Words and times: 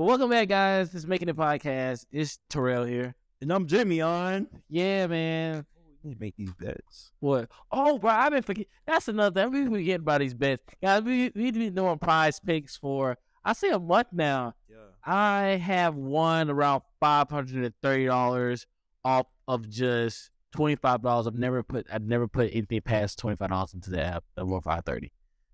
But 0.00 0.06
welcome 0.06 0.30
back, 0.30 0.48
guys. 0.48 0.94
It's 0.94 1.04
making 1.04 1.26
the 1.26 1.34
podcast. 1.34 2.06
It's 2.10 2.38
Terrell 2.48 2.84
here. 2.86 3.14
And 3.42 3.52
I'm 3.52 3.66
Jamion. 3.66 4.46
Yeah, 4.70 5.06
man. 5.08 5.66
We 6.02 6.16
make 6.18 6.34
these 6.38 6.54
bets. 6.54 7.12
What? 7.20 7.50
Oh, 7.70 7.98
bro, 7.98 8.10
I've 8.10 8.32
been 8.32 8.42
forgetting. 8.42 8.70
That's 8.86 9.08
another 9.08 9.42
thing. 9.42 9.52
We 9.52 9.60
been 9.60 9.72
forgetting 9.72 10.00
about 10.00 10.20
these 10.20 10.32
bets, 10.32 10.62
guys. 10.82 11.02
We 11.02 11.30
we 11.34 11.50
been 11.50 11.74
doing 11.74 11.98
PrizePicks 11.98 12.78
for 12.78 13.18
I 13.44 13.52
say 13.52 13.68
a 13.68 13.78
month 13.78 14.06
now. 14.12 14.54
Yeah. 14.70 14.76
I 15.04 15.60
have 15.62 15.96
won 15.96 16.48
around 16.48 16.80
five 16.98 17.28
hundred 17.28 17.62
and 17.62 17.74
thirty 17.82 18.06
dollars 18.06 18.66
off 19.04 19.26
of 19.48 19.68
just 19.68 20.30
twenty 20.50 20.76
five 20.76 21.02
dollars. 21.02 21.26
I've 21.26 21.34
never 21.34 21.62
put 21.62 21.86
I've 21.92 22.06
never 22.06 22.26
put 22.26 22.48
anything 22.54 22.80
past 22.80 23.18
twenty 23.18 23.36
five 23.36 23.50
dollars 23.50 23.74
into 23.74 23.90
the 23.90 24.02
app 24.02 24.24
of 24.38 24.48
one 24.48 24.62
five 24.62 24.86
thirty. 24.86 25.12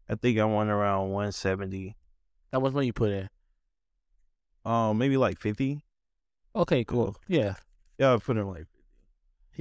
I 0.08 0.14
think 0.14 0.38
I 0.38 0.44
won 0.44 0.68
around 0.68 1.10
170. 1.10 1.96
That 2.52 2.62
was 2.62 2.72
when 2.72 2.86
you 2.86 2.92
put 2.92 3.10
in. 3.10 3.28
Um, 4.66 4.98
maybe 4.98 5.16
like 5.16 5.38
50. 5.38 5.80
Okay, 6.56 6.84
cool. 6.84 7.16
Yeah, 7.28 7.54
Yeah, 7.98 8.14
I 8.14 8.16
put 8.16 8.36
in 8.36 8.46
like 8.48 8.66
50. 8.66 8.82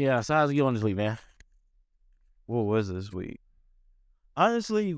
yeah. 0.02 0.22
So 0.22 0.34
how's 0.34 0.50
it 0.50 0.56
going 0.56 0.74
this 0.74 0.84
week, 0.84 0.96
man? 0.96 1.18
What 2.48 2.64
was 2.64 2.90
this 2.90 3.14
week? 3.14 3.40
Honestly, 4.36 4.98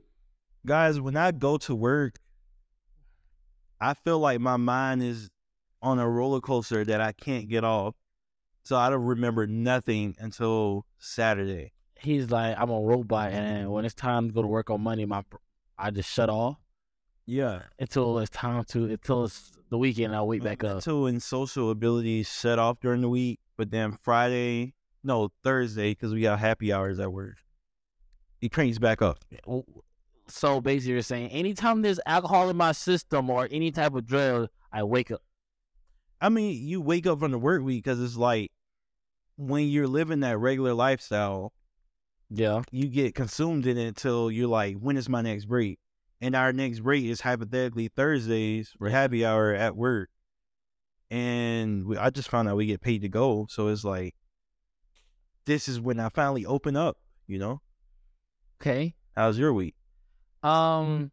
guys, 0.66 1.00
when 1.02 1.17
I 1.17 1.31
go 1.31 1.58
to 1.58 1.76
work, 1.76 2.20
I 3.81 3.94
feel 3.94 4.20
like 4.20 4.40
my 4.40 4.58
mind 4.58 5.04
is 5.04 5.30
on 5.81 6.00
a 6.00 6.09
roller 6.09 6.39
coaster 6.39 6.84
that 6.86 7.02
I 7.02 7.12
can't 7.12 7.48
get 7.50 7.64
off. 7.64 7.95
So 8.64 8.76
I 8.76 8.89
don't 8.89 9.03
remember 9.03 9.45
nothing 9.48 10.16
until 10.20 10.86
Saturday. 11.00 11.73
He's 12.00 12.30
like, 12.30 12.55
I'm 12.58 12.70
a 12.70 12.80
robot, 12.80 13.31
and 13.31 13.72
when 13.72 13.86
it's 13.86 13.94
time 13.95 14.28
to 14.28 14.34
go 14.34 14.42
to 14.42 14.48
work 14.48 14.70
on 14.70 14.81
Monday, 14.81 15.05
my 15.05 15.23
I 15.78 15.89
just 15.92 16.12
shut 16.12 16.30
off 16.30 16.58
Yeah. 17.27 17.63
until 17.77 18.17
it's 18.20 18.30
time 18.31 18.63
to 18.70 18.86
until 18.86 19.26
it's 19.26 19.52
the 19.70 19.77
weekend. 19.77 20.16
I'll 20.16 20.27
wake 20.27 20.44
back 20.44 20.63
up. 20.63 20.76
Mental 20.76 21.05
and 21.08 21.22
social 21.22 21.70
abilities 21.70 22.31
shut 22.31 22.58
off 22.58 22.80
during 22.80 23.02
the 23.02 23.09
week, 23.09 23.40
but 23.58 23.70
then 23.70 23.97
Friday, 24.02 24.73
no 25.03 25.30
Thursday, 25.44 25.92
because 25.92 26.14
we 26.14 26.22
got 26.22 26.39
happy 26.39 26.72
hours 26.72 27.00
at 27.00 27.11
work. 27.11 27.36
It 28.42 28.52
cranks 28.53 28.80
back 28.80 29.02
up. 29.02 29.20
So 30.30 30.61
basically, 30.61 30.94
you're 30.94 31.02
saying 31.02 31.30
anytime 31.31 31.81
there's 31.81 32.00
alcohol 32.05 32.50
in 32.50 32.55
my 32.58 32.72
system 32.72 33.30
or 33.30 33.48
any 33.52 33.72
type 33.72 33.94
of 33.94 34.05
drug, 34.05 34.48
I 34.72 34.83
wake 34.83 35.11
up. 35.11 35.22
I 36.22 36.30
mean, 36.30 36.66
you 36.66 36.81
wake 36.81 37.05
up 37.08 37.20
from 37.20 37.31
the 37.31 37.38
work 37.39 37.61
week 37.61 37.83
because 37.83 38.02
it's 38.02 38.16
like 38.17 38.52
when 39.38 39.67
you're 39.67 39.88
living 39.88 40.22
that 40.22 40.38
regular 40.38 40.73
lifestyle, 40.73 41.53
Yeah. 42.30 42.61
you 42.72 42.88
get 42.88 43.16
consumed 43.16 43.67
in 43.67 43.78
it 43.78 43.88
until 43.88 44.31
you're 44.31 44.48
like, 44.48 44.78
when 44.78 44.98
is 44.98 45.08
my 45.09 45.22
next 45.22 45.45
break? 45.45 45.80
And 46.20 46.36
our 46.36 46.52
next 46.52 46.80
break 46.80 47.06
is 47.06 47.22
hypothetically 47.22 47.90
Thursdays 47.90 48.73
for 48.78 48.90
happy 48.90 49.26
hour 49.26 49.54
at 49.54 49.76
work. 49.76 50.10
And 51.12 51.86
we, 51.86 51.98
I 51.98 52.10
just 52.10 52.30
found 52.30 52.50
out 52.50 52.58
we 52.58 52.66
get 52.66 52.82
paid 52.82 53.02
to 53.02 53.10
go. 53.10 53.48
So 53.50 53.68
it's 53.68 53.84
like, 53.84 54.16
this 55.45 55.68
is 55.68 55.80
when 55.80 56.00
I 56.00 56.10
finally 56.10 56.45
open 56.45 56.76
up, 56.76 56.98
you 57.28 57.38
know? 57.38 57.62
Okay. 58.60 58.95
How's 59.16 59.38
your 59.38 59.54
week? 59.54 59.76
Um. 60.44 61.12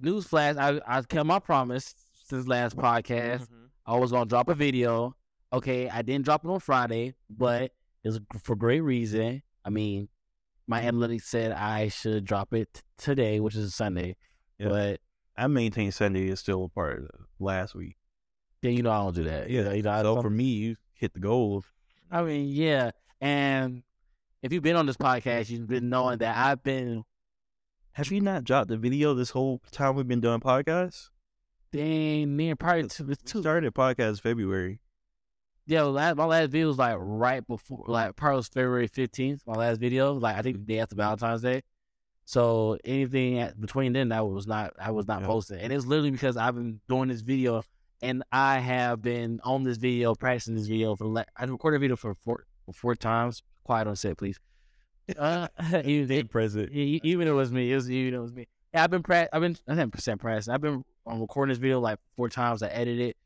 Newsflash: 0.00 0.56
I 0.56 0.80
I 0.86 1.02
kept 1.02 1.26
my 1.26 1.38
promise 1.38 1.94
since 2.24 2.46
last 2.46 2.76
podcast. 2.76 3.46
I 3.86 3.96
was 3.96 4.12
gonna 4.12 4.26
drop 4.26 4.48
a 4.48 4.54
video. 4.54 5.14
Okay, 5.52 5.88
I 5.88 6.02
didn't 6.02 6.24
drop 6.24 6.44
it 6.44 6.48
on 6.48 6.60
Friday, 6.60 7.14
but 7.28 7.72
it's 8.04 8.18
for 8.42 8.56
great 8.56 8.80
reason. 8.80 9.42
I 9.64 9.70
mean, 9.70 10.08
my 10.70 10.82
mm-hmm. 10.82 11.02
analytics 11.02 11.24
said 11.24 11.50
I 11.50 11.88
should 11.88 12.24
drop 12.24 12.54
it 12.54 12.82
today, 12.96 13.40
which 13.40 13.56
is 13.56 13.74
Sunday. 13.74 14.16
Yeah. 14.58 14.68
But 14.68 15.00
I 15.36 15.48
maintain 15.48 15.90
Sunday 15.90 16.28
is 16.28 16.38
still 16.38 16.64
a 16.64 16.68
part 16.68 17.00
of 17.00 17.08
last 17.40 17.74
week. 17.74 17.96
yeah, 18.62 18.70
you 18.70 18.82
know 18.82 18.92
I 18.92 18.98
don't 18.98 19.14
do 19.16 19.24
that. 19.24 19.50
Yeah. 19.50 19.72
you 19.72 19.82
know 19.82 19.90
I 19.90 20.02
So 20.02 20.22
for 20.22 20.30
me, 20.30 20.44
you 20.44 20.76
hit 20.94 21.12
the 21.12 21.20
goal. 21.20 21.64
I 22.10 22.22
mean, 22.22 22.48
yeah, 22.48 22.92
and 23.20 23.82
if 24.42 24.52
you've 24.52 24.62
been 24.62 24.76
on 24.76 24.86
this 24.86 24.96
podcast, 24.96 25.50
you've 25.50 25.66
been 25.66 25.88
knowing 25.88 26.18
that 26.18 26.36
I've 26.36 26.62
been 26.62 27.04
Have 27.92 28.12
you 28.12 28.20
not 28.20 28.44
dropped 28.44 28.68
the 28.68 28.76
video 28.76 29.12
this 29.14 29.30
whole 29.30 29.60
time 29.72 29.96
we've 29.96 30.08
been 30.08 30.20
doing 30.20 30.40
podcasts? 30.40 31.10
dang 31.72 32.36
near 32.36 32.56
probably 32.56 32.88
two 33.24 33.40
started 33.40 33.74
podcast 33.74 34.20
February. 34.20 34.80
Yeah, 35.70 35.82
last, 35.82 36.16
my 36.16 36.24
last 36.24 36.50
video 36.50 36.66
was 36.66 36.78
like 36.78 36.96
right 36.98 37.46
before, 37.46 37.84
like 37.86 38.16
probably 38.16 38.38
was 38.38 38.48
February 38.48 38.88
fifteenth. 38.88 39.42
My 39.46 39.54
last 39.54 39.78
video, 39.78 40.14
like 40.14 40.36
I 40.36 40.42
think 40.42 40.56
the 40.56 40.64
day 40.64 40.80
after 40.80 40.96
Valentine's 40.96 41.42
Day. 41.42 41.62
So 42.24 42.76
anything 42.84 43.38
at, 43.38 43.60
between 43.60 43.92
then, 43.92 44.08
that 44.08 44.26
was 44.26 44.48
not, 44.48 44.72
I 44.80 44.90
was 44.90 45.06
not 45.06 45.20
Yeah. 45.20 45.28
posting, 45.28 45.60
and 45.60 45.72
it's 45.72 45.86
literally 45.86 46.10
because 46.10 46.36
I've 46.36 46.56
been 46.56 46.80
doing 46.88 47.08
this 47.08 47.20
video, 47.20 47.62
and 48.02 48.24
I 48.32 48.58
have 48.58 49.00
been 49.00 49.38
on 49.44 49.62
this 49.62 49.76
video, 49.76 50.16
practicing 50.16 50.56
this 50.56 50.66
video 50.66 50.96
for. 50.96 51.04
Like, 51.04 51.28
I 51.36 51.44
recorded 51.44 51.76
a 51.76 51.78
video 51.78 51.94
for 51.94 52.16
four, 52.16 52.46
for 52.66 52.72
four 52.72 52.96
times. 52.96 53.40
Quiet 53.62 53.86
on 53.86 53.94
set, 53.94 54.18
please. 54.18 54.40
Uh, 55.16 55.46
even, 55.84 56.26
present. 56.26 56.72
even 56.72 57.28
it 57.28 57.30
was 57.30 57.52
me, 57.52 57.70
it 57.70 57.76
was 57.76 57.88
even 57.88 58.14
it 58.14 58.18
was 58.18 58.32
me. 58.32 58.48
Yeah, 58.74 58.82
I've 58.82 58.90
been 58.90 59.04
pra- 59.04 59.28
I've 59.32 59.40
been 59.40 59.56
I 59.68 59.76
didn't 59.76 59.92
percent 59.92 60.20
practicing. 60.20 60.52
I've 60.52 60.60
been 60.60 60.84
um, 61.06 61.20
recording 61.20 61.52
this 61.52 61.58
video 61.58 61.78
like 61.78 62.00
four 62.16 62.28
times. 62.28 62.60
I 62.60 62.68
edited 62.70 63.10
it 63.10 63.16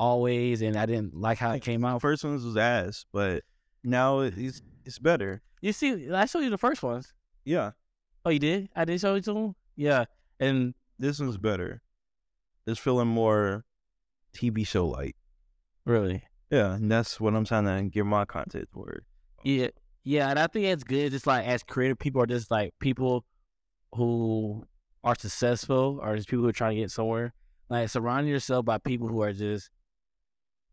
always, 0.00 0.62
and 0.62 0.76
I 0.76 0.86
didn't 0.86 1.14
like 1.14 1.38
how 1.38 1.52
it 1.52 1.60
came 1.62 1.84
out. 1.84 2.00
First 2.00 2.24
ones 2.24 2.42
was 2.44 2.56
ass, 2.56 3.04
but 3.12 3.44
now 3.84 4.20
it's 4.20 4.62
it's 4.84 4.98
better. 4.98 5.42
You 5.60 5.72
see, 5.72 6.10
I 6.10 6.24
showed 6.24 6.40
you 6.40 6.50
the 6.50 6.58
first 6.58 6.82
ones. 6.82 7.12
Yeah, 7.44 7.72
Oh, 8.24 8.30
you 8.30 8.38
did? 8.38 8.68
I 8.74 8.84
did 8.84 9.00
show 9.00 9.14
you 9.14 9.20
to 9.22 9.32
them. 9.34 9.54
Yeah, 9.76 10.06
and 10.40 10.74
this 10.98 11.20
one's 11.20 11.36
better. 11.38 11.82
It's 12.66 12.78
feeling 12.80 13.08
more 13.08 13.64
TV 14.36 14.66
show 14.66 14.86
like. 14.88 15.16
really, 15.86 16.22
Yeah, 16.50 16.74
and 16.74 16.90
that's 16.90 17.20
what 17.20 17.34
I'm 17.34 17.44
trying 17.44 17.64
to 17.66 17.88
give 17.90 18.06
my 18.06 18.24
content 18.24 18.68
toward. 18.72 19.04
yeah, 19.44 19.68
yeah, 20.04 20.30
and 20.30 20.38
I 20.38 20.46
think 20.46 20.66
it's 20.66 20.84
good. 20.84 21.12
Just 21.12 21.26
like 21.26 21.46
as 21.46 21.62
creative 21.62 21.98
people 21.98 22.22
are 22.22 22.26
just 22.26 22.50
like 22.50 22.72
people 22.80 23.24
who 23.94 24.64
are 25.04 25.14
successful, 25.14 25.98
or 26.02 26.16
just 26.16 26.28
people 26.28 26.42
who 26.44 26.48
are 26.48 26.52
trying 26.52 26.76
to 26.76 26.82
get 26.82 26.90
somewhere. 26.90 27.32
Like 27.68 27.88
surround 27.88 28.28
yourself 28.28 28.64
by 28.64 28.78
people 28.78 29.08
who 29.08 29.22
are 29.22 29.32
just 29.32 29.70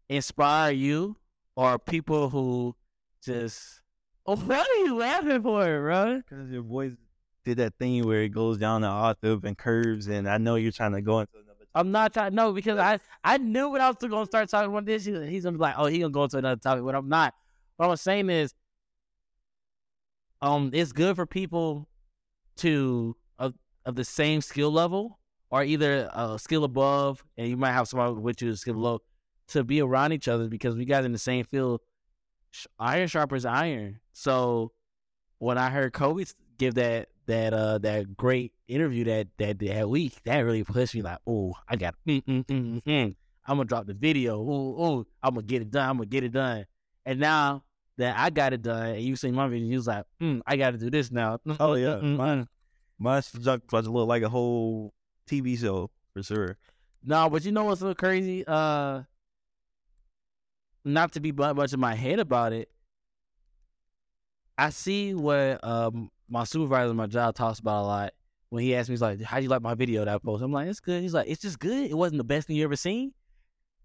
inspire 0.10 0.72
you, 0.72 1.18
or 1.56 1.78
people 1.80 2.30
who 2.30 2.76
just. 3.24 3.82
Oh, 4.26 4.36
what 4.36 4.68
are 4.70 4.76
you 4.86 4.96
laughing 4.96 5.42
for, 5.42 5.82
bro? 5.82 6.18
Because 6.18 6.52
your 6.52 6.64
voice 6.64 6.94
did 7.46 7.58
that 7.58 7.74
thing 7.80 8.06
where 8.06 8.24
it 8.24 8.30
goes 8.30 8.58
down 8.58 8.82
the 8.82 8.88
octave 8.88 9.44
and 9.46 9.58
curves, 9.58 10.08
and 10.08 10.28
I 10.30 10.38
know 10.38 10.56
you're 10.56 10.72
trying 10.72 10.92
to 10.94 11.02
go 11.02 11.20
into 11.20 11.34
another. 11.38 11.66
I'm 11.76 11.92
not 11.92 12.14
trying. 12.14 12.34
No, 12.36 12.52
because 12.52 12.78
I 12.80 13.00
I 13.24 13.38
knew 13.38 13.70
when 13.70 13.82
I 13.82 13.88
was 13.88 13.98
gonna 14.00 14.26
start 14.26 14.50
talking 14.50 14.70
about 14.72 14.86
this, 14.86 15.06
he- 15.06 15.28
he's 15.28 15.44
gonna 15.44 15.58
be 15.58 15.62
like, 15.62 15.76
oh, 15.78 15.86
he 15.86 16.00
gonna 16.00 16.12
go 16.12 16.24
into 16.24 16.38
another 16.38 16.60
topic. 16.60 16.84
But 16.84 16.96
I'm 16.96 17.08
not. 17.10 17.34
What 17.78 17.90
I'm 17.90 17.96
saying 17.98 18.30
is, 18.30 18.54
um, 20.42 20.72
it's 20.74 20.92
good 20.92 21.16
for 21.16 21.26
people 21.26 21.88
to 22.58 23.16
of 23.40 23.54
of 23.86 23.96
the 23.96 24.04
same 24.04 24.42
skill 24.42 24.72
level 24.72 25.20
or 25.50 25.64
either 25.64 26.10
a 26.14 26.38
skill 26.38 26.64
above, 26.64 27.24
and 27.38 27.48
you 27.48 27.56
might 27.56 27.72
have 27.72 27.88
someone 27.88 28.22
with 28.22 28.42
you 28.42 28.50
a 28.52 28.56
skill 28.58 28.74
below, 28.74 29.00
to 29.50 29.64
be 29.64 29.82
around 29.82 30.12
each 30.14 30.28
other 30.28 30.48
because 30.48 30.76
we 30.76 30.86
got 30.86 31.06
in 31.06 31.12
the 31.12 31.18
same 31.18 31.46
field. 31.46 31.82
Iron 32.80 33.08
sharpens 33.08 33.46
iron. 33.46 34.00
So 34.14 34.72
when 35.40 35.58
I 35.58 35.70
heard 35.70 35.94
Kobe 35.94 36.26
give 36.58 36.76
that 36.76 37.10
that 37.28 37.54
uh 37.54 37.78
that 37.80 38.16
great 38.16 38.54
interview 38.68 39.04
that 39.06 39.28
that 39.38 39.60
that 39.60 39.90
week, 39.90 40.14
that 40.24 40.40
really 40.40 40.64
pushed 40.64 40.96
me 40.96 41.02
like, 41.02 41.20
oh, 41.28 41.54
I 41.68 41.76
got 41.76 41.96
mm, 42.08 42.24
mm, 42.24 42.46
mm, 42.46 42.64
mm, 42.74 42.84
mm. 42.84 43.16
I'm 43.46 43.58
gonna 43.58 43.66
drop 43.66 43.86
the 43.86 43.94
video. 43.94 44.40
Oh, 44.40 44.76
oh, 44.78 45.06
I'm 45.22 45.36
gonna 45.36 45.46
get 45.46 45.62
it 45.62 45.72
done. 45.72 45.90
I'm 45.90 45.98
gonna 45.98 46.08
get 46.08 46.24
it 46.24 46.32
done. 46.32 46.66
And 47.06 47.20
now 47.20 47.64
that 47.98 48.18
I 48.18 48.30
got 48.30 48.54
it 48.54 48.62
done, 48.62 48.88
and 48.88 49.02
you 49.02 49.16
seen 49.16 49.34
my 49.36 49.48
video, 49.48 49.68
you 49.68 49.78
was 49.78 49.88
like, 49.88 50.06
mm, 50.22 50.42
I 50.46 50.56
got 50.58 50.72
to 50.72 50.78
do 50.78 50.90
this 50.90 51.12
now. 51.12 51.40
Mm, 51.48 51.58
Oh 51.60 51.70
mm, 51.70 51.82
yeah, 51.82 51.96
mm, 51.96 52.02
mm, 52.02 52.18
mine, 52.18 52.44
mm. 52.44 52.48
mine's 53.00 53.34
about 53.34 53.70
to 53.70 53.92
look 53.92 54.08
like 54.08 54.24
a 54.24 54.30
whole 54.30 54.94
TV 55.30 55.58
show 55.58 55.90
for 56.14 56.24
sure. 56.24 56.58
No, 57.04 57.30
but 57.30 57.46
you 57.46 57.52
know 57.52 57.64
what's 57.66 57.82
so 57.82 57.94
crazy? 57.94 58.44
Uh, 58.46 59.04
not 60.88 61.14
to 61.14 61.20
be 61.20 61.32
much 61.32 61.74
in 61.74 61.80
my 61.80 61.96
head 61.96 62.20
about 62.20 62.54
it. 62.54 62.70
I 64.58 64.70
see 64.72 65.14
what 65.14 65.64
um 65.64 66.10
my 66.30 66.44
supervisor, 66.44 66.94
my 66.94 67.08
job, 67.08 67.36
talks 67.36 67.60
about 67.60 67.84
a 67.84 67.86
lot. 67.86 68.14
When 68.50 68.64
he 68.64 68.76
asked 68.76 68.90
me, 68.90 68.94
he's 68.94 69.02
like, 69.02 69.22
"How 69.22 69.38
do 69.38 69.44
you 69.44 69.50
like 69.50 69.62
my 69.62 69.76
video 69.76 70.06
that 70.06 70.16
I 70.16 70.18
post?" 70.18 70.42
I'm 70.42 70.52
like, 70.52 70.68
"It's 70.68 70.80
good." 70.80 71.02
He's 71.02 71.14
like, 71.14 71.28
"It's 71.30 71.42
just 71.42 71.60
good. 71.60 71.90
It 71.90 71.96
wasn't 71.96 72.18
the 72.18 72.24
best 72.24 72.48
thing 72.48 72.56
you 72.56 72.64
ever 72.64 72.76
seen." 72.76 73.14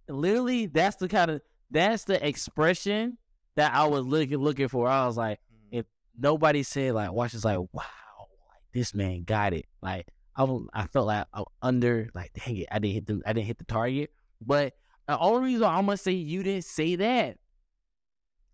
And 0.09 0.19
literally, 0.19 0.67
that's 0.67 0.97
the 0.97 1.09
kind 1.09 1.31
of 1.31 1.43
that's 1.71 2.05
the 2.05 2.25
expression 2.27 3.19
that 3.57 3.75
I 3.75 3.87
was 3.87 4.07
looking 4.07 4.39
looking 4.39 4.69
for. 4.69 4.89
I 4.89 5.07
was 5.07 5.17
like, 5.17 5.41
if 5.71 5.87
nobody 6.19 6.63
said 6.63 6.95
like, 6.95 7.13
watch 7.13 7.33
this, 7.33 7.45
like, 7.45 7.59
wow, 7.59 7.83
like 7.83 8.63
this 8.73 8.95
man 8.95 9.25
got 9.25 9.53
it. 9.53 9.67
Like 9.83 10.07
I 10.37 10.47
I 10.73 10.87
felt 10.87 11.07
like 11.07 11.27
I 11.33 11.41
was 11.41 11.53
under, 11.61 12.09
like, 12.15 12.33
dang 12.33 12.57
it, 12.59 12.69
I 12.71 12.79
didn't 12.79 12.95
hit 12.95 13.07
the, 13.07 13.23
I 13.27 13.33
didn't 13.33 13.47
hit 13.47 13.59
the 13.59 13.65
target. 13.65 14.11
But 14.41 14.75
the 15.09 15.19
only 15.19 15.53
reason 15.53 15.65
I'm 15.65 15.87
gonna 15.87 15.97
say 15.97 16.13
you 16.13 16.43
didn't 16.43 16.65
say 16.65 16.97
that, 16.97 17.37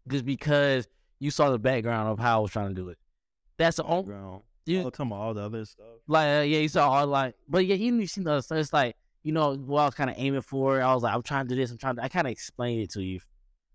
just 0.09 0.25
because 0.25 0.89
you 1.19 1.31
saw 1.31 1.51
the 1.51 1.59
background 1.59 2.09
of 2.09 2.19
how 2.19 2.39
I 2.39 2.43
was 2.43 2.51
trying 2.51 2.69
to 2.69 2.75
do 2.75 2.89
it. 2.89 2.99
That's 3.57 3.77
the 3.77 3.85
only, 3.85 4.05
Background. 4.13 4.43
you, 4.67 4.81
Oh, 4.83 4.91
come 4.91 5.13
on, 5.13 5.21
all 5.21 5.35
the 5.35 5.43
other 5.43 5.65
stuff. 5.65 5.87
like, 6.07 6.27
uh, 6.39 6.43
yeah, 6.43 6.59
you 6.59 6.69
saw 6.69 6.89
all 6.91 7.07
like, 7.07 7.35
but 7.49 7.67
yeah, 7.67 7.75
even 7.77 8.01
you 8.01 8.07
seen 8.07 8.25
the 8.25 8.33
other 8.33 8.43
stuff. 8.43 8.59
It's 8.59 8.73
like 8.73 8.97
you 9.25 9.33
know, 9.33 9.55
what 9.57 9.83
I 9.83 9.85
was 9.87 9.95
kind 9.95 10.09
of 10.09 10.17
aiming 10.19 10.41
for. 10.43 10.81
I 10.81 10.95
was 10.95 11.03
like, 11.03 11.13
I'm 11.13 11.23
trying 11.23 11.47
to 11.47 11.55
do 11.55 11.61
this. 11.61 11.71
I'm 11.71 11.77
trying 11.77 11.97
to. 11.97 12.03
I 12.05 12.09
kind 12.09 12.27
of 12.27 12.31
explained 12.31 12.83
it 12.83 12.91
to 12.93 13.03
you, 13.03 13.21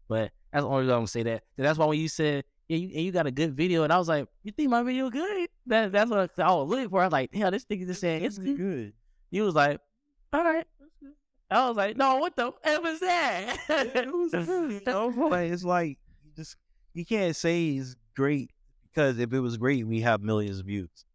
but 0.07 0.31
that's 0.51 0.63
the 0.63 0.67
only 0.69 0.81
reason 0.81 0.93
I'm 0.93 0.97
gonna 0.99 1.07
say 1.07 1.23
that. 1.23 1.43
That's 1.57 1.77
why 1.77 1.85
when 1.85 1.99
you 1.99 2.07
said, 2.07 2.45
yeah, 2.69 2.77
you, 2.77 2.87
you 2.87 3.11
got 3.11 3.27
a 3.27 3.31
good 3.31 3.53
video, 3.55 3.83
and 3.83 3.91
I 3.91 3.97
was 3.97 4.07
like, 4.07 4.27
you 4.43 4.51
think 4.51 4.69
my 4.69 4.81
video 4.83 5.09
good? 5.09 5.49
That 5.67 5.91
that's 5.91 6.09
what 6.09 6.31
I 6.39 6.51
was 6.53 6.69
looking 6.69 6.89
for. 6.89 7.01
I 7.01 7.05
was 7.05 7.11
like, 7.11 7.29
yeah, 7.33 7.49
this 7.49 7.65
nigga 7.65 7.85
just 7.85 8.01
saying 8.01 8.23
it's 8.23 8.37
good. 8.39 8.57
good. 8.57 8.93
You 9.31 9.43
was 9.43 9.53
like, 9.53 9.79
all 10.31 10.43
right. 10.43 10.65
I 11.53 11.67
was 11.67 11.77
like, 11.77 11.97
no, 11.97 12.17
what 12.17 12.35
the 12.35 12.51
F 12.63 12.81
was 12.83 12.99
that? 12.99 13.57
it 13.69 14.11
was. 14.11 14.33
You 14.73 14.81
know, 14.85 15.07
like, 15.07 15.51
it's 15.51 15.63
like 15.63 15.97
you 16.23 16.31
just 16.35 16.57
you 16.93 17.05
can't 17.05 17.35
say 17.35 17.71
it's 17.71 17.95
great 18.15 18.51
because 18.89 19.19
if 19.19 19.33
it 19.33 19.39
was 19.39 19.57
great, 19.57 19.85
we 19.87 20.01
have 20.01 20.21
millions 20.21 20.59
of 20.59 20.65
views. 20.65 21.05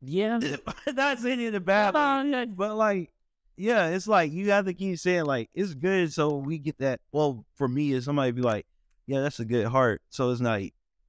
yeah. 0.00 0.38
that's 0.94 1.22
saying 1.22 1.40
it 1.40 1.48
in 1.48 1.54
a 1.54 1.60
bad. 1.60 1.94
No, 1.94 2.22
yeah. 2.22 2.44
But 2.46 2.76
like, 2.76 3.10
yeah, 3.56 3.88
it's 3.88 4.08
like 4.08 4.32
you 4.32 4.50
have 4.50 4.64
to 4.66 4.74
keep 4.74 4.98
saying 4.98 5.24
like 5.24 5.50
it's 5.54 5.74
good, 5.74 6.12
so 6.12 6.36
we 6.36 6.58
get 6.58 6.78
that. 6.78 7.00
Well, 7.12 7.44
for 7.54 7.68
me, 7.68 7.92
is 7.92 8.04
somebody 8.04 8.32
be 8.32 8.42
like, 8.42 8.66
yeah, 9.06 9.20
that's 9.20 9.40
a 9.40 9.44
good 9.44 9.66
heart. 9.66 10.02
So 10.10 10.30
it's 10.30 10.40
not 10.40 10.62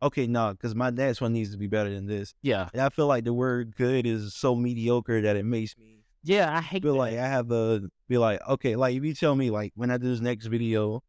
okay, 0.03 0.27
no, 0.27 0.51
because 0.51 0.75
my 0.75 0.89
next 0.89 1.21
one 1.21 1.33
needs 1.33 1.51
to 1.51 1.57
be 1.57 1.67
better 1.67 1.89
than 1.89 2.05
this. 2.05 2.35
Yeah. 2.41 2.69
And 2.73 2.81
I 2.81 2.89
feel 2.89 3.07
like 3.07 3.23
the 3.23 3.33
word 3.33 3.75
good 3.75 4.05
is 4.05 4.35
so 4.35 4.55
mediocre 4.55 5.21
that 5.21 5.35
it 5.35 5.45
makes 5.45 5.77
me 5.77 6.02
Yeah, 6.23 6.55
I 6.55 6.61
hate 6.61 6.83
feel 6.83 6.93
that. 6.93 6.99
like 6.99 7.13
I 7.17 7.27
have 7.27 7.49
to 7.49 7.89
be 8.07 8.17
like, 8.17 8.39
okay, 8.47 8.75
like 8.75 8.95
if 8.95 9.03
you 9.03 9.13
tell 9.13 9.35
me 9.35 9.49
like 9.49 9.73
when 9.75 9.91
I 9.91 9.97
do 9.97 10.07
this 10.09 10.21
next 10.21 10.45
video, 10.45 11.03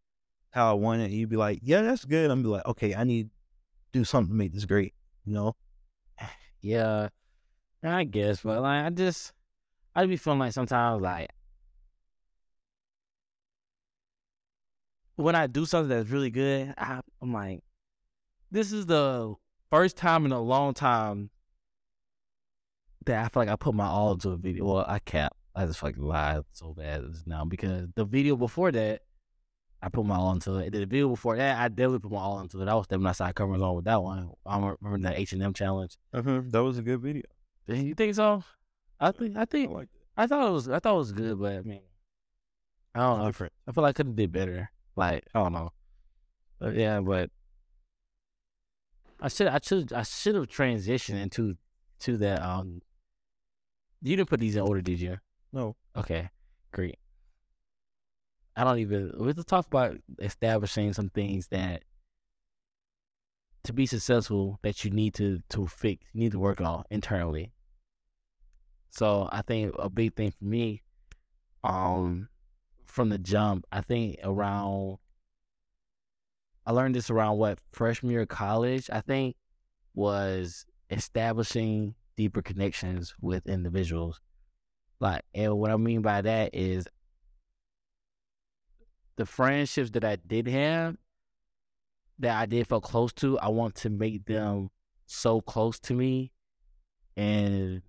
how 0.51 0.71
I 0.71 0.75
want 0.75 1.03
it, 1.03 1.11
you'd 1.11 1.31
be 1.31 1.37
like, 1.37 1.61
yeah, 1.63 1.83
that's 1.83 2.05
good. 2.05 2.31
I'm 2.31 2.43
be 2.43 2.49
like, 2.49 2.67
okay, 2.67 2.95
I 2.95 3.05
need 3.05 3.29
to 3.29 4.01
do 4.01 4.05
something 4.05 4.33
to 4.33 4.37
make 4.37 4.53
this 4.53 4.65
great. 4.65 4.95
You 5.25 5.35
know? 5.35 5.57
Yeah, 6.61 7.11
I 7.83 8.05
guess, 8.05 8.41
but 8.41 8.63
like 8.63 8.87
I 8.87 8.89
just, 8.89 9.35
I'd 9.95 10.09
be 10.09 10.17
feeling 10.17 10.39
like 10.39 10.55
sometimes 10.55 11.03
like 11.03 11.29
when 15.17 15.35
I 15.35 15.47
do 15.47 15.67
something 15.67 15.91
that's 15.91 16.09
really 16.09 16.31
good, 16.31 16.73
I, 16.79 17.01
I'm 17.21 17.35
like, 17.35 17.61
this 18.51 18.73
is 18.73 18.87
the 18.87 19.35
first 19.71 19.99
time 19.99 20.25
in 20.25 20.33
a 20.33 20.41
long 20.41 20.73
time 20.73 21.29
that 23.07 23.25
I 23.25 23.29
feel 23.29 23.43
like 23.43 23.49
I 23.49 23.57
put 23.57 23.75
my 23.75 23.87
all 23.87 24.13
into 24.13 24.31
a 24.31 24.37
video. 24.37 24.65
Well, 24.65 24.85
I 24.87 24.99
cap. 24.99 25.37
I 25.55 25.67
just 25.67 25.79
fucking 25.79 26.03
lied 26.03 26.43
so 26.53 26.75
bad 26.75 27.05
now 27.27 27.45
because 27.45 27.87
the 27.95 28.05
video 28.05 28.37
before 28.37 28.73
that, 28.73 29.03
I 29.81 29.89
put 29.89 30.05
my 30.05 30.17
all 30.17 30.33
into 30.33 30.57
it. 30.57 30.73
The 30.73 30.81
video 30.81 31.09
before 31.09 31.37
that, 31.37 31.59
I 31.59 31.69
definitely 31.69 32.01
put 32.01 32.13
my 32.13 32.19
all 32.19 32.41
into 32.41 32.61
it. 32.61 32.69
I 32.69 32.75
was 32.75 32.87
stepping 32.87 33.07
outside 33.07 33.35
covering 33.35 33.63
on 33.63 33.77
with 33.77 33.85
that 33.85 34.03
one. 34.03 34.31
I 34.45 34.57
remember 34.57 35.09
that 35.09 35.19
H 35.19 35.33
and 35.33 35.43
M 35.43 35.53
challenge. 35.53 35.97
Uh-huh. 36.13 36.43
That 36.47 36.63
was 36.63 36.79
a 36.79 36.83
good 36.83 37.01
video. 37.01 37.23
You 37.67 37.95
think 37.95 38.15
so? 38.15 38.43
I 39.01 39.13
think 39.13 39.37
I 39.37 39.43
I 39.43 39.45
think 39.45 39.71
like 39.73 39.89
I 40.17 40.27
thought 40.27 40.49
it 40.49 40.53
was 40.53 40.69
I 40.69 40.79
thought 40.79 40.95
it 40.95 40.99
was 40.99 41.13
good, 41.13 41.39
but 41.39 41.53
I 41.53 41.61
mean, 41.63 41.83
I 42.95 43.01
don't 43.01 43.19
know. 43.19 43.27
Different. 43.27 43.53
I 43.67 43.73
feel 43.73 43.83
like 43.83 43.91
I 43.91 43.93
could 43.93 44.07
have 44.07 44.17
did 44.17 44.33
better. 44.33 44.71
Like 44.97 45.25
I 45.35 45.43
don't 45.43 45.53
know, 45.53 45.73
but 46.59 46.75
yeah, 46.75 47.01
but 47.01 47.31
I 49.21 49.29
should 49.29 49.49
I 49.49 49.61
should 49.63 49.93
I 49.93 50.03
should 50.03 50.35
have 50.35 50.49
transitioned 50.49 51.21
into 51.21 51.57
to 52.01 52.17
that. 52.19 52.43
Um, 52.43 52.81
you 54.05 54.17
didn't 54.17 54.29
put 54.29 54.41
these 54.41 54.55
in 54.55 54.63
order, 54.63 54.83
did 54.83 55.01
you? 55.01 55.17
No. 55.51 55.77
Okay, 55.97 56.29
great. 56.73 56.99
I 58.55 58.63
don't 58.63 58.79
even. 58.79 59.13
Let's 59.17 59.43
talk 59.45 59.67
about 59.67 59.97
establishing 60.21 60.93
some 60.93 61.09
things 61.09 61.49
that 61.49 61.83
to 63.65 63.73
be 63.73 63.87
successful 63.87 64.59
that 64.63 64.85
you 64.85 64.91
need 64.91 65.15
to 65.15 65.41
to 65.49 65.67
fix, 65.67 66.05
you 66.13 66.21
need 66.21 66.33
to 66.33 66.39
work 66.39 66.61
on 66.61 66.85
internally. 66.91 67.53
So 68.91 69.29
I 69.33 69.41
think 69.41 69.75
a 69.79 69.89
big 69.89 70.15
thing 70.15 70.33
for 70.33 70.45
me, 70.45 70.83
um, 71.65 72.29
from 72.85 73.09
the 73.09 73.19
jump, 73.19 73.65
I 73.73 73.81
think 73.81 74.19
around. 74.23 74.99
I 76.67 76.73
learned 76.73 76.95
this 76.95 77.11
around 77.11 77.39
what 77.39 77.59
freshman 77.73 78.13
year 78.13 78.23
of 78.23 78.29
college. 78.29 78.91
I 78.93 79.01
think 79.01 79.37
was 79.95 80.67
establishing 80.91 81.95
deeper 82.17 82.43
connections 82.43 83.15
with 83.21 83.47
individuals. 83.47 84.21
Like, 85.01 85.23
and 85.35 85.59
what 85.59 85.71
I 85.71 85.77
mean 85.77 86.03
by 86.03 86.23
that 86.23 86.55
is 86.55 86.87
the 89.17 89.27
friendships 89.27 89.91
that 89.91 90.05
I 90.05 90.17
did 90.17 90.49
have, 90.49 90.97
that 92.19 92.37
I 92.37 92.47
did 92.47 92.69
feel 92.69 92.81
close 92.81 93.13
to, 93.15 93.39
I 93.39 93.49
want 93.49 93.75
to 93.77 93.91
make 93.91 94.25
them 94.27 94.71
so 95.07 95.41
close 95.41 95.79
to 95.81 95.95
me. 95.95 96.33
And 97.17 97.83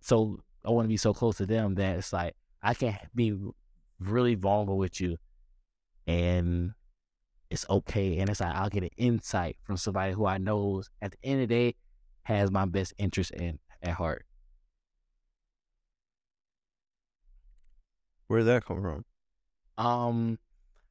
so 0.00 0.40
I 0.64 0.70
want 0.70 0.84
to 0.84 0.88
be 0.88 0.96
so 0.96 1.12
close 1.12 1.36
to 1.38 1.46
them 1.46 1.74
that 1.76 1.98
it's 1.98 2.12
like 2.12 2.34
I 2.62 2.74
can 2.74 2.96
be 3.14 3.36
really 4.00 4.34
vulnerable 4.34 4.78
with 4.78 5.00
you. 5.00 5.16
And 6.06 6.72
it's 7.50 7.66
okay. 7.68 8.18
And 8.18 8.30
it's 8.30 8.40
like 8.40 8.54
I'll 8.54 8.70
get 8.70 8.84
an 8.84 8.90
insight 8.96 9.56
from 9.62 9.76
somebody 9.76 10.12
who 10.12 10.26
I 10.26 10.38
know 10.38 10.82
at 11.02 11.12
the 11.12 11.18
end 11.22 11.42
of 11.42 11.48
the 11.48 11.54
day 11.54 11.74
has 12.28 12.50
my 12.50 12.66
best 12.66 12.92
interest 12.98 13.30
in 13.30 13.58
at 13.82 13.94
heart. 13.94 14.26
Where 18.26 18.40
did 18.40 18.48
that 18.48 18.66
come 18.66 18.82
from? 18.82 19.04
Um, 19.78 20.38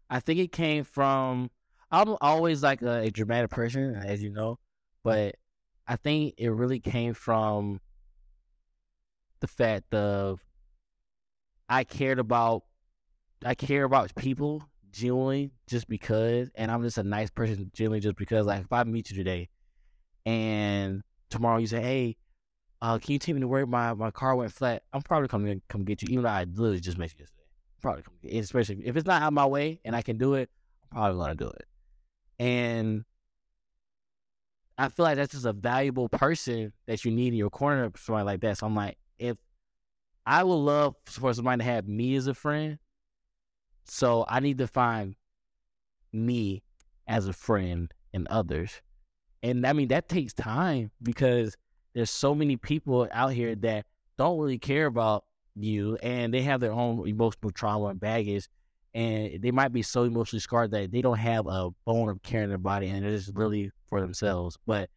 I 0.09 0.19
think 0.19 0.39
it 0.39 0.51
came 0.51 0.83
from. 0.83 1.51
I'm 1.91 2.17
always 2.21 2.63
like 2.63 2.81
a, 2.81 3.01
a 3.01 3.11
dramatic 3.11 3.51
person, 3.51 3.93
as 3.95 4.23
you 4.23 4.31
know, 4.31 4.57
but 5.03 5.35
I 5.87 5.95
think 5.95 6.33
it 6.39 6.49
really 6.49 6.79
came 6.79 7.13
from 7.13 7.81
the 9.39 9.47
fact 9.47 9.93
of 9.93 10.43
I 11.69 11.83
cared 11.83 12.17
about 12.17 12.63
I 13.45 13.53
care 13.53 13.83
about 13.83 14.15
people 14.15 14.63
genuinely 14.89 15.51
just 15.67 15.87
because, 15.87 16.49
and 16.55 16.71
I'm 16.71 16.81
just 16.81 16.97
a 16.97 17.03
nice 17.03 17.29
person 17.29 17.69
genuinely 17.75 17.99
just 17.99 18.15
because. 18.15 18.47
Like 18.47 18.63
if 18.63 18.73
I 18.73 18.83
meet 18.85 19.11
you 19.11 19.15
today, 19.15 19.49
and 20.25 21.03
tomorrow 21.29 21.57
you 21.57 21.67
say, 21.67 21.81
"Hey, 21.81 22.17
uh, 22.81 22.97
can 22.99 23.13
you 23.13 23.19
take 23.19 23.35
me 23.35 23.41
to 23.41 23.47
work? 23.47 23.67
My 23.67 23.93
my 23.93 24.11
car 24.11 24.35
went 24.35 24.51
flat." 24.51 24.83
I'm 24.93 25.01
probably 25.01 25.27
coming 25.27 25.59
to 25.59 25.61
come 25.67 25.83
get 25.83 26.01
you, 26.01 26.07
even 26.11 26.23
though 26.23 26.29
I 26.29 26.43
literally 26.43 26.79
just 26.79 26.97
met 26.97 27.13
you 27.13 27.19
yesterday. 27.19 27.43
Probably 27.81 28.03
come 28.03 28.15
get, 28.21 28.33
especially 28.35 28.81
if 28.85 28.95
it's 28.95 29.07
not 29.07 29.21
out 29.21 29.27
of 29.29 29.33
my 29.33 29.45
way 29.45 29.79
and 29.85 29.95
I 29.95 30.01
can 30.01 30.17
do 30.17 30.35
it. 30.35 30.49
I'm 30.83 30.97
probably 30.97 31.19
gonna 31.19 31.35
do 31.35 31.47
it. 31.49 31.65
And 32.39 33.05
I 34.77 34.89
feel 34.89 35.05
like 35.05 35.15
that's 35.15 35.31
just 35.33 35.45
a 35.45 35.53
valuable 35.53 36.07
person 36.09 36.71
that 36.85 37.03
you 37.03 37.11
need 37.11 37.29
in 37.29 37.33
your 37.39 37.49
corner, 37.49 37.91
somebody 37.95 38.25
like 38.25 38.41
that. 38.41 38.59
So 38.59 38.67
I'm 38.67 38.75
like, 38.75 38.97
if 39.17 39.37
I 40.25 40.43
would 40.43 40.53
love 40.53 40.95
for 41.05 41.33
somebody 41.33 41.59
to 41.59 41.63
have 41.63 41.87
me 41.87 42.15
as 42.15 42.27
a 42.27 42.33
friend, 42.33 42.77
so 43.85 44.25
I 44.27 44.39
need 44.39 44.59
to 44.59 44.67
find 44.67 45.15
me 46.13 46.63
as 47.07 47.27
a 47.27 47.33
friend 47.33 47.91
in 48.13 48.27
others. 48.29 48.81
And 49.47 49.65
I 49.65 49.73
mean 49.73 49.87
that 49.89 50.09
takes 50.09 50.33
time 50.33 50.91
because 51.01 51.55
there's 51.93 52.11
so 52.11 52.35
many 52.35 52.57
people 52.57 53.07
out 53.11 53.31
here 53.31 53.55
that 53.55 53.85
don't 54.17 54.37
really 54.37 54.59
care 54.59 54.87
about 54.87 55.23
you 55.55 55.97
and 56.03 56.33
they 56.33 56.41
have 56.41 56.59
their 56.59 56.73
own 56.73 57.07
emotional 57.07 57.51
trauma 57.51 57.87
and 57.87 57.99
baggage 57.99 58.47
and 58.93 59.41
they 59.41 59.51
might 59.51 59.71
be 59.71 59.81
so 59.81 60.03
emotionally 60.03 60.41
scarred 60.41 60.71
that 60.71 60.91
they 60.91 61.01
don't 61.01 61.17
have 61.17 61.47
a 61.47 61.69
bone 61.85 62.09
of 62.09 62.21
care 62.23 62.43
in 62.43 62.49
their 62.49 62.57
body 62.57 62.87
and 62.89 63.05
just 63.05 63.31
really 63.35 63.71
for 63.89 64.01
themselves. 64.01 64.57
But 64.65 64.89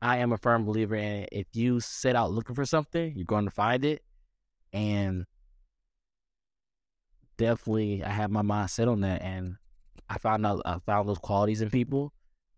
I 0.00 0.18
am 0.18 0.32
a 0.32 0.38
firm 0.38 0.64
believer 0.64 0.94
in 0.94 1.26
if 1.30 1.46
you 1.52 1.80
set 1.80 2.16
out 2.16 2.30
looking 2.30 2.54
for 2.54 2.64
something, 2.64 3.12
you're 3.16 3.24
going 3.24 3.44
to 3.44 3.50
find 3.50 3.84
it. 3.84 4.02
And 4.72 5.24
definitely 7.36 8.02
I 8.02 8.10
have 8.10 8.30
my 8.30 8.42
mind 8.42 8.70
set 8.70 8.88
on 8.88 9.00
that 9.00 9.22
and 9.22 9.56
I 10.08 10.18
found 10.18 10.46
out 10.46 10.62
I 10.64 10.78
found 10.86 11.08
those 11.08 11.18
qualities 11.18 11.60
in 11.60 11.70
people 11.70 12.12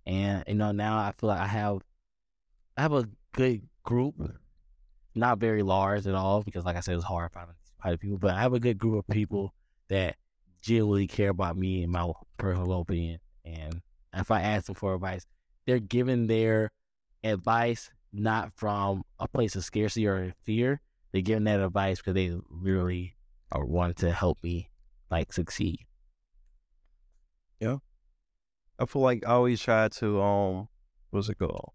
and 0.07 0.45
you 0.47 0.55
know 0.55 0.73
now 0.73 0.99
I 0.99 1.13
feel 1.19 1.29
like 1.29 1.41
I 1.41 1.47
have 1.47 1.79
I 2.77 2.83
have 2.83 2.93
a 2.93 3.09
good 3.33 3.63
group, 3.85 4.17
mm. 4.19 4.35
not 5.15 5.39
very 5.39 5.63
large 5.63 6.07
at 6.07 6.15
all 6.15 6.43
because 6.43 6.65
like 6.65 6.77
I 6.77 6.81
said 6.81 6.97
it's 6.97 7.05
hard 7.05 7.33
finding 7.33 7.55
finding 7.83 7.99
people, 7.99 8.19
but 8.19 8.35
I 8.35 8.41
have 8.41 8.55
a 8.55 8.61
good 8.61 8.79
group 8.79 8.99
of 8.99 9.15
people 9.15 9.55
that 9.89 10.17
genuinely 10.63 11.07
care 11.07 11.31
about 11.31 11.57
me 11.57 11.83
and 11.83 11.93
my 11.93 12.11
personal 12.39 12.69
well 12.69 12.85
being. 12.85 13.19
And 13.45 13.81
if 14.15 14.31
I 14.31 14.43
ask 14.43 14.67
them 14.67 14.75
for 14.75 14.95
advice, 14.95 15.27
they're 15.67 15.79
giving 15.79 16.27
their 16.27 16.71
advice 17.25 17.91
not 18.13 18.53
from 18.57 19.05
a 19.19 19.29
place 19.29 19.57
of 19.57 19.65
scarcity 19.65 20.07
or 20.07 20.35
fear. 20.45 20.81
They're 21.13 21.23
giving 21.23 21.45
that 21.45 21.61
advice 21.61 21.99
because 21.99 22.15
they 22.15 22.33
really 22.49 23.17
are 23.53 23.65
wanting 23.65 23.95
to 23.95 24.13
help 24.13 24.39
me 24.43 24.71
like 25.11 25.33
succeed. 25.33 25.81
I 28.81 28.87
feel 28.87 29.03
like 29.03 29.23
I 29.27 29.33
always 29.33 29.61
try 29.61 29.89
to 29.89 30.23
um 30.23 30.69
what's 31.11 31.29
it 31.29 31.39
called? 31.39 31.73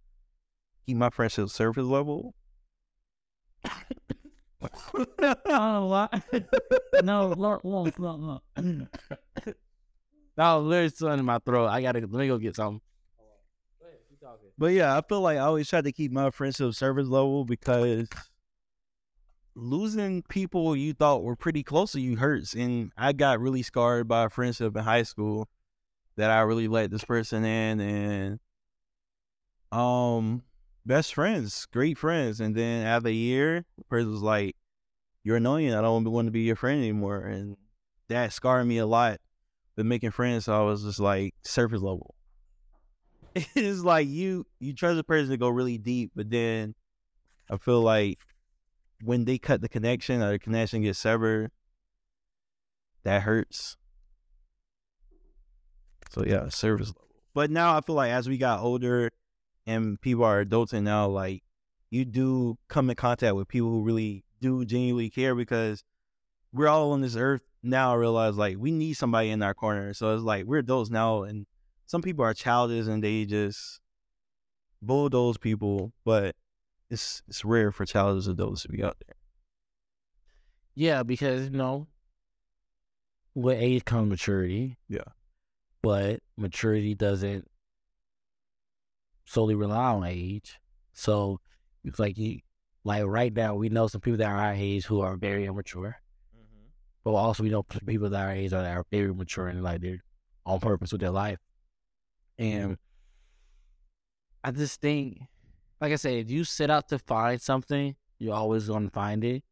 Keep 0.87 0.97
my 0.97 1.11
friendship 1.11 1.49
surface 1.49 1.85
level. 1.85 2.33
oh, 5.45 6.09
no, 7.03 7.27
Lord, 7.37 7.61
Lord, 7.63 7.99
Lord, 7.99 8.19
Lord. 8.19 8.87
No, 10.37 10.59
literally 10.59 10.89
something 10.89 11.19
in 11.19 11.25
my 11.25 11.39
throat. 11.39 11.67
I 11.67 11.81
gotta 11.81 11.99
let 11.99 12.11
me 12.11 12.27
go 12.27 12.37
get 12.37 12.55
something. 12.55 12.81
But 14.57 14.67
yeah, 14.73 14.97
I 14.97 15.01
feel 15.01 15.21
like 15.21 15.37
I 15.37 15.41
always 15.41 15.69
try 15.69 15.81
to 15.81 15.91
keep 15.91 16.11
my 16.11 16.31
friendship 16.31 16.73
surface 16.73 17.07
level 17.07 17.45
because 17.45 18.07
losing 19.53 20.23
people 20.23 20.75
you 20.75 20.93
thought 20.93 21.23
were 21.23 21.35
pretty 21.35 21.61
close 21.61 21.91
to 21.91 22.01
you 22.01 22.17
hurts. 22.17 22.53
And 22.53 22.91
I 22.97 23.13
got 23.13 23.39
really 23.39 23.61
scarred 23.61 24.07
by 24.07 24.25
a 24.25 24.29
friendship 24.29 24.75
in 24.75 24.83
high 24.83 25.03
school 25.03 25.47
that 26.17 26.31
I 26.31 26.41
really 26.41 26.67
let 26.67 26.91
this 26.91 27.03
person 27.03 27.43
in 27.43 27.79
and 27.79 28.39
um 29.71 30.43
best 30.85 31.13
friends, 31.13 31.65
great 31.71 31.97
friends. 31.97 32.39
And 32.39 32.55
then 32.55 32.85
after 32.85 33.09
a 33.09 33.13
year, 33.13 33.65
the 33.77 33.83
person 33.85 34.11
was 34.11 34.21
like, 34.21 34.55
You're 35.23 35.37
annoying, 35.37 35.73
I 35.73 35.81
don't 35.81 36.03
want 36.05 36.27
to 36.27 36.31
be 36.31 36.41
your 36.41 36.55
friend 36.55 36.79
anymore. 36.79 37.21
And 37.21 37.57
that 38.09 38.33
scarred 38.33 38.67
me 38.67 38.77
a 38.77 38.85
lot 38.85 39.19
with 39.75 39.85
making 39.85 40.11
friends. 40.11 40.45
So 40.45 40.55
I 40.59 40.63
was 40.63 40.83
just 40.83 40.99
like 40.99 41.33
surface 41.43 41.81
level. 41.81 42.15
It's 43.55 43.81
like 43.81 44.07
you 44.07 44.45
you 44.59 44.73
trust 44.73 44.99
a 44.99 45.03
person 45.03 45.31
to 45.31 45.37
go 45.37 45.49
really 45.49 45.77
deep, 45.77 46.11
but 46.15 46.29
then 46.29 46.75
I 47.49 47.57
feel 47.57 47.81
like 47.81 48.19
when 49.03 49.25
they 49.25 49.37
cut 49.37 49.59
the 49.61 49.67
connection 49.67 50.21
or 50.21 50.31
the 50.31 50.39
connection 50.39 50.83
gets 50.83 50.99
severed, 50.99 51.51
that 53.03 53.23
hurts. 53.23 53.75
So 56.11 56.23
yeah, 56.25 56.49
service 56.49 56.89
level. 56.89 57.01
But 57.33 57.51
now 57.51 57.77
I 57.77 57.81
feel 57.81 57.95
like 57.95 58.11
as 58.11 58.29
we 58.29 58.37
got 58.37 58.61
older 58.61 59.11
and 59.67 59.99
people 59.99 60.23
are 60.23 60.39
adults 60.39 60.73
and 60.73 60.85
now 60.85 61.07
like 61.07 61.43
you 61.89 62.05
do 62.05 62.57
come 62.67 62.89
in 62.89 62.95
contact 62.95 63.35
with 63.35 63.47
people 63.47 63.69
who 63.69 63.83
really 63.83 64.23
do 64.41 64.65
genuinely 64.65 65.09
care 65.09 65.35
because 65.35 65.83
we're 66.53 66.67
all 66.67 66.91
on 66.91 67.01
this 67.01 67.15
earth 67.15 67.41
now 67.65 67.93
I 67.93 67.95
realize 67.95 68.37
like 68.37 68.57
we 68.57 68.71
need 68.71 68.93
somebody 68.93 69.31
in 69.31 69.41
our 69.41 69.53
corner. 69.53 69.93
So 69.93 70.13
it's 70.13 70.23
like 70.23 70.45
we're 70.45 70.59
adults 70.59 70.89
now 70.89 71.23
and 71.23 71.47
some 71.85 72.01
people 72.01 72.23
are 72.23 72.33
childish 72.33 72.87
and 72.87 73.03
they 73.03 73.25
just 73.25 73.79
bulldoze 74.81 75.37
people, 75.37 75.93
but 76.05 76.35
it's 76.89 77.23
it's 77.27 77.43
rare 77.43 77.71
for 77.71 77.85
childish 77.85 78.27
adults 78.27 78.61
to 78.63 78.69
be 78.69 78.83
out 78.83 78.97
there. 79.05 79.15
Yeah, 80.75 81.03
because 81.03 81.45
you 81.45 81.57
know, 81.57 81.87
with 83.33 83.57
age 83.59 83.85
comes 83.85 84.09
maturity. 84.09 84.77
Yeah. 84.87 85.05
But 85.85 86.21
maturity 86.35 86.95
doesn't 86.95 87.47
solely 89.25 89.53
rely 89.53 89.93
on 89.93 90.03
age. 90.03 90.57
So 90.93 91.39
it's 91.83 91.99
like 91.99 92.17
you 92.17 92.39
like 92.83 93.03
right 93.05 93.31
now 93.31 93.53
we 93.53 93.69
know 93.69 93.85
some 93.85 94.01
people 94.01 94.17
that 94.17 94.31
are 94.31 94.35
our 94.35 94.53
age 94.53 94.87
who 94.87 95.01
are 95.01 95.15
very 95.15 95.45
immature. 95.45 95.97
Mm-hmm. 96.35 96.69
But 97.03 97.11
also 97.11 97.43
we 97.43 97.51
know 97.51 97.61
people 97.61 98.09
that 98.09 98.19
are 98.19 98.29
our 98.29 98.33
age 98.33 98.51
are, 98.51 98.65
are 98.65 98.83
very 98.89 99.13
mature 99.13 99.47
and 99.47 99.61
like 99.61 99.81
they're 99.81 100.03
on 100.43 100.59
purpose 100.59 100.91
with 100.91 101.01
their 101.01 101.11
life. 101.11 101.37
Mm-hmm. 102.39 102.63
And 102.63 102.77
I 104.43 104.49
just 104.49 104.81
think 104.81 105.19
like 105.79 105.91
I 105.91 105.97
said, 105.97 106.13
if 106.13 106.31
you 106.31 106.45
set 106.45 106.71
out 106.71 106.89
to 106.89 106.97
find 106.97 107.39
something, 107.39 107.95
you're 108.17 108.33
always 108.33 108.69
gonna 108.69 108.89
find 108.89 109.23
it. 109.23 109.43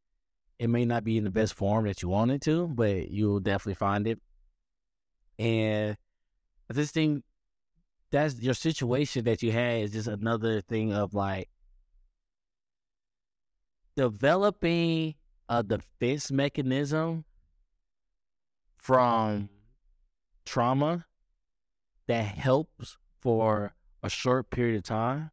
It 0.57 0.67
may 0.67 0.85
not 0.85 1.03
be 1.03 1.15
in 1.15 1.25
the 1.25 1.29
best 1.29 1.53
form 1.53 1.85
that 1.85 2.01
you 2.01 2.09
want 2.09 2.31
it 2.31 2.41
to, 2.45 2.69
but 2.69 3.11
you'll 3.11 3.39
definitely 3.39 3.75
find 3.75 4.07
it. 4.07 4.19
And 5.37 5.95
I 6.69 6.73
thing 6.73 7.23
that's 8.11 8.39
your 8.41 8.53
situation 8.53 9.25
that 9.25 9.41
you 9.41 9.51
had 9.51 9.81
is 9.81 9.91
just 9.91 10.07
another 10.07 10.61
thing 10.61 10.93
of 10.93 11.13
like 11.13 11.49
developing 13.95 15.15
a 15.49 15.63
defense 15.63 16.31
mechanism 16.31 17.25
from 18.77 19.33
mm-hmm. 19.33 19.45
trauma 20.45 21.05
that 22.07 22.23
helps 22.25 22.97
for 23.21 23.73
a 24.01 24.09
short 24.09 24.49
period 24.49 24.77
of 24.77 24.83
time 24.83 25.31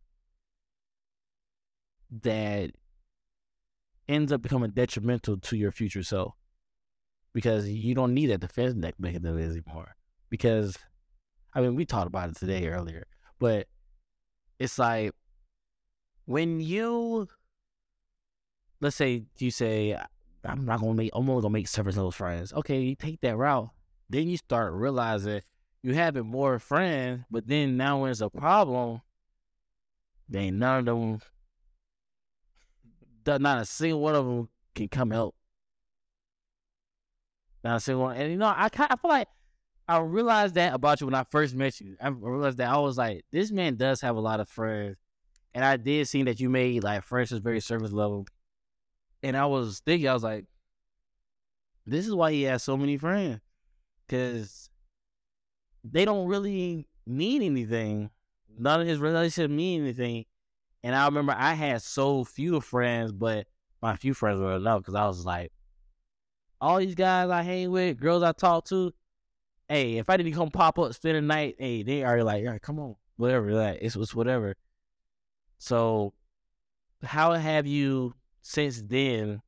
that 2.23 2.71
ends 4.09 4.33
up 4.33 4.43
becoming 4.43 4.71
detrimental 4.71 5.37
to 5.39 5.57
your 5.57 5.71
future 5.71 6.03
self 6.03 6.35
because 7.33 7.69
you 7.69 7.95
don't 7.95 8.15
need 8.15 8.27
that 8.27 8.41
defense 8.41 8.75
mechanism 8.99 9.39
anymore. 9.39 9.95
Because, 10.29 10.77
I 11.53 11.61
mean, 11.61 11.75
we 11.75 11.85
talked 11.85 12.07
about 12.07 12.31
it 12.31 12.37
today 12.37 12.69
earlier, 12.69 13.07
but 13.39 13.67
it's 14.59 14.79
like 14.79 15.13
when 16.27 16.61
you, 16.61 17.29
let's 18.81 18.97
say, 18.97 19.25
you 19.39 19.51
say, 19.51 19.99
I'm 20.45 20.65
not 20.65 20.81
gonna 20.81 20.95
make, 20.95 21.11
I'm 21.13 21.29
only 21.29 21.43
gonna 21.43 21.53
make 21.53 21.69
several 21.69 21.95
close 21.95 22.15
friends. 22.15 22.53
Okay, 22.53 22.81
you 22.81 22.95
take 22.95 23.21
that 23.23 23.37
route, 23.37 23.71
then 24.09 24.29
you 24.29 24.37
start 24.37 24.73
realizing 24.73 25.43
you 25.83 25.95
having 25.95 26.27
more 26.27 26.59
friends, 26.59 27.25
but 27.31 27.47
then 27.47 27.77
now 27.77 27.99
when 28.01 28.09
there's 28.09 28.23
a 28.23 28.31
problem, 28.31 29.01
then 30.29 30.59
none 30.59 30.81
of 30.81 30.85
them 30.85 31.21
not 33.27 33.59
a 33.61 33.65
single 33.65 34.01
one 34.01 34.15
of 34.15 34.25
them 34.25 34.49
can 34.75 34.89
come 34.89 35.11
help. 35.11 35.35
Not 37.63 37.77
a 37.77 37.81
single 37.81 38.05
one. 38.05 38.17
And 38.17 38.33
you 38.33 38.39
know, 38.39 38.47
I 38.47 38.69
I 38.75 38.97
feel 38.97 39.11
like 39.11 39.29
I 39.91 39.99
realized 39.99 40.55
that 40.55 40.73
about 40.73 41.01
you 41.01 41.09
when 41.09 41.17
I 41.17 41.25
first 41.33 41.53
met 41.53 41.81
you. 41.81 41.97
I 42.01 42.11
realized 42.11 42.59
that 42.59 42.71
I 42.71 42.79
was 42.79 42.97
like, 42.97 43.25
this 43.33 43.51
man 43.51 43.75
does 43.75 44.01
have 44.03 44.15
a 44.15 44.21
lot 44.21 44.39
of 44.39 44.49
friends. 44.49 44.97
And 45.53 45.65
I 45.65 45.77
did 45.79 46.07
see 46.07 46.23
that 46.23 46.39
you 46.39 46.49
made 46.49 46.85
like 46.85 47.03
friends 47.03 47.31
that's 47.31 47.43
very 47.43 47.59
service 47.59 47.91
level. 47.91 48.25
And 49.25 49.37
I 49.37 49.47
was 49.47 49.83
thinking, 49.85 50.09
I 50.09 50.15
was 50.15 50.23
like, 50.23 50.45
this 51.87 52.07
is 52.07 52.15
why 52.15 52.31
he 52.31 52.43
has 52.43 52.63
so 52.63 52.77
many 52.77 52.99
friends. 52.99 53.41
Cause 54.09 54.71
they 55.83 56.05
don't 56.05 56.29
really 56.29 56.87
mean 57.05 57.43
anything. 57.43 58.11
None 58.57 58.83
of 58.83 58.87
his 58.87 59.01
relationships 59.01 59.51
mean 59.51 59.83
anything. 59.83 60.25
And 60.85 60.95
I 60.95 61.05
remember 61.07 61.35
I 61.37 61.55
had 61.55 61.83
so 61.83 62.23
few 62.23 62.61
friends, 62.61 63.11
but 63.11 63.49
my 63.83 63.97
few 63.97 64.15
friends 64.15 64.39
were 64.39 64.55
enough 64.55 64.83
because 64.83 64.95
I 64.95 65.09
was 65.09 65.27
like, 65.27 65.51
all 66.61 66.79
these 66.79 66.95
guys 66.95 67.29
I 67.29 67.43
hang 67.43 67.73
with, 67.73 67.99
girls 67.99 68.23
I 68.23 68.31
talk 68.31 68.67
to, 68.67 68.93
hey, 69.71 69.99
if 69.99 70.11
I 70.11 70.17
didn't 70.17 70.35
come 70.35 70.51
pop 70.51 70.79
up, 70.81 70.93
spend 70.95 71.17
the 71.17 71.23
night, 71.23 71.55
hey, 71.59 71.85
they 71.85 72.03
are 72.03 72.25
like, 72.25 72.45
come 72.61 72.81
on, 72.81 72.97
whatever, 73.17 73.53
like, 73.53 73.79
it's, 73.81 73.95
it's 73.95 74.15
whatever. 74.15 74.57
So, 75.59 76.13
how 77.05 77.33
have 77.35 77.69
you 77.69 78.15
since 78.43 78.83
then 78.83 79.43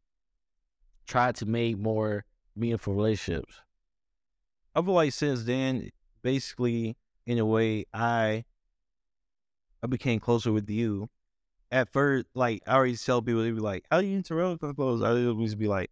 tried 1.08 1.34
to 1.36 1.46
make 1.46 1.76
more 1.76 2.24
meaningful 2.54 2.94
relationships? 2.94 3.60
I 4.76 4.82
feel 4.82 4.94
like 4.94 5.12
since 5.12 5.42
then, 5.42 5.90
basically, 6.22 6.96
in 7.26 7.38
a 7.38 7.44
way, 7.44 7.86
I 7.92 8.44
I 9.82 9.88
became 9.88 10.20
closer 10.20 10.52
with 10.52 10.70
you. 10.70 11.10
At 11.72 11.88
first, 11.88 12.26
like 12.34 12.62
I 12.66 12.76
always 12.76 13.04
tell 13.04 13.20
people, 13.20 13.42
they 13.42 13.50
be 13.50 13.60
like, 13.60 13.84
"How 13.90 14.00
do 14.00 14.06
you 14.06 14.16
interact 14.16 14.62
with 14.62 14.76
close?" 14.76 15.02
I 15.02 15.10
always 15.26 15.54
be 15.54 15.66
like, 15.66 15.90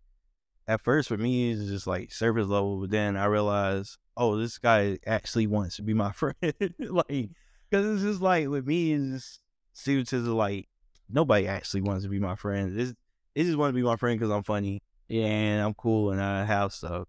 at 0.71 0.81
first 0.81 1.09
for 1.09 1.17
me 1.17 1.51
it's 1.51 1.67
just 1.67 1.89
like 1.89 2.13
surface 2.13 2.47
level, 2.47 2.81
but 2.81 2.91
then 2.91 3.17
I 3.17 3.25
realized, 3.25 3.99
oh, 4.17 4.37
this 4.37 4.57
guy 4.57 4.99
actually 5.05 5.49
wants 5.49 5.77
to 5.77 5.83
be 5.83 5.95
my 5.95 6.13
friend, 6.13 6.37
like 6.79 7.31
because 7.69 7.95
it's 7.95 8.03
just 8.03 8.23
like 8.23 8.49
with 8.49 8.67
me, 8.67 8.93
it's 8.93 9.41
is 9.87 10.13
like 10.29 10.69
nobody 11.09 11.49
actually 11.49 11.81
wants 11.81 12.05
to 12.05 12.09
be 12.09 12.21
my 12.21 12.37
friend. 12.37 12.79
This 12.79 12.95
they 13.35 13.43
just 13.43 13.59
want 13.59 13.71
to 13.71 13.75
be 13.75 13.83
my 13.83 13.97
friend 13.97 14.19
because 14.19 14.33
I'm 14.33 14.45
funny, 14.45 14.81
yeah, 15.09 15.27
and 15.27 15.63
I'm 15.63 15.75
cool 15.75 16.13
and 16.13 16.23
I 16.23 16.45
have 16.45 16.73
stuff. 16.73 17.09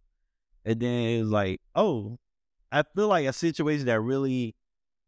And 0.65 0.79
then 0.79 1.03
it 1.09 1.21
was 1.21 1.29
like, 1.29 1.61
oh, 1.75 2.17
I 2.71 2.83
feel 2.95 3.09
like 3.09 3.27
a 3.27 3.33
situation 3.33 3.85
that 3.85 4.01
really 4.01 4.55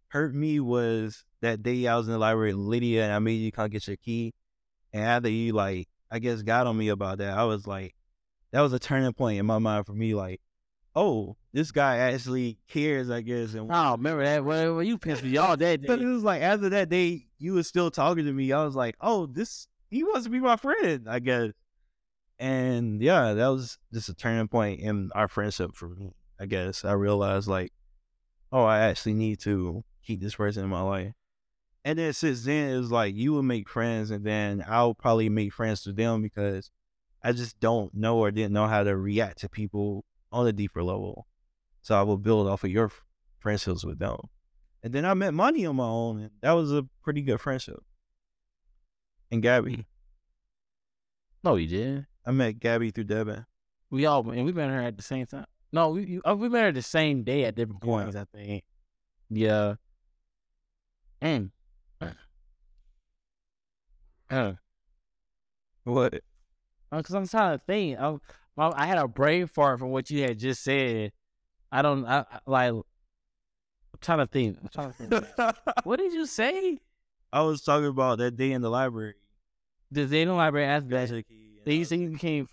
hurt 0.09 0.35
me 0.35 0.59
was 0.59 1.25
that 1.41 1.63
day 1.63 1.87
I 1.87 1.97
was 1.97 2.07
in 2.07 2.13
the 2.13 2.19
library 2.19 2.53
with 2.53 2.65
Lydia 2.65 3.05
and 3.05 3.13
I 3.13 3.19
made 3.19 3.33
you 3.33 3.51
come 3.51 3.69
get 3.69 3.87
your 3.87 3.97
key. 3.97 4.33
And 4.91 5.03
after 5.03 5.29
you 5.29 5.53
like, 5.53 5.87
I 6.11 6.19
guess 6.19 6.43
got 6.43 6.67
on 6.67 6.77
me 6.77 6.89
about 6.89 7.17
that, 7.17 7.35
I 7.35 7.45
was 7.45 7.65
like, 7.65 7.95
that 8.53 8.61
was 8.61 8.71
a 8.71 8.79
turning 8.79 9.11
point 9.13 9.39
in 9.39 9.45
my 9.45 9.57
mind 9.59 9.85
for 9.85 9.93
me. 9.93 10.13
Like, 10.13 10.39
oh, 10.95 11.35
this 11.51 11.71
guy 11.71 11.97
actually 11.97 12.59
cares, 12.69 13.09
I 13.09 13.21
guess. 13.21 13.55
And 13.55 13.69
Oh, 13.69 13.91
remember 13.93 14.23
that? 14.23 14.45
Well, 14.45 14.81
you 14.81 14.97
pissed 14.97 15.23
me 15.23 15.35
all 15.37 15.57
that 15.57 15.81
day. 15.81 15.87
but 15.87 15.99
it 15.99 16.05
was 16.05 16.23
like 16.23 16.41
after 16.41 16.69
that 16.69 16.87
day, 16.89 17.25
you 17.39 17.53
was 17.53 17.67
still 17.67 17.91
talking 17.91 18.25
to 18.25 18.31
me. 18.31 18.51
I 18.53 18.63
was 18.63 18.75
like, 18.75 18.95
oh, 19.01 19.25
this 19.25 19.67
he 19.89 20.03
wants 20.03 20.23
to 20.23 20.29
be 20.29 20.39
my 20.39 20.55
friend, 20.55 21.07
I 21.09 21.19
guess. 21.19 21.51
And 22.39 23.01
yeah, 23.01 23.33
that 23.33 23.47
was 23.47 23.77
just 23.91 24.09
a 24.09 24.13
turning 24.13 24.47
point 24.47 24.79
in 24.79 25.09
our 25.13 25.27
friendship 25.27 25.75
for 25.75 25.89
me. 25.89 26.13
I 26.39 26.45
guess 26.45 26.83
I 26.85 26.93
realized 26.93 27.47
like, 27.47 27.73
oh, 28.51 28.63
I 28.63 28.79
actually 28.79 29.13
need 29.13 29.39
to 29.41 29.83
keep 30.05 30.21
this 30.21 30.35
person 30.35 30.63
in 30.63 30.69
my 30.69 30.81
life. 30.81 31.13
And 31.85 31.99
then 31.99 32.13
since 32.13 32.43
then, 32.45 32.69
it 32.71 32.77
was 32.77 32.91
like 32.91 33.15
you 33.15 33.33
will 33.33 33.43
make 33.43 33.67
friends, 33.67 34.09
and 34.11 34.25
then 34.25 34.63
I'll 34.67 34.93
probably 34.93 35.29
make 35.29 35.53
friends 35.53 35.81
to 35.83 35.91
them 35.91 36.21
because 36.21 36.71
I 37.23 37.31
just 37.31 37.59
don't 37.59 37.93
know 37.93 38.17
or 38.17 38.31
didn't 38.31 38.53
know 38.53 38.67
how 38.67 38.83
to 38.83 38.95
react 38.97 39.39
to 39.39 39.49
people 39.49 40.03
on 40.31 40.47
a 40.47 40.51
deeper 40.51 40.83
level. 40.83 41.27
So 41.81 41.97
I 41.97 42.01
will 42.03 42.17
build 42.17 42.47
off 42.47 42.63
of 42.63 42.69
your 42.69 42.91
friendships 43.39 43.83
with 43.83 43.99
them. 43.99 44.17
And 44.81 44.93
then 44.93 45.05
I 45.05 45.13
met 45.13 45.33
Money 45.33 45.65
on 45.65 45.77
my 45.77 45.85
own, 45.85 46.19
and 46.21 46.31
that 46.41 46.51
was 46.51 46.71
a 46.73 46.85
pretty 47.01 47.21
good 47.21 47.39
friendship. 47.39 47.81
And 49.31 49.41
Gabby, 49.41 49.85
No, 51.43 51.55
you 51.55 51.67
did. 51.67 52.05
I 52.25 52.31
met 52.31 52.59
Gabby 52.59 52.91
through 52.91 53.05
Devin. 53.05 53.45
We 53.89 54.05
all 54.05 54.29
and 54.29 54.45
we 54.45 54.53
met 54.53 54.69
her 54.69 54.81
at 54.81 54.97
the 54.97 55.03
same 55.03 55.25
time. 55.25 55.45
No, 55.71 55.89
we 55.89 56.19
uh, 56.23 56.35
we 56.35 56.49
met 56.49 56.63
her 56.63 56.71
the 56.71 56.81
same 56.81 57.23
day 57.23 57.45
at 57.45 57.55
different 57.55 57.81
points. 57.81 58.15
I 58.15 58.25
think. 58.25 58.63
Yeah. 59.29 59.75
And. 61.21 61.51
Uh, 64.29 64.53
What? 65.83 66.21
Uh, 66.93 66.97
because 66.97 67.15
I'm 67.15 67.27
trying 67.27 67.57
to 67.57 67.63
think. 67.65 67.99
I, 67.99 68.17
I 68.57 68.85
had 68.85 68.99
a 68.99 69.07
brain 69.07 69.47
fart 69.47 69.79
from 69.79 69.89
what 69.89 70.11
you 70.11 70.21
had 70.21 70.37
just 70.37 70.63
said. 70.63 71.11
I 71.71 71.81
don't 71.81 72.05
I, 72.05 72.19
I 72.19 72.39
like. 72.45 72.71
I'm 72.71 72.83
trying 73.99 74.19
to 74.19 74.27
think. 74.27 74.57
I'm 74.61 74.69
trying 74.69 74.93
to 74.93 75.21
think. 75.21 75.55
what 75.85 75.97
did 75.97 76.13
you 76.13 76.27
say? 76.27 76.77
I 77.31 77.41
was 77.41 77.63
talking 77.63 77.87
about 77.87 78.19
that 78.19 78.37
day 78.37 78.51
in 78.51 78.61
the 78.61 78.69
library. 78.69 79.15
The 79.91 80.05
day 80.05 80.21
in 80.21 80.27
the 80.27 80.35
library 80.35 80.67
asked 80.67 80.87
that. 80.89 81.09
Then 81.09 81.23
Then 81.65 81.75
you 81.77 81.85
say 81.85 81.95
you 81.97 82.09
became, 82.09 82.47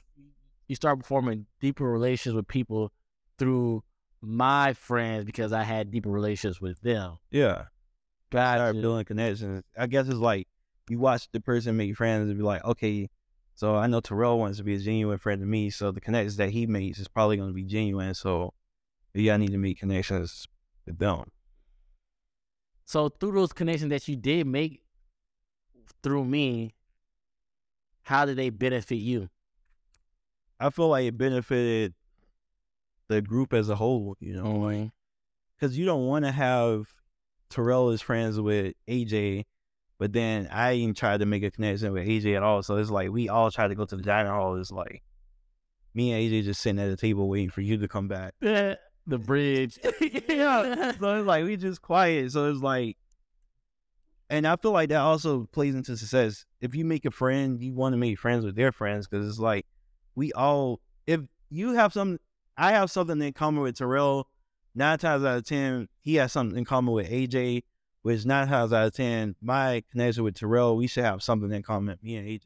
you 0.69 0.75
start 0.75 0.99
performing 0.99 1.45
deeper 1.61 1.85
relations 1.85 2.35
with 2.35 2.49
people 2.49 2.93
through 3.39 3.83
my 4.23 4.73
friends 4.73 5.27
because 5.27 5.53
I 5.53 5.65
had 5.65 5.91
deeper 5.91 6.11
relations 6.11 6.63
with 6.63 6.81
them. 6.81 7.19
Yeah. 7.31 7.65
Gotcha. 8.31 8.59
start 8.59 8.81
building 8.81 9.05
connections. 9.05 9.65
I 9.77 9.87
guess 9.87 10.07
it's 10.07 10.17
like 10.17 10.49
you 10.89 10.99
watch 10.99 11.29
the 11.33 11.41
person 11.41 11.77
make 11.77 11.95
friends 11.95 12.31
and 12.31 12.39
be 12.39 12.45
like, 12.45 12.65
okay, 12.65 13.11
so 13.61 13.77
I 13.77 13.89
know 13.89 14.01
Terrell 14.01 14.39
wants 14.39 14.57
to 14.57 14.65
be 14.65 14.75
a 14.75 14.79
genuine 14.79 15.19
friend 15.19 15.39
to 15.39 15.47
me, 15.47 15.69
so 15.69 15.93
the 15.93 16.01
connections 16.01 16.37
that 16.37 16.49
he 16.49 16.67
makes 16.67 16.99
is 16.99 17.09
probably 17.09 17.37
going 17.37 17.51
to 17.51 17.55
be 17.55 17.63
genuine. 17.63 18.15
So 18.15 18.55
yeah, 19.13 19.35
I 19.35 19.37
need 19.37 19.51
to 19.53 19.59
make 19.59 19.79
connections 19.79 20.49
with 20.87 20.99
them. 20.99 21.25
So 22.87 23.11
through 23.11 23.33
those 23.33 23.53
connections 23.53 23.91
that 23.91 24.09
you 24.09 24.17
did 24.17 24.47
make 24.47 24.81
through 26.03 26.25
me, 26.25 26.73
how 28.05 28.25
did 28.25 28.39
they 28.39 28.49
benefit 28.49 28.97
you? 28.97 29.29
I 30.59 30.71
feel 30.71 30.89
like 30.89 31.05
it 31.05 31.19
benefited 31.19 31.93
the 33.09 33.21
group 33.21 33.53
as 33.53 33.69
a 33.69 33.77
whole, 33.77 34.17
you 34.21 34.37
know, 34.37 34.45
Mm-hmm. 34.45 34.87
because 35.55 35.77
you 35.77 35.85
don't 35.85 36.07
want 36.07 36.25
to 36.25 36.33
have 36.33 36.95
Terrell 37.51 37.91
is 37.91 38.01
friends 38.01 38.41
with 38.41 38.73
AJ, 38.89 39.45
but 40.01 40.15
then 40.15 40.49
I 40.51 40.73
even 40.73 40.95
tried 40.95 41.21
to 41.21 41.27
make 41.27 41.43
a 41.43 41.51
connection 41.51 41.93
with 41.93 42.09
AJ 42.09 42.35
at 42.35 42.43
all. 42.43 42.63
So 42.63 42.79
it's 42.79 42.89
like 42.89 43.11
we 43.11 43.29
all 43.29 43.51
tried 43.51 43.69
to 43.69 43.75
go 43.75 43.85
to 43.85 43.97
the 43.97 44.03
dining 44.03 44.33
hall. 44.33 44.57
It's 44.57 44.73
like 44.73 45.03
me 45.93 46.13
and 46.13 46.23
AJ 46.23 46.45
just 46.45 46.63
sitting 46.63 46.81
at 46.81 46.89
the 46.89 46.97
table 46.97 47.29
waiting 47.29 47.51
for 47.51 47.61
you 47.61 47.77
to 47.77 47.87
come 47.87 48.09
back. 48.09 48.33
Eh, 48.43 48.77
the 49.07 49.19
bridge. 49.19 49.79
yeah. 50.01 50.93
So 50.99 51.19
it's 51.19 51.27
like 51.27 51.45
we 51.45 51.59
just 51.59 51.83
quiet. 51.83 52.33
So 52.33 52.51
it's 52.51 52.63
like, 52.63 52.97
and 54.31 54.47
I 54.47 54.57
feel 54.57 54.71
like 54.71 54.89
that 54.89 55.03
also 55.03 55.45
plays 55.53 55.75
into 55.75 55.99
success. 55.99 56.47
If 56.63 56.75
you 56.75 56.87
make 56.87 57.05
a 57.05 57.11
friend, 57.11 57.63
you 57.63 57.75
want 57.75 57.93
to 57.93 57.99
make 57.99 58.19
friends 58.19 58.43
with 58.43 58.57
their 58.57 58.73
friends 58.73 59.07
because 59.07 59.29
it's 59.29 59.39
like 59.39 59.67
we 60.15 60.33
all. 60.33 60.81
If 61.07 61.21
you 61.51 61.75
have 61.75 61.93
some, 61.93 62.19
I 62.57 62.73
have 62.73 62.91
something 62.91 63.21
in 63.21 63.35
common 63.35 63.63
with 63.63 63.77
Terrell. 63.77 64.29
Nine 64.75 64.99
times 64.99 65.25
out 65.25 65.37
of 65.37 65.45
ten, 65.45 65.89
he 66.01 66.15
has 66.15 66.33
something 66.33 66.57
in 66.57 66.65
common 66.65 66.95
with 66.95 67.11
AJ. 67.11 67.65
Which 68.03 68.25
nine 68.25 68.49
times 68.49 68.73
out 68.73 68.87
of 68.87 68.95
ten, 68.95 69.37
my 69.43 69.83
connection 69.91 70.25
with 70.25 70.35
Terrell, 70.37 70.77
we 70.77 70.87
should 70.87 71.05
have 71.05 71.23
something 71.23 71.53
in 71.53 71.63
common. 71.63 71.99
Me 72.03 72.17
and 72.17 72.27
AJ 72.27 72.43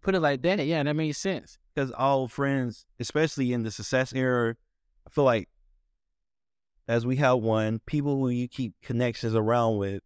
Put 0.00 0.14
it 0.14 0.20
like 0.20 0.42
that, 0.42 0.64
yeah, 0.64 0.82
that 0.84 0.94
makes 0.94 1.18
sense. 1.18 1.58
because 1.74 1.90
all 1.90 2.28
friends, 2.28 2.86
especially 3.00 3.52
in 3.52 3.64
the 3.64 3.72
success 3.72 4.12
era, 4.12 4.54
I 5.04 5.10
feel 5.10 5.24
like 5.24 5.48
as 6.86 7.04
we 7.04 7.16
have 7.16 7.38
one, 7.38 7.80
people 7.86 8.16
who 8.16 8.28
you 8.28 8.46
keep 8.46 8.74
connections 8.80 9.34
around 9.34 9.78
with, 9.78 10.02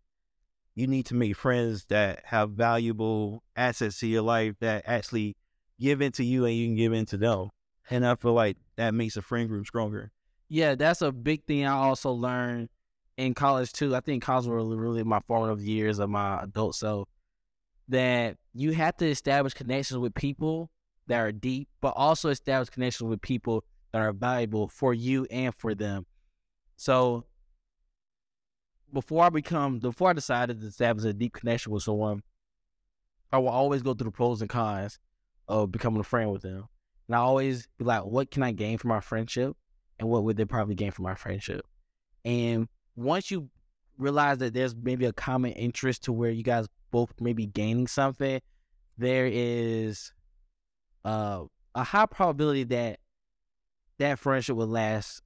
you 0.74 0.86
need 0.86 1.04
to 1.06 1.14
make 1.14 1.36
friends 1.36 1.84
that 1.90 2.22
have 2.24 2.52
valuable 2.52 3.42
assets 3.54 3.98
to 4.00 4.06
your 4.06 4.22
life 4.22 4.54
that 4.60 4.84
actually 4.86 5.36
give 5.78 6.00
into 6.00 6.24
you 6.24 6.46
and 6.46 6.54
you 6.54 6.68
can 6.68 6.76
give 6.76 6.94
into 6.94 7.18
them. 7.18 7.50
And 7.90 8.06
I 8.06 8.14
feel 8.14 8.32
like 8.32 8.56
that 8.76 8.94
makes 8.94 9.18
a 9.18 9.22
friend 9.22 9.48
group 9.48 9.66
stronger. 9.66 10.12
Yeah, 10.48 10.74
that's 10.76 11.02
a 11.02 11.12
big 11.12 11.44
thing 11.44 11.66
I 11.66 11.72
also 11.72 12.12
learned 12.12 12.70
in 13.20 13.34
college 13.34 13.72
too. 13.72 13.94
I 13.94 14.00
think 14.00 14.22
college 14.22 14.46
were 14.46 14.64
really, 14.64 15.04
my 15.04 15.20
formative 15.26 15.62
years 15.62 15.98
of 15.98 16.10
my 16.10 16.42
adult 16.42 16.74
self. 16.74 17.08
That 17.88 18.36
you 18.54 18.72
have 18.72 18.96
to 18.98 19.06
establish 19.06 19.52
connections 19.52 19.98
with 19.98 20.14
people 20.14 20.70
that 21.08 21.18
are 21.18 21.32
deep, 21.32 21.68
but 21.80 21.92
also 21.96 22.28
establish 22.28 22.70
connections 22.70 23.08
with 23.08 23.20
people 23.20 23.64
that 23.92 24.00
are 24.00 24.12
valuable 24.12 24.68
for 24.68 24.94
you 24.94 25.26
and 25.30 25.54
for 25.54 25.74
them. 25.74 26.06
So 26.76 27.26
before 28.92 29.24
I 29.24 29.28
become, 29.28 29.80
before 29.80 30.10
I 30.10 30.12
decided 30.12 30.60
to 30.60 30.66
establish 30.68 31.04
a 31.04 31.12
deep 31.12 31.32
connection 31.32 31.72
with 31.72 31.82
someone, 31.82 32.22
I 33.32 33.38
will 33.38 33.48
always 33.48 33.82
go 33.82 33.92
through 33.94 34.06
the 34.06 34.16
pros 34.16 34.40
and 34.40 34.48
cons 34.48 34.98
of 35.48 35.70
becoming 35.72 36.00
a 36.00 36.04
friend 36.04 36.30
with 36.32 36.42
them. 36.42 36.68
And 37.08 37.16
I 37.16 37.18
always 37.18 37.68
be 37.76 37.84
like, 37.84 38.04
what 38.04 38.30
can 38.30 38.44
I 38.44 38.52
gain 38.52 38.78
from 38.78 38.92
our 38.92 39.02
friendship? 39.02 39.56
And 39.98 40.08
what 40.08 40.24
would 40.24 40.36
they 40.36 40.44
probably 40.44 40.76
gain 40.76 40.92
from 40.92 41.06
our 41.06 41.16
friendship? 41.16 41.66
And 42.24 42.68
once 42.96 43.30
you 43.30 43.48
realize 43.98 44.38
that 44.38 44.54
there's 44.54 44.74
maybe 44.74 45.04
a 45.04 45.12
common 45.12 45.52
interest 45.52 46.04
to 46.04 46.12
where 46.12 46.30
you 46.30 46.42
guys 46.42 46.66
both 46.90 47.12
may 47.20 47.32
be 47.32 47.46
gaining 47.46 47.86
something, 47.86 48.40
there 48.98 49.28
is 49.30 50.12
uh, 51.04 51.44
a 51.74 51.84
high 51.84 52.06
probability 52.06 52.64
that 52.64 52.98
that 53.98 54.18
friendship 54.18 54.56
will 54.56 54.66
last 54.66 55.22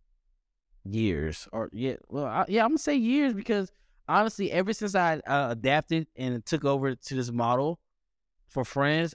years 0.85 1.49
or 1.53 1.71
yeah 1.73 1.95
well 2.09 2.27
I, 2.27 2.45
yeah 2.49 2.63
i'm 2.63 2.71
gonna 2.71 2.79
say 2.79 2.95
years 2.95 3.33
because 3.33 3.73
honestly 4.07 4.53
ever 4.53 4.73
since 4.73 4.95
i 4.95 5.17
uh, 5.27 5.49
adapted 5.51 6.09
and 6.17 6.45
took 6.45 6.65
over 6.65 6.95
to 6.95 7.15
this 7.15 7.31
model 7.31 7.81
for 8.49 8.65
friends 8.65 9.15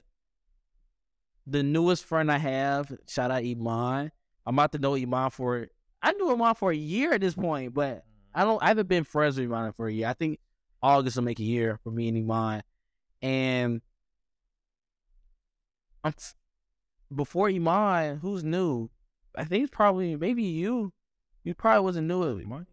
the 1.46 1.62
newest 1.62 2.04
friend 2.04 2.30
i 2.32 2.38
have 2.38 2.92
shout 3.06 3.30
out 3.30 3.44
iman. 3.44 4.10
I'm 4.46 4.54
about 4.58 4.72
to 4.72 4.78
know 4.78 4.96
iman 4.96 5.30
for 5.30 5.68
i 6.02 6.12
knew 6.12 6.32
iman 6.32 6.56
for 6.56 6.72
a 6.72 6.76
year 6.76 7.12
at 7.12 7.20
this 7.20 7.34
point 7.34 7.72
but 7.72 8.04
i 8.34 8.44
don't 8.44 8.62
i 8.62 8.68
haven't 8.68 8.88
been 8.88 9.04
friends 9.04 9.38
with 9.38 9.50
iman 9.50 9.72
for 9.72 9.88
a 9.88 9.92
year 9.92 10.08
i 10.08 10.12
think 10.12 10.38
august 10.82 11.16
will 11.16 11.24
make 11.24 11.40
a 11.40 11.44
year 11.44 11.78
for 11.82 11.90
me 11.90 12.08
and 12.08 12.18
iman 12.18 12.62
and 13.22 13.82
I'm 16.02 16.14
before 17.14 17.48
iman 17.48 18.18
who's 18.18 18.42
new 18.42 18.88
i 19.36 19.44
think 19.44 19.64
it's 19.64 19.74
probably 19.74 20.16
maybe 20.16 20.42
you 20.42 20.92
you 21.44 21.54
probably 21.54 21.84
wasn't 21.84 22.08
new 22.08 22.38
at 22.38 22.46
Monty. 22.46 22.66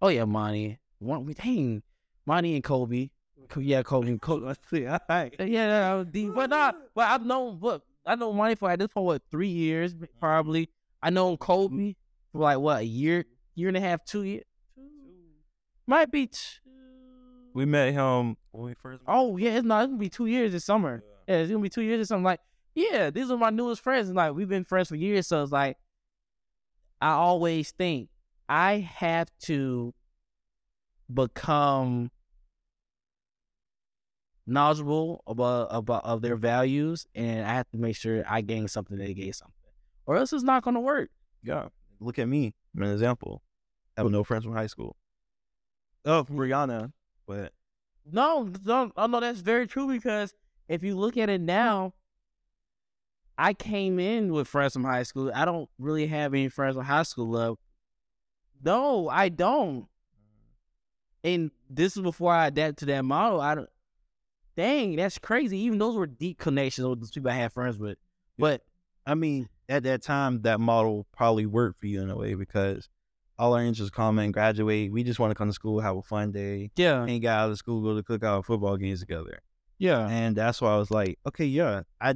Oh 0.00 0.08
yeah, 0.08 0.24
Monty. 0.24 0.78
One, 0.98 1.26
dang, 1.32 1.82
Monty 2.24 2.54
and 2.54 2.64
Kobe. 2.64 3.10
Yeah, 3.56 3.82
Kobe. 3.82 4.18
Kobe. 4.18 4.46
All 4.86 4.98
right. 5.08 5.34
Yeah, 5.40 5.68
that 5.68 5.94
was 5.94 6.06
deep. 6.08 6.34
But 6.34 6.50
not. 6.50 6.76
But 6.94 7.10
I've 7.10 7.24
known. 7.24 7.60
What 7.60 7.82
I 8.06 8.14
know 8.14 8.32
Monty 8.32 8.54
for 8.54 8.70
at 8.70 8.78
this 8.78 8.88
point, 8.88 9.06
what 9.06 9.22
three 9.30 9.48
years 9.48 9.94
probably. 10.18 10.68
I 11.02 11.10
know 11.10 11.36
Kobe 11.36 11.94
for 12.32 12.38
like 12.38 12.58
what 12.58 12.80
a 12.80 12.84
year, 12.84 13.26
year 13.56 13.68
and 13.68 13.76
a 13.76 13.80
half, 13.80 14.04
two 14.04 14.22
years. 14.22 14.44
Might 15.88 16.12
be. 16.12 16.28
Two. 16.28 16.38
We 17.54 17.64
met 17.64 17.92
him 17.92 18.36
when 18.52 18.66
we 18.66 18.74
first 18.74 19.02
met. 19.04 19.12
Oh 19.12 19.36
yeah, 19.36 19.56
it's 19.56 19.66
not. 19.66 19.82
It's 19.82 19.88
gonna 19.88 19.98
be 19.98 20.08
two 20.08 20.26
years 20.26 20.52
this 20.52 20.64
summer. 20.64 21.02
Yeah, 21.26 21.36
it's 21.36 21.50
gonna 21.50 21.62
be 21.62 21.68
two 21.68 21.82
years 21.82 22.00
or 22.00 22.04
something. 22.04 22.24
Like, 22.24 22.40
yeah, 22.74 23.10
these 23.10 23.30
are 23.30 23.36
my 23.36 23.50
newest 23.50 23.82
friends. 23.82 24.08
And 24.08 24.16
like, 24.16 24.34
we've 24.34 24.48
been 24.48 24.64
friends 24.64 24.88
for 24.88 24.96
years. 24.96 25.26
So 25.26 25.42
it's 25.42 25.52
like, 25.52 25.76
I 27.00 27.10
always 27.10 27.70
think 27.72 28.10
I 28.48 28.88
have 28.96 29.28
to 29.42 29.94
become 31.12 32.10
knowledgeable 34.46 35.22
about 35.26 35.68
about 35.70 36.04
of 36.04 36.20
their 36.20 36.36
values, 36.36 37.06
and 37.14 37.46
I 37.46 37.54
have 37.54 37.70
to 37.70 37.78
make 37.78 37.96
sure 37.96 38.24
I 38.28 38.42
gain 38.42 38.68
something, 38.68 38.98
they 38.98 39.14
gain 39.14 39.32
something, 39.32 39.54
or 40.04 40.16
else 40.16 40.32
it's 40.32 40.44
not 40.44 40.62
gonna 40.62 40.80
work. 40.80 41.10
Yeah. 41.42 41.68
Look 42.00 42.18
at 42.18 42.28
me. 42.28 42.52
I'm 42.76 42.82
an 42.82 42.92
example. 42.92 43.42
I 43.96 44.02
have 44.02 44.10
no 44.10 44.24
friends 44.24 44.44
from 44.44 44.54
high 44.54 44.66
school. 44.66 44.96
Oh, 46.04 46.24
from 46.24 46.36
Rihanna. 46.36 46.92
But 47.26 47.52
No, 48.10 48.50
no, 48.64 48.92
oh, 48.96 49.06
no, 49.06 49.20
that's 49.20 49.40
very 49.40 49.66
true 49.66 49.88
because 49.88 50.34
if 50.68 50.84
you 50.84 50.96
look 50.96 51.16
at 51.16 51.28
it 51.28 51.40
now, 51.40 51.94
I 53.38 53.52
came 53.52 53.98
in 53.98 54.32
with 54.32 54.48
friends 54.48 54.72
from 54.72 54.84
high 54.84 55.02
school. 55.02 55.30
I 55.34 55.44
don't 55.44 55.68
really 55.78 56.06
have 56.06 56.32
any 56.32 56.48
friends 56.48 56.76
from 56.76 56.84
high 56.84 57.02
school 57.02 57.28
love. 57.28 57.58
No, 58.62 59.08
I 59.08 59.28
don't. 59.28 59.86
And 61.22 61.50
this 61.68 61.96
is 61.96 62.02
before 62.02 62.32
I 62.32 62.46
adapted 62.46 62.78
to 62.78 62.86
that 62.86 63.04
model. 63.04 63.40
I 63.40 63.54
don't. 63.54 63.68
Dang, 64.56 64.96
that's 64.96 65.18
crazy. 65.18 65.58
Even 65.58 65.78
those 65.78 65.96
were 65.96 66.06
deep 66.06 66.38
connections 66.38 66.86
with 66.86 67.00
the 67.00 67.08
people 67.08 67.30
I 67.30 67.34
had 67.34 67.52
friends 67.52 67.78
with. 67.78 67.98
But 68.38 68.62
I 69.06 69.14
mean, 69.14 69.48
at 69.68 69.82
that 69.82 70.02
time, 70.02 70.42
that 70.42 70.60
model 70.60 71.06
probably 71.14 71.44
worked 71.44 71.80
for 71.80 71.86
you 71.86 72.00
in 72.00 72.10
a 72.10 72.16
way 72.16 72.34
because 72.34 72.88
all 73.38 73.54
our 73.54 73.62
interests 73.62 73.94
common, 73.94 74.32
graduate. 74.32 74.92
We 74.92 75.02
just 75.04 75.18
want 75.18 75.30
to 75.30 75.34
come 75.34 75.48
to 75.48 75.54
school, 75.54 75.80
have 75.80 75.96
a 75.96 76.02
fun 76.02 76.32
day, 76.32 76.70
yeah, 76.76 77.04
ain't 77.04 77.22
got 77.22 77.38
out 77.38 77.50
of 77.50 77.58
school, 77.58 77.82
go 77.82 78.00
to 78.00 78.02
cookout 78.02 78.44
football 78.44 78.76
games 78.76 79.00
together. 79.00 79.40
yeah, 79.78 80.08
And 80.08 80.36
that's 80.36 80.60
why 80.60 80.74
I 80.74 80.78
was 80.78 80.90
like, 80.90 81.18
okay, 81.26 81.44
yeah. 81.46 81.82
I 82.00 82.14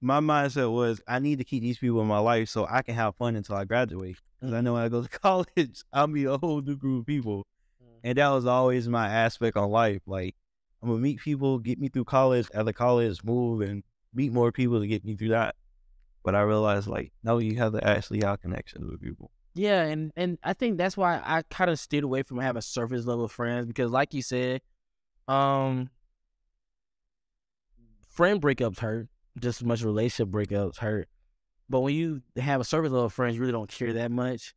my 0.00 0.20
mindset 0.20 0.72
was 0.72 1.00
I 1.06 1.18
need 1.18 1.38
to 1.38 1.44
keep 1.44 1.62
these 1.62 1.78
people 1.78 2.00
in 2.00 2.06
my 2.06 2.18
life 2.18 2.48
so 2.48 2.66
I 2.68 2.82
can 2.82 2.94
have 2.94 3.16
fun 3.16 3.36
until 3.36 3.56
I 3.56 3.64
graduate. 3.64 4.16
Because 4.40 4.54
I 4.54 4.62
know 4.62 4.74
when 4.74 4.82
I 4.82 4.88
go 4.88 5.02
to 5.02 5.08
college, 5.20 5.82
I'll 5.92 6.06
meet 6.06 6.24
a 6.24 6.38
whole 6.38 6.62
new 6.62 6.76
group 6.76 7.02
of 7.02 7.06
people. 7.06 7.46
Mm. 7.82 8.00
And 8.04 8.18
that 8.18 8.28
was 8.30 8.46
always 8.46 8.88
my 8.88 9.08
aspect 9.08 9.56
on 9.56 9.70
life. 9.70 10.00
Like 10.06 10.36
I'm 10.82 10.88
gonna 10.88 11.00
meet 11.00 11.20
people, 11.20 11.58
get 11.58 11.78
me 11.78 11.88
through 11.88 12.04
college, 12.04 12.48
after 12.54 12.72
college, 12.72 13.22
move 13.22 13.60
and 13.60 13.82
meet 14.14 14.32
more 14.32 14.50
people 14.52 14.80
to 14.80 14.86
get 14.86 15.04
me 15.04 15.16
through 15.16 15.28
that. 15.28 15.54
But 16.22 16.34
I 16.34 16.42
realized 16.42 16.86
like, 16.86 17.12
no, 17.22 17.38
you 17.38 17.56
have 17.56 17.72
to 17.72 17.86
actually 17.86 18.20
have 18.22 18.40
connections 18.40 18.90
with 18.90 19.00
people. 19.00 19.30
Yeah, 19.54 19.82
and 19.82 20.12
and 20.16 20.38
I 20.44 20.52
think 20.52 20.78
that's 20.78 20.96
why 20.96 21.20
I 21.24 21.42
kind 21.50 21.70
of 21.70 21.78
stayed 21.78 22.04
away 22.04 22.22
from 22.22 22.38
having 22.38 22.62
surface 22.62 23.04
level 23.04 23.28
friends 23.28 23.66
because, 23.66 23.90
like 23.90 24.14
you 24.14 24.22
said, 24.22 24.60
um, 25.28 25.90
friend 28.08 28.40
breakups 28.40 28.78
hurt. 28.80 29.08
just 29.38 29.60
as 29.62 29.66
much 29.66 29.82
relationship 29.82 30.32
breakups 30.32 30.78
hurt. 30.78 31.08
But 31.68 31.80
when 31.80 31.94
you 31.94 32.22
have 32.36 32.60
a 32.60 32.64
surface 32.64 32.92
level 32.92 33.08
friends, 33.08 33.36
you 33.36 33.40
really 33.40 33.52
don't 33.52 33.70
care 33.70 33.92
that 33.92 34.10
much. 34.10 34.54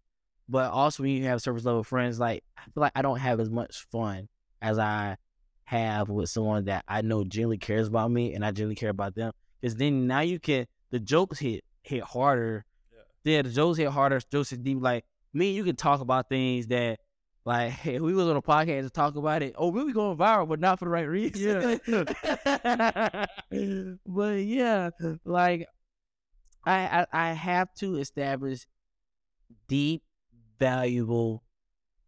But 0.49 0.71
also 0.71 1.03
when 1.03 1.13
you 1.13 1.25
have 1.25 1.41
surface 1.41 1.65
level 1.65 1.83
friends, 1.83 2.19
like 2.19 2.43
I 2.57 2.63
feel 2.63 2.81
like 2.81 2.91
I 2.95 3.01
don't 3.01 3.19
have 3.19 3.39
as 3.39 3.49
much 3.49 3.85
fun 3.91 4.27
as 4.61 4.79
I 4.79 5.17
have 5.65 6.09
with 6.09 6.29
someone 6.29 6.65
that 6.65 6.83
I 6.87 7.01
know 7.01 7.23
genuinely 7.23 7.57
cares 7.57 7.87
about 7.87 8.11
me 8.11 8.33
and 8.33 8.43
I 8.45 8.51
genuinely 8.51 8.75
care 8.75 8.89
about 8.89 9.15
them. 9.15 9.31
Because 9.61 9.75
then 9.75 10.07
now 10.07 10.19
you 10.21 10.39
can 10.39 10.67
the 10.91 10.99
jokes 10.99 11.39
hit 11.39 11.63
hit 11.83 12.03
harder. 12.03 12.65
Yeah, 13.23 13.41
the 13.41 13.73
hit 13.77 13.89
harder. 13.89 14.19
Jokes 14.31 14.49
hit 14.49 14.63
deep. 14.63 14.79
Like 14.81 15.05
me, 15.33 15.51
you 15.51 15.63
can 15.63 15.75
talk 15.75 16.01
about 16.01 16.29
things 16.29 16.67
that 16.67 16.99
like 17.45 17.71
hey, 17.71 17.99
we 17.99 18.13
was 18.13 18.27
on 18.27 18.35
a 18.35 18.41
podcast 18.41 18.83
to 18.83 18.89
talk 18.89 19.15
about 19.15 19.41
it. 19.43 19.55
Oh, 19.57 19.71
really 19.71 19.93
going 19.93 20.17
viral, 20.17 20.47
but 20.47 20.59
not 20.59 20.79
for 20.79 20.85
the 20.85 20.91
right 20.91 21.07
reason. 21.07 21.79
Yeah. 21.87 23.25
but 24.05 24.33
yeah, 24.43 24.89
like 25.25 25.67
I, 26.65 27.05
I 27.13 27.29
I 27.29 27.33
have 27.33 27.73
to 27.75 27.97
establish 27.97 28.65
deep, 29.67 30.03
valuable 30.59 31.43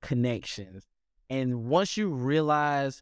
connections. 0.02 0.86
And 1.30 1.66
once 1.66 1.98
you 1.98 2.10
realize 2.10 3.02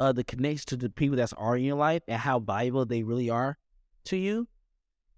uh, 0.00 0.12
the 0.12 0.24
connection 0.24 0.66
to 0.66 0.76
the 0.76 0.90
people 0.90 1.16
that's 1.16 1.32
are 1.34 1.56
in 1.56 1.64
your 1.64 1.76
life 1.76 2.02
and 2.08 2.18
how 2.20 2.40
valuable 2.40 2.84
they 2.84 3.02
really 3.02 3.30
are 3.30 3.56
to 4.06 4.16
you, 4.16 4.48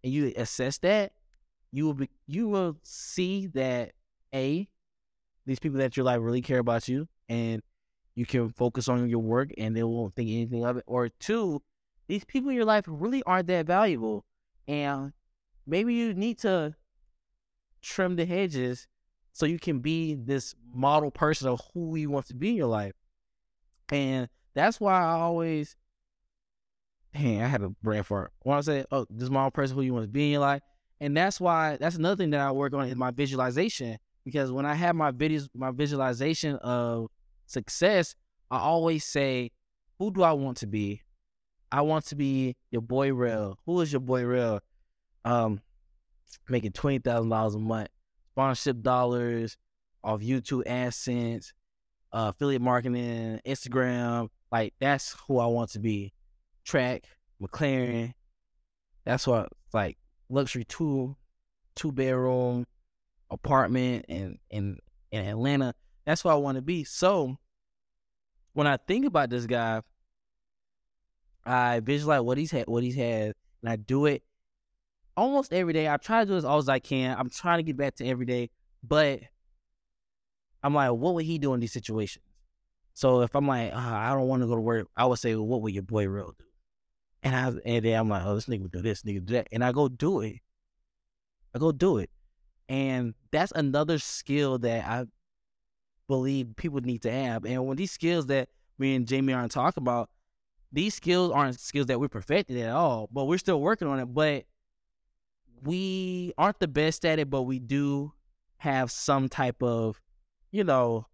and 0.06 0.14
you 0.14 0.32
assess 0.36 0.78
that, 0.78 1.12
you 1.72 1.84
will 1.84 1.94
be 1.94 2.08
you 2.28 2.48
will 2.48 2.76
see 2.84 3.48
that 3.48 3.90
a 4.32 4.68
these 5.44 5.58
people 5.58 5.78
that 5.80 5.96
your 5.96 6.04
life 6.04 6.20
really 6.22 6.40
care 6.40 6.60
about 6.60 6.86
you, 6.86 7.08
and 7.28 7.60
you 8.14 8.24
can 8.24 8.50
focus 8.50 8.88
on 8.88 9.08
your 9.08 9.18
work, 9.18 9.50
and 9.58 9.76
they 9.76 9.82
won't 9.82 10.14
think 10.14 10.30
anything 10.30 10.64
of 10.64 10.76
it. 10.76 10.84
Or 10.86 11.08
two, 11.08 11.60
these 12.06 12.24
people 12.24 12.50
in 12.50 12.56
your 12.56 12.64
life 12.64 12.84
really 12.86 13.24
aren't 13.24 13.48
that 13.48 13.66
valuable, 13.66 14.24
and 14.68 15.12
maybe 15.66 15.92
you 15.94 16.14
need 16.14 16.38
to 16.38 16.76
trim 17.82 18.14
the 18.14 18.26
hedges 18.26 18.86
so 19.32 19.44
you 19.44 19.58
can 19.58 19.80
be 19.80 20.14
this 20.14 20.54
model 20.72 21.10
person 21.10 21.48
of 21.48 21.60
who 21.74 21.96
you 21.96 22.10
want 22.10 22.26
to 22.26 22.34
be 22.34 22.50
in 22.50 22.54
your 22.54 22.68
life. 22.68 22.94
And 23.88 24.28
that's 24.54 24.78
why 24.80 25.00
I 25.00 25.14
always, 25.14 25.74
hey, 27.16 27.40
I 27.40 27.46
had 27.46 27.62
a 27.62 27.70
brain 27.82 28.02
fart. 28.02 28.32
When 28.42 28.56
I 28.56 28.60
say, 28.60 28.84
oh, 28.92 29.06
this 29.10 29.30
model 29.30 29.50
person 29.50 29.76
who 29.76 29.82
you 29.82 29.92
want 29.92 30.04
to 30.04 30.08
be 30.08 30.26
in 30.26 30.32
your 30.32 30.40
life. 30.40 30.62
And 31.00 31.16
that's 31.16 31.40
why, 31.40 31.76
that's 31.78 31.96
another 31.96 32.16
thing 32.16 32.30
that 32.30 32.40
I 32.40 32.52
work 32.52 32.72
on 32.72 32.88
is 32.88 32.96
my 32.96 33.10
visualization. 33.10 33.98
Because 34.24 34.50
when 34.50 34.66
I 34.66 34.74
have 34.74 34.96
my 34.96 35.12
videos, 35.12 35.48
my 35.54 35.70
visualization 35.70 36.56
of 36.56 37.08
success, 37.46 38.14
I 38.50 38.58
always 38.58 39.04
say, 39.04 39.52
who 39.98 40.10
do 40.10 40.22
I 40.22 40.32
want 40.32 40.58
to 40.58 40.66
be? 40.66 41.02
I 41.72 41.82
want 41.82 42.06
to 42.06 42.16
be 42.16 42.56
your 42.70 42.82
boy 42.82 43.12
Rell. 43.12 43.58
Who 43.66 43.80
is 43.80 43.92
your 43.92 44.00
boy 44.00 44.24
Rell? 44.24 44.60
Um, 45.24 45.60
making 46.48 46.72
twenty 46.72 46.98
thousand 46.98 47.30
dollars 47.30 47.54
a 47.54 47.58
month, 47.58 47.88
sponsorship 48.32 48.82
dollars 48.82 49.56
off 50.04 50.20
YouTube 50.20 50.64
AdSense, 50.64 51.52
uh, 52.12 52.32
affiliate 52.34 52.62
marketing, 52.62 53.40
Instagram. 53.44 54.28
Like 54.52 54.74
that's 54.80 55.16
who 55.26 55.38
I 55.38 55.46
want 55.46 55.70
to 55.70 55.80
be. 55.80 56.12
Track, 56.66 57.04
McLaren. 57.40 58.12
That's 59.04 59.26
what 59.26 59.48
like 59.72 59.96
luxury 60.28 60.64
two 60.64 61.16
two 61.76 61.92
bedroom 61.92 62.66
apartment 63.30 64.04
in 64.08 64.38
in 64.50 64.78
in 65.12 65.24
Atlanta. 65.24 65.74
That's 66.04 66.24
what 66.24 66.32
I 66.32 66.36
want 66.36 66.56
to 66.56 66.62
be. 66.62 66.84
So 66.84 67.36
when 68.52 68.66
I 68.66 68.76
think 68.76 69.06
about 69.06 69.30
this 69.30 69.46
guy, 69.46 69.80
I 71.44 71.80
visualize 71.80 72.22
what 72.22 72.36
he's 72.36 72.50
had, 72.50 72.66
what 72.66 72.82
he's 72.82 72.96
had, 72.96 73.34
and 73.62 73.70
I 73.70 73.76
do 73.76 74.06
it 74.06 74.24
almost 75.16 75.52
every 75.52 75.72
day. 75.72 75.88
I 75.88 75.98
try 75.98 76.24
to 76.24 76.30
do 76.30 76.36
as 76.36 76.44
all 76.44 76.58
as 76.58 76.68
I 76.68 76.80
can. 76.80 77.16
I'm 77.16 77.30
trying 77.30 77.58
to 77.58 77.62
get 77.62 77.76
back 77.76 77.94
to 77.96 78.06
every 78.06 78.26
day, 78.26 78.50
but 78.82 79.20
I'm 80.64 80.74
like, 80.74 80.90
what 80.90 81.14
would 81.14 81.24
he 81.24 81.38
do 81.38 81.54
in 81.54 81.60
these 81.60 81.72
situations? 81.72 82.24
So 82.94 83.20
if 83.20 83.36
I'm 83.36 83.46
like, 83.46 83.72
uh, 83.72 83.76
I 83.76 84.14
don't 84.14 84.26
want 84.26 84.42
to 84.42 84.48
go 84.48 84.54
to 84.54 84.60
work, 84.60 84.88
I 84.96 85.04
would 85.06 85.18
say, 85.18 85.34
well, 85.34 85.46
what 85.46 85.62
would 85.62 85.74
your 85.74 85.82
boy 85.82 86.08
Rell 86.08 86.34
do? 86.36 86.45
And 87.26 87.34
I 87.34 87.48
and 87.64 87.84
then 87.84 87.98
I'm 87.98 88.08
like, 88.08 88.22
oh, 88.24 88.36
this 88.36 88.46
nigga 88.46 88.70
do 88.70 88.80
this, 88.80 89.02
nigga 89.02 89.24
do 89.24 89.32
that, 89.32 89.48
and 89.50 89.64
I 89.64 89.72
go 89.72 89.88
do 89.88 90.20
it. 90.20 90.36
I 91.52 91.58
go 91.58 91.72
do 91.72 91.98
it, 91.98 92.08
and 92.68 93.14
that's 93.32 93.50
another 93.50 93.98
skill 93.98 94.58
that 94.58 94.86
I 94.86 95.06
believe 96.06 96.54
people 96.54 96.80
need 96.82 97.02
to 97.02 97.10
have. 97.10 97.44
And 97.44 97.66
when 97.66 97.78
these 97.78 97.90
skills 97.90 98.26
that 98.26 98.48
me 98.78 98.94
and 98.94 99.08
Jamie 99.08 99.32
aren't 99.32 99.50
talking 99.50 99.82
about, 99.82 100.08
these 100.70 100.94
skills 100.94 101.32
aren't 101.32 101.58
skills 101.58 101.86
that 101.86 101.98
we're 101.98 102.06
perfected 102.06 102.58
at 102.58 102.70
all, 102.70 103.08
but 103.10 103.24
we're 103.24 103.38
still 103.38 103.60
working 103.60 103.88
on 103.88 103.98
it. 103.98 104.06
But 104.06 104.44
we 105.64 106.32
aren't 106.38 106.60
the 106.60 106.68
best 106.68 107.04
at 107.04 107.18
it, 107.18 107.28
but 107.28 107.42
we 107.42 107.58
do 107.58 108.12
have 108.58 108.92
some 108.92 109.28
type 109.28 109.64
of, 109.64 110.00
you 110.52 110.62
know, 110.62 111.08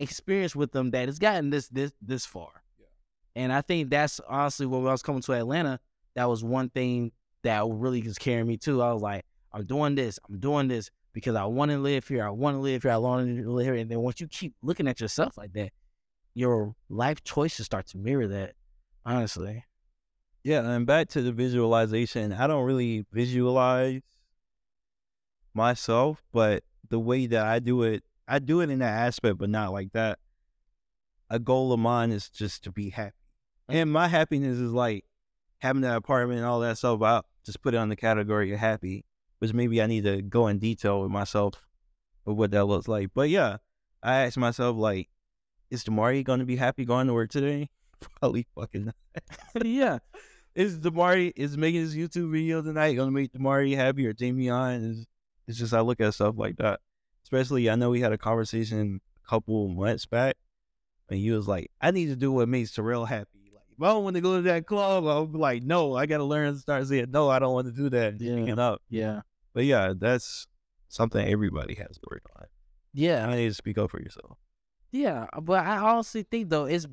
experience 0.00 0.56
with 0.56 0.72
them 0.72 0.90
that 0.90 1.06
has 1.06 1.20
gotten 1.20 1.50
this 1.50 1.68
this 1.68 1.92
this 2.02 2.26
far. 2.26 2.63
And 3.36 3.52
I 3.52 3.60
think 3.60 3.90
that's 3.90 4.20
honestly 4.28 4.66
when 4.66 4.86
I 4.86 4.92
was 4.92 5.02
coming 5.02 5.22
to 5.22 5.32
Atlanta, 5.32 5.80
that 6.14 6.28
was 6.28 6.44
one 6.44 6.70
thing 6.70 7.12
that 7.42 7.64
really 7.66 8.02
was 8.02 8.18
carrying 8.18 8.46
me 8.46 8.56
too. 8.56 8.82
I 8.82 8.92
was 8.92 9.02
like, 9.02 9.24
I'm 9.52 9.66
doing 9.66 9.94
this, 9.94 10.18
I'm 10.28 10.38
doing 10.38 10.68
this 10.68 10.90
because 11.12 11.36
I 11.36 11.44
want 11.44 11.70
to 11.70 11.78
live 11.78 12.06
here. 12.06 12.26
I 12.26 12.30
want 12.30 12.56
to 12.56 12.60
live 12.60 12.82
here. 12.82 12.92
I 12.92 12.96
want 12.96 13.26
to 13.26 13.50
live 13.50 13.66
here. 13.66 13.74
And 13.74 13.90
then 13.90 14.00
once 14.00 14.20
you 14.20 14.28
keep 14.28 14.54
looking 14.62 14.88
at 14.88 15.00
yourself 15.00 15.38
like 15.38 15.52
that, 15.54 15.70
your 16.34 16.74
life 16.88 17.22
choices 17.22 17.66
start 17.66 17.86
to 17.88 17.98
mirror 17.98 18.26
that. 18.26 18.54
Honestly. 19.06 19.64
Yeah, 20.42 20.68
and 20.68 20.86
back 20.86 21.08
to 21.10 21.22
the 21.22 21.32
visualization, 21.32 22.32
I 22.32 22.46
don't 22.46 22.64
really 22.64 23.06
visualize 23.12 24.02
myself, 25.54 26.22
but 26.32 26.64
the 26.90 26.98
way 26.98 27.26
that 27.26 27.46
I 27.46 27.60
do 27.60 27.82
it, 27.84 28.02
I 28.28 28.40
do 28.40 28.60
it 28.60 28.68
in 28.68 28.80
that 28.80 28.92
aspect, 28.92 29.38
but 29.38 29.48
not 29.48 29.72
like 29.72 29.92
that. 29.92 30.18
A 31.30 31.38
goal 31.38 31.72
of 31.72 31.80
mine 31.80 32.10
is 32.10 32.28
just 32.28 32.64
to 32.64 32.72
be 32.72 32.90
happy. 32.90 33.14
And 33.68 33.92
my 33.92 34.08
happiness 34.08 34.58
is 34.58 34.72
like 34.72 35.04
having 35.58 35.82
that 35.82 35.96
apartment 35.96 36.38
and 36.38 36.46
all 36.46 36.60
that 36.60 36.78
stuff. 36.78 37.00
I 37.02 37.22
just 37.44 37.62
put 37.62 37.74
it 37.74 37.78
on 37.78 37.88
the 37.88 37.96
category 37.96 38.52
of 38.52 38.58
happy, 38.58 39.04
which 39.38 39.52
maybe 39.52 39.80
I 39.80 39.86
need 39.86 40.04
to 40.04 40.22
go 40.22 40.48
in 40.48 40.58
detail 40.58 41.02
with 41.02 41.10
myself 41.10 41.54
of 42.26 42.36
what 42.36 42.50
that 42.50 42.66
looks 42.66 42.88
like. 42.88 43.10
But 43.14 43.30
yeah, 43.30 43.58
I 44.02 44.24
asked 44.24 44.36
myself, 44.36 44.76
like, 44.76 45.08
is 45.70 45.84
Damari 45.84 46.22
going 46.24 46.40
to 46.40 46.46
be 46.46 46.56
happy 46.56 46.84
going 46.84 47.06
to 47.06 47.14
work 47.14 47.30
today? 47.30 47.70
Probably 48.20 48.46
fucking 48.54 48.86
not. 48.86 48.94
yeah 49.64 49.98
is 50.54 50.78
Damari 50.78 51.32
is 51.36 51.56
making 51.56 51.80
his 51.80 51.96
YouTube 51.96 52.30
video 52.30 52.62
tonight 52.62 52.94
gonna 52.94 53.10
make 53.10 53.32
Damari 53.32 53.74
happy 53.74 54.06
or 54.06 54.12
Damian? 54.12 54.84
Is 54.84 55.06
it's 55.46 55.58
just 55.58 55.74
I 55.74 55.80
look 55.80 56.00
at 56.00 56.14
stuff 56.14 56.34
like 56.38 56.56
that. 56.56 56.80
Especially 57.24 57.68
I 57.68 57.74
know 57.74 57.90
we 57.90 58.00
had 58.00 58.12
a 58.12 58.18
conversation 58.18 59.00
a 59.24 59.28
couple 59.28 59.68
months 59.68 60.06
back 60.06 60.36
and 61.08 61.18
he 61.18 61.30
was 61.30 61.48
like, 61.48 61.70
I 61.80 61.90
need 61.90 62.06
to 62.06 62.16
do 62.16 62.32
what 62.32 62.48
makes 62.48 62.72
Terrell 62.72 63.06
happy. 63.06 63.43
If 63.76 63.82
I 63.82 63.88
don't 63.88 64.04
want 64.04 64.14
to 64.14 64.22
go 64.22 64.36
to 64.36 64.42
that 64.42 64.66
club, 64.66 65.06
I'll 65.06 65.26
be 65.26 65.38
like, 65.38 65.62
no, 65.62 65.96
I 65.96 66.06
gotta 66.06 66.24
learn 66.24 66.52
to 66.52 66.58
start 66.58 66.86
saying 66.86 67.10
no, 67.10 67.28
I 67.28 67.38
don't 67.38 67.52
want 67.52 67.66
to 67.66 67.72
do 67.72 67.90
that. 67.90 68.20
Yeah. 68.20 68.54
up. 68.54 68.82
Yeah. 68.88 69.22
But 69.52 69.64
yeah, 69.64 69.92
that's 69.96 70.46
something 70.88 71.26
everybody 71.26 71.74
has 71.74 71.96
to 71.96 72.06
work 72.10 72.22
on. 72.36 72.46
Yeah. 72.92 73.26
I 73.28 73.36
need 73.36 73.48
to 73.48 73.54
speak 73.54 73.78
up 73.78 73.90
for 73.90 74.00
yourself. 74.00 74.38
Yeah. 74.92 75.26
Uh, 75.32 75.40
but 75.40 75.64
I 75.66 75.78
honestly 75.78 76.22
think 76.22 76.50
though 76.50 76.66
it's 76.66 76.86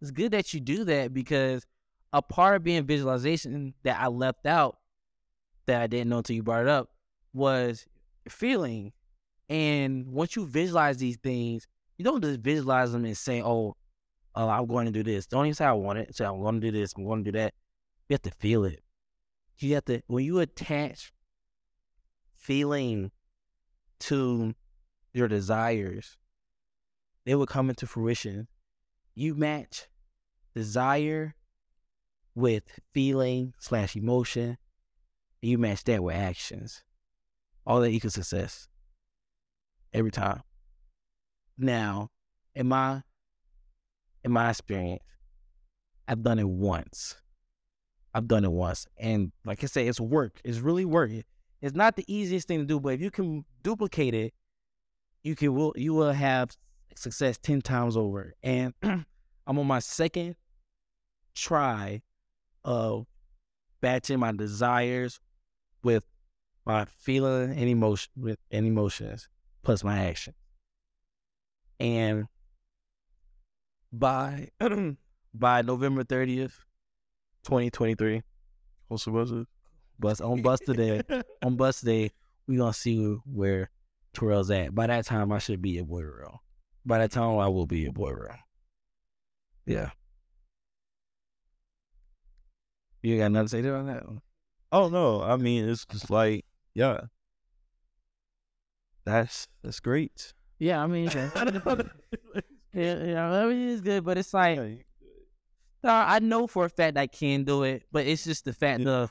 it's 0.00 0.12
good 0.12 0.30
that 0.32 0.54
you 0.54 0.60
do 0.60 0.84
that 0.84 1.12
because 1.12 1.66
a 2.12 2.22
part 2.22 2.56
of 2.56 2.62
being 2.62 2.86
visualization 2.86 3.74
that 3.82 4.00
I 4.00 4.06
left 4.06 4.46
out 4.46 4.78
that 5.66 5.82
I 5.82 5.86
didn't 5.88 6.08
know 6.08 6.18
until 6.18 6.36
you 6.36 6.42
brought 6.42 6.62
it 6.62 6.68
up 6.68 6.90
was 7.34 7.84
feeling. 8.28 8.92
And 9.48 10.06
once 10.06 10.36
you 10.36 10.46
visualize 10.46 10.98
these 10.98 11.16
things, 11.16 11.66
you 11.96 12.04
don't 12.04 12.22
just 12.22 12.40
visualize 12.40 12.92
them 12.92 13.04
and 13.04 13.16
say, 13.16 13.42
"Oh, 13.42 13.76
uh, 14.34 14.48
I'm 14.48 14.66
going 14.66 14.86
to 14.86 14.92
do 14.92 15.02
this." 15.02 15.26
Don't 15.26 15.46
even 15.46 15.54
say 15.54 15.64
I 15.64 15.72
want 15.72 15.98
it. 15.98 16.14
Say 16.14 16.24
I'm 16.24 16.40
going 16.40 16.60
to 16.60 16.70
do 16.70 16.78
this. 16.78 16.94
I'm 16.96 17.04
going 17.04 17.24
to 17.24 17.32
do 17.32 17.38
that. 17.38 17.54
You 18.08 18.14
have 18.14 18.22
to 18.22 18.30
feel 18.30 18.64
it. 18.64 18.82
You 19.58 19.74
have 19.74 19.84
to 19.86 20.02
when 20.06 20.24
you 20.24 20.38
attach 20.38 21.12
feeling 22.34 23.10
to 24.00 24.54
your 25.12 25.28
desires, 25.28 26.16
they 27.26 27.34
will 27.34 27.46
come 27.46 27.68
into 27.68 27.86
fruition. 27.86 28.48
You 29.14 29.34
match 29.34 29.88
desire 30.54 31.34
with 32.34 32.62
feeling 32.92 33.52
slash 33.58 33.96
emotion, 33.96 34.56
and 35.42 35.50
you 35.50 35.58
match 35.58 35.84
that 35.84 36.02
with 36.02 36.14
actions. 36.14 36.84
All 37.66 37.80
that 37.80 37.90
equals 37.90 38.14
success. 38.14 38.68
Every 39.92 40.10
time. 40.10 40.42
Now, 41.56 42.10
in 42.54 42.68
my 42.68 43.02
in 44.24 44.32
my 44.32 44.50
experience, 44.50 45.02
I've 46.06 46.22
done 46.22 46.38
it 46.38 46.48
once. 46.48 47.16
I've 48.14 48.28
done 48.28 48.44
it 48.44 48.52
once. 48.52 48.86
And 48.96 49.32
like 49.44 49.62
I 49.62 49.66
said, 49.66 49.86
it's 49.86 50.00
work. 50.00 50.40
It's 50.44 50.58
really 50.58 50.84
work. 50.84 51.10
It's 51.60 51.76
not 51.76 51.96
the 51.96 52.04
easiest 52.06 52.48
thing 52.48 52.60
to 52.60 52.64
do, 52.64 52.80
but 52.80 52.94
if 52.94 53.00
you 53.00 53.10
can 53.10 53.44
duplicate 53.62 54.14
it, 54.14 54.32
you 55.22 55.34
can 55.34 55.54
will 55.54 55.74
you 55.76 55.92
will 55.94 56.12
have 56.12 56.56
success 56.94 57.38
ten 57.38 57.60
times 57.60 57.96
over. 57.96 58.34
And 58.42 58.72
I'm 58.82 59.04
on 59.46 59.66
my 59.66 59.80
second 59.80 60.36
try 61.34 62.02
of 62.64 63.06
batching 63.80 64.18
my 64.18 64.32
desires 64.32 65.20
with 65.82 66.04
my 66.64 66.84
feeling 66.84 67.50
and 67.50 67.68
emotion 67.68 68.10
with 68.16 68.38
and 68.50 68.66
emotions 68.66 69.28
plus 69.62 69.82
my 69.84 70.06
action. 70.06 70.34
And 71.80 72.26
by 73.92 74.48
by 75.34 75.62
November 75.62 76.04
30th, 76.04 76.54
2023, 77.44 78.22
Also 78.88 79.10
was 79.10 79.32
it? 79.32 79.46
bus 79.98 80.20
on 80.20 80.42
bus 80.42 80.60
today, 80.60 81.02
on 81.42 81.56
bus 81.56 81.80
day, 81.80 82.10
we 82.46 82.56
gonna 82.56 82.72
see 82.72 83.16
where 83.24 83.70
Terrell's 84.14 84.50
at. 84.50 84.74
By 84.74 84.86
that 84.86 85.06
time 85.06 85.32
I 85.32 85.38
should 85.38 85.60
be 85.60 85.78
a 85.78 85.84
boy 85.84 86.02
Rell. 86.02 86.42
By 86.86 86.98
that 86.98 87.10
time 87.10 87.38
I 87.38 87.48
will 87.48 87.66
be 87.66 87.86
a 87.86 87.92
boy 87.92 88.12
Rell. 88.12 88.38
Yeah. 89.66 89.90
You 93.02 93.18
got 93.18 93.32
nothing 93.32 93.46
to 93.46 93.50
say 93.50 93.60
there 93.60 93.76
on 93.76 93.86
that 93.86 94.06
one? 94.06 94.20
Oh 94.72 94.88
no, 94.88 95.22
I 95.22 95.36
mean 95.36 95.68
it's 95.68 95.84
just 95.86 96.10
like 96.10 96.44
yeah. 96.74 97.02
That's 99.04 99.48
that's 99.62 99.80
great. 99.80 100.34
Yeah, 100.58 100.82
I 100.82 100.86
mean, 100.86 101.08
yeah, 102.72 103.04
yeah, 103.04 103.30
I 103.30 103.46
mean, 103.46 103.68
it's 103.70 103.80
good, 103.80 104.04
but 104.04 104.18
it's 104.18 104.32
like, 104.34 104.58
uh, 104.58 105.88
I 106.06 106.18
know 106.18 106.46
for 106.46 106.64
a 106.64 106.68
fact 106.68 106.96
I 106.96 107.06
can 107.06 107.44
do 107.44 107.62
it, 107.62 107.84
but 107.92 108.06
it's 108.06 108.24
just 108.24 108.44
the 108.44 108.52
fact 108.52 108.84
of, 108.86 109.10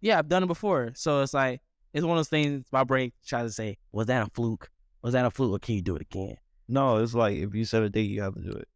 yeah, 0.00 0.18
I've 0.18 0.28
done 0.28 0.42
it 0.42 0.46
before. 0.46 0.92
So 0.94 1.22
it's 1.22 1.34
like, 1.34 1.60
it's 1.92 2.04
one 2.04 2.16
of 2.16 2.18
those 2.20 2.28
things 2.28 2.66
my 2.72 2.84
brain 2.84 3.12
tries 3.26 3.50
to 3.50 3.52
say, 3.52 3.78
was 3.92 4.06
that 4.06 4.26
a 4.26 4.30
fluke? 4.30 4.70
Was 5.02 5.12
that 5.14 5.24
a 5.24 5.30
fluke 5.30 5.52
or 5.56 5.58
can 5.58 5.74
you 5.76 5.82
do 5.82 5.96
it 5.96 6.02
again? 6.02 6.36
No, 6.68 6.98
it's 6.98 7.14
like 7.14 7.36
if 7.38 7.54
you 7.54 7.64
set 7.64 7.82
a 7.82 7.88
date, 7.88 8.10
you 8.10 8.22
have 8.22 8.34
to 8.34 8.40
do 8.42 8.50
it. 8.52 8.68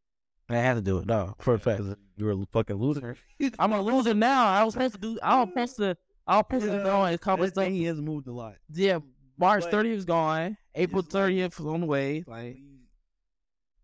I 0.48 0.56
have 0.56 0.76
to 0.76 0.82
do 0.82 0.98
it, 0.98 1.06
no, 1.06 1.34
for 1.38 1.54
a 1.54 1.58
fact, 1.58 1.82
You're 2.16 2.32
a 2.32 2.46
fucking 2.52 2.76
loser. 2.76 3.16
I'm 3.58 3.72
a 3.72 3.80
loser 3.80 4.14
now. 4.14 4.46
I 4.46 4.64
was 4.64 4.74
supposed 4.74 4.94
to 4.94 5.00
do, 5.00 5.18
I 5.22 5.40
was 5.40 5.48
supposed 5.48 5.76
to, 5.76 5.96
I 6.26 6.36
was 6.36 6.44
supposed 6.48 6.66
to 6.66 6.82
go 6.82 7.02
and 7.04 7.14
accomplish 7.14 7.52
he 7.56 7.84
has 7.84 8.00
moved 8.00 8.28
a 8.28 8.32
lot. 8.32 8.54
Yeah, 8.72 8.98
March 9.38 9.64
But 9.64 9.72
30th 9.72 9.96
is 9.96 10.04
gone. 10.04 10.56
April 10.74 11.00
it's 11.00 11.14
like- 11.14 11.32
30th 11.32 11.60
is 11.60 11.66
on 11.66 11.80
the 11.80 11.86
way. 11.86 12.24
Like, 12.26 12.58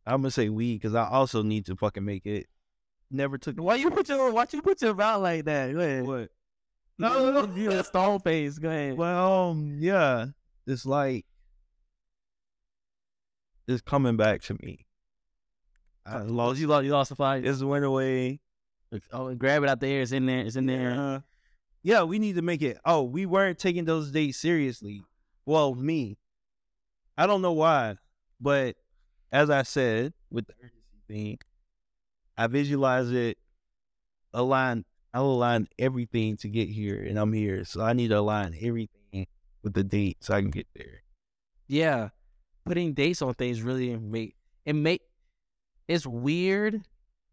I'm 0.09 0.23
gonna 0.23 0.31
say 0.31 0.49
we 0.49 0.75
because 0.75 0.94
I 0.94 1.07
also 1.07 1.42
need 1.42 1.66
to 1.66 1.77
fucking 1.77 2.05
make 2.05 2.25
it. 2.25 2.47
Never 3.11 3.37
took 3.37 3.57
why 3.57 3.75
you 3.75 3.90
put 3.90 4.09
your, 4.09 4.31
why 4.33 4.47
you 4.51 4.62
put 4.62 4.81
your 4.81 4.94
mouth 4.94 5.23
like 5.23 5.44
that? 5.44 5.73
Go 5.73 5.81
ahead. 5.81 6.07
what? 6.07 6.31
No, 6.99 7.31
no, 7.31 7.44
no. 7.44 7.55
You 7.55 7.71
a 7.73 7.85
stone 7.85 8.18
face. 8.21 8.59
Go 8.59 8.71
ahead. 8.71 8.97
Well, 8.97 9.51
um, 9.51 9.77
yeah, 9.79 10.27
it's 10.66 10.87
like 10.87 11.27
it's 13.66 13.83
coming 13.83 14.16
back 14.16 14.40
to 14.44 14.55
me. 14.55 14.87
I 16.07 16.21
lost. 16.23 16.59
You 16.59 16.68
lost. 16.68 16.87
You 16.87 16.92
lost 16.92 17.11
the 17.11 17.16
fight. 17.16 17.44
It's 17.44 17.62
went 17.62 17.85
away. 17.85 18.40
Oh, 19.12 19.35
grab 19.35 19.62
it 19.62 19.68
out 19.68 19.81
the 19.81 19.88
air. 19.88 20.01
It's 20.01 20.12
in 20.12 20.25
there. 20.25 20.40
It's 20.40 20.57
in 20.57 20.64
there. 20.64 21.23
Yeah, 21.83 22.03
we 22.05 22.18
need 22.18 22.37
to 22.37 22.42
make 22.42 22.62
it. 22.62 22.79
Oh, 22.85 23.03
we 23.03 23.27
weren't 23.27 23.59
taking 23.59 23.85
those 23.85 24.11
dates 24.11 24.38
seriously. 24.38 25.03
Well, 25.44 25.75
me. 25.75 26.16
I 27.16 27.27
don't 27.27 27.42
know 27.42 27.53
why, 27.53 27.97
but 28.40 28.77
as 29.33 29.51
I 29.51 29.62
said 29.62 30.12
with 30.31 30.47
the 30.47 30.55
urgency 30.59 31.03
thing, 31.09 31.38
I 32.37 32.47
visualize 32.47 33.11
it, 33.11 33.38
align. 34.33 34.85
I'll 35.14 35.25
align 35.25 35.69
everything 35.79 36.37
to 36.38 36.49
get 36.49 36.69
here, 36.69 37.03
and 37.03 37.19
I'm 37.19 37.33
here. 37.33 37.64
So 37.64 37.81
I 37.81 37.95
need 37.95 38.09
to 38.09 38.19
align 38.19 38.55
everything 38.61 39.27
with 39.62 39.73
the 39.73 39.83
date 39.83 40.19
so 40.21 40.35
I 40.35 40.43
can 40.43 40.51
get 40.51 40.67
there. 40.75 41.03
Yeah, 41.67 42.11
putting 42.64 42.93
dates 42.93 43.23
on 43.23 43.35
things 43.35 43.62
really 43.62 43.97
make 43.97 44.37
it 44.64 44.75
make 44.75 45.03
it's 45.88 46.07
weird 46.07 46.83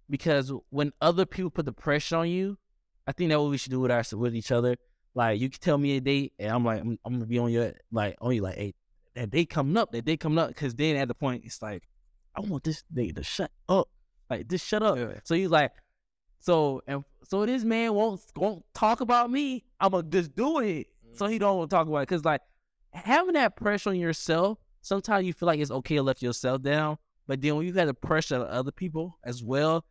because 0.09 0.51
when 0.69 0.93
other 1.01 1.25
people 1.25 1.49
put 1.49 1.65
the 1.65 1.73
pressure 1.73 2.15
on 2.15 2.29
you, 2.29 2.57
I 3.05 3.11
think 3.11 3.29
that's 3.29 3.39
what 3.39 3.51
we 3.51 3.57
should 3.57 3.71
do 3.71 3.81
with 3.81 3.91
our 3.91 4.03
with 4.13 4.35
each 4.35 4.51
other. 4.51 4.77
Like 5.13 5.39
you 5.39 5.49
can 5.49 5.59
tell 5.59 5.77
me 5.77 5.97
a 5.97 6.01
date, 6.01 6.33
and 6.39 6.51
I'm 6.51 6.63
like, 6.65 6.81
I'm, 6.81 6.97
I'm 7.05 7.13
gonna 7.13 7.25
be 7.25 7.39
on 7.39 7.51
your 7.51 7.73
like 7.91 8.15
on 8.21 8.37
like, 8.39 8.55
hey, 8.55 8.73
that 9.15 9.31
date 9.31 9.49
coming 9.49 9.77
up, 9.77 9.91
that 9.91 10.05
they 10.05 10.17
coming 10.17 10.37
up, 10.37 10.49
because 10.49 10.75
then 10.75 10.95
at 10.97 11.07
the 11.07 11.13
point 11.13 11.43
it's 11.45 11.61
like, 11.61 11.83
I 12.35 12.41
want 12.41 12.63
this 12.63 12.83
date 12.93 13.15
to 13.15 13.23
shut 13.23 13.51
up, 13.69 13.89
like 14.29 14.47
just 14.47 14.67
shut 14.67 14.83
up. 14.83 14.97
Yeah. 14.97 15.19
So 15.23 15.35
he's 15.35 15.49
like, 15.49 15.71
so 16.39 16.81
and 16.85 17.03
so 17.23 17.45
this 17.45 17.63
man 17.63 17.93
won't 17.93 18.21
won't 18.35 18.63
talk 18.73 19.01
about 19.01 19.31
me. 19.31 19.63
I'm 19.79 19.91
gonna 19.91 20.03
just 20.03 20.35
do 20.35 20.59
it, 20.59 20.87
so 21.13 21.27
he 21.27 21.39
don't 21.39 21.57
want 21.57 21.69
to 21.69 21.75
talk 21.75 21.87
about 21.87 21.99
it. 21.99 22.07
Cause 22.07 22.25
like 22.25 22.41
having 22.93 23.33
that 23.33 23.55
pressure 23.55 23.89
on 23.89 23.95
yourself, 23.95 24.59
sometimes 24.81 25.25
you 25.25 25.33
feel 25.33 25.47
like 25.47 25.59
it's 25.59 25.71
okay 25.71 25.95
to 25.95 26.03
let 26.03 26.21
yourself 26.21 26.61
down, 26.61 26.97
but 27.27 27.41
then 27.41 27.55
when 27.55 27.65
you 27.65 27.73
have 27.73 27.87
the 27.87 27.93
pressure 27.93 28.35
of 28.35 28.43
other 28.43 28.71
people 28.71 29.17
as 29.23 29.43
well, 29.43 29.85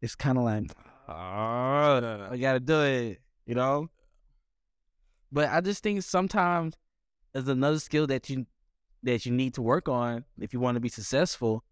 it's 0.00 0.14
kind 0.14 0.38
of 0.38 0.44
like, 0.44 0.70
ah, 1.08 2.30
I 2.30 2.36
gotta 2.36 2.60
do 2.60 2.80
it, 2.82 3.20
you 3.44 3.54
know. 3.54 3.90
But 5.30 5.50
I 5.50 5.60
just 5.60 5.82
think 5.82 6.02
sometimes 6.02 6.74
there's 7.32 7.48
another 7.48 7.80
skill 7.80 8.06
that 8.06 8.30
you 8.30 8.46
that 9.08 9.24
you 9.24 9.32
need 9.32 9.54
to 9.54 9.62
work 9.62 9.88
on 9.88 10.24
if 10.38 10.52
you 10.52 10.60
want 10.60 10.76
to 10.76 10.80
be 10.80 10.88
successful 10.88 11.64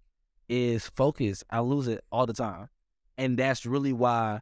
is 0.49 0.89
focus. 0.89 1.45
I 1.51 1.61
lose 1.61 1.87
it 1.87 2.03
all 2.11 2.27
the 2.27 2.33
time, 2.33 2.69
and 3.19 3.39
that's 3.39 3.67
really 3.67 3.93
why 3.93 4.41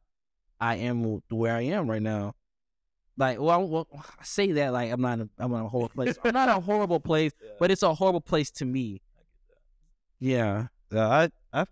I 0.60 0.76
am 0.76 1.20
where 1.28 1.54
I 1.54 1.62
am 1.62 1.90
right 1.90 2.02
now. 2.02 2.34
Like, 3.16 3.40
well, 3.40 3.50
I, 3.50 3.56
well, 3.58 3.88
I 3.92 4.24
say 4.24 4.52
that 4.52 4.72
like 4.72 4.92
I'm 4.92 5.00
not, 5.00 5.20
a, 5.20 5.28
I'm 5.38 5.52
in 5.52 5.60
a 5.60 5.68
horrible 5.68 5.94
place. 5.94 6.18
I'm 6.24 6.34
not 6.34 6.48
a 6.48 6.60
horrible 6.60 7.00
place, 7.10 7.32
but 7.58 7.70
it's 7.70 7.82
a 7.82 7.94
horrible 7.94 8.20
place 8.20 8.50
to 8.52 8.64
me. 8.64 9.02
Yeah, 10.20 10.66
Yeah, 10.90 11.08
I 11.08 11.30
I 11.52 11.66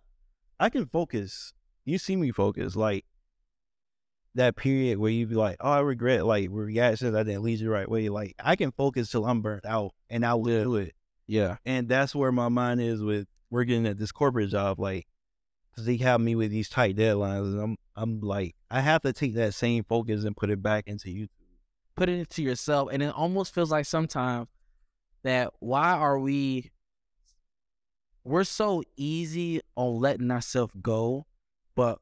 I 0.58 0.68
can 0.70 0.86
focus. 0.86 1.52
You 1.84 1.98
see 1.98 2.16
me 2.16 2.32
focus 2.32 2.74
like 2.76 3.04
that 4.34 4.56
period 4.56 4.98
where 4.98 5.10
you 5.10 5.26
be 5.26 5.34
like, 5.34 5.56
oh, 5.60 5.70
I 5.70 5.80
regret 5.80 6.26
like 6.26 6.48
reactions 6.50 7.14
I 7.14 7.22
didn't 7.22 7.42
lead 7.42 7.60
you 7.60 7.66
the 7.66 7.72
right 7.72 7.88
way. 7.88 8.08
Like 8.08 8.34
I 8.42 8.56
can 8.56 8.72
focus 8.72 9.10
till 9.10 9.24
I'm 9.24 9.40
burnt 9.40 9.66
out, 9.66 9.92
and 10.10 10.26
I 10.26 10.34
will 10.34 10.64
do 10.64 10.76
it. 10.76 10.94
Yeah, 11.32 11.56
And 11.64 11.88
that's 11.88 12.14
where 12.14 12.30
my 12.30 12.50
mind 12.50 12.82
is 12.82 13.02
with 13.02 13.26
working 13.48 13.86
at 13.86 13.96
this 13.96 14.12
corporate 14.12 14.50
job. 14.50 14.78
Like, 14.78 15.06
cause 15.74 15.86
they 15.86 15.96
have 15.96 16.20
me 16.20 16.34
with 16.34 16.50
these 16.50 16.68
tight 16.68 16.94
deadlines, 16.94 17.54
and 17.54 17.58
I'm 17.62 17.76
I'm 17.96 18.20
like, 18.20 18.54
I 18.70 18.82
have 18.82 19.00
to 19.00 19.14
take 19.14 19.34
that 19.36 19.54
same 19.54 19.82
focus 19.84 20.24
and 20.24 20.36
put 20.36 20.50
it 20.50 20.62
back 20.62 20.84
into 20.88 21.08
YouTube. 21.08 21.30
put 21.96 22.10
it 22.10 22.18
into 22.18 22.42
yourself, 22.42 22.90
and 22.92 23.02
it 23.02 23.14
almost 23.14 23.54
feels 23.54 23.70
like 23.70 23.86
sometimes 23.86 24.46
that 25.22 25.54
why 25.60 25.92
are 25.92 26.18
we 26.18 26.70
we're 28.24 28.44
so 28.44 28.82
easy 28.98 29.62
on 29.74 30.00
letting 30.00 30.30
ourselves 30.30 30.74
go, 30.82 31.24
but 31.74 31.98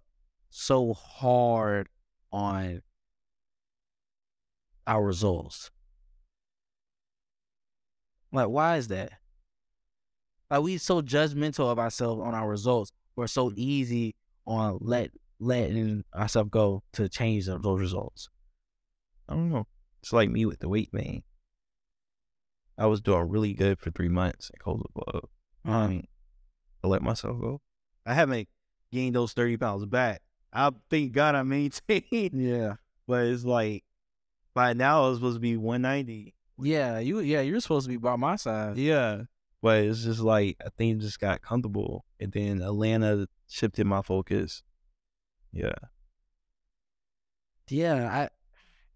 so 0.50 0.92
hard 0.92 1.88
on 2.32 2.82
our 4.88 5.04
results. 5.04 5.70
Like, 8.32 8.48
why 8.48 8.76
is 8.76 8.88
that? 8.88 9.19
Like, 10.50 10.62
we 10.62 10.78
so 10.78 11.00
judgmental 11.00 11.70
of 11.70 11.78
ourselves 11.78 12.20
on 12.22 12.34
our 12.34 12.48
results. 12.48 12.92
We're 13.16 13.26
so 13.26 13.48
mm-hmm. 13.48 13.60
easy 13.60 14.14
on 14.46 14.78
let 14.80 15.10
letting 15.38 16.04
ourselves 16.14 16.50
go 16.50 16.82
to 16.92 17.08
change 17.08 17.46
those 17.46 17.80
results. 17.80 18.28
I 19.28 19.34
don't 19.34 19.50
know. 19.50 19.66
It's 20.02 20.12
like 20.12 20.30
me 20.30 20.44
with 20.46 20.60
the 20.60 20.68
weight 20.68 20.90
thing. 20.92 21.22
I 22.76 22.86
was 22.86 23.00
doing 23.00 23.28
really 23.28 23.52
good 23.52 23.78
for 23.78 23.90
three 23.90 24.08
months 24.08 24.50
at 24.52 24.60
Cola 24.60 24.84
Club. 24.94 25.24
I 25.64 25.68
uh-huh. 25.70 25.88
mean, 25.88 26.06
I 26.82 26.86
let 26.88 27.02
myself 27.02 27.40
go. 27.40 27.60
I 28.06 28.14
haven't 28.14 28.48
gained 28.90 29.14
those 29.14 29.32
30 29.34 29.58
pounds 29.58 29.86
back. 29.86 30.22
I 30.52 30.70
thank 30.88 31.12
God 31.12 31.34
I 31.34 31.42
maintained, 31.42 32.02
Yeah. 32.32 32.74
but 33.06 33.26
it's 33.26 33.44
like 33.44 33.84
by 34.54 34.72
now 34.72 35.08
it's 35.08 35.18
supposed 35.18 35.36
to 35.36 35.40
be 35.40 35.56
190. 35.56 36.34
Yeah, 36.62 36.98
you 36.98 37.20
yeah, 37.20 37.40
you're 37.40 37.60
supposed 37.60 37.86
to 37.86 37.90
be 37.90 37.96
by 37.96 38.16
my 38.16 38.36
size. 38.36 38.76
Yeah. 38.76 39.22
But 39.62 39.84
it's 39.84 40.04
just 40.04 40.20
like, 40.20 40.56
I 40.64 40.68
think 40.76 41.00
just 41.00 41.20
got 41.20 41.42
comfortable. 41.42 42.04
And 42.18 42.32
then 42.32 42.62
Atlanta 42.62 43.28
shifted 43.48 43.86
my 43.86 44.02
focus. 44.02 44.62
Yeah. 45.52 45.74
Yeah, 47.68 48.08
I 48.08 48.28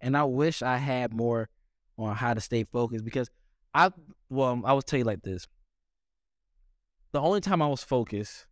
and 0.00 0.16
I 0.16 0.24
wish 0.24 0.62
I 0.62 0.78
had 0.78 1.14
more 1.14 1.48
on 1.96 2.16
how 2.16 2.34
to 2.34 2.40
stay 2.40 2.64
focused 2.64 3.04
because 3.04 3.30
I 3.72 3.90
well, 4.28 4.62
I 4.64 4.72
will 4.72 4.82
tell 4.82 4.98
you 4.98 5.04
like 5.04 5.22
this. 5.22 5.46
The 7.12 7.20
only 7.20 7.40
time 7.40 7.62
I 7.62 7.68
was 7.68 7.84
focused, 7.84 8.46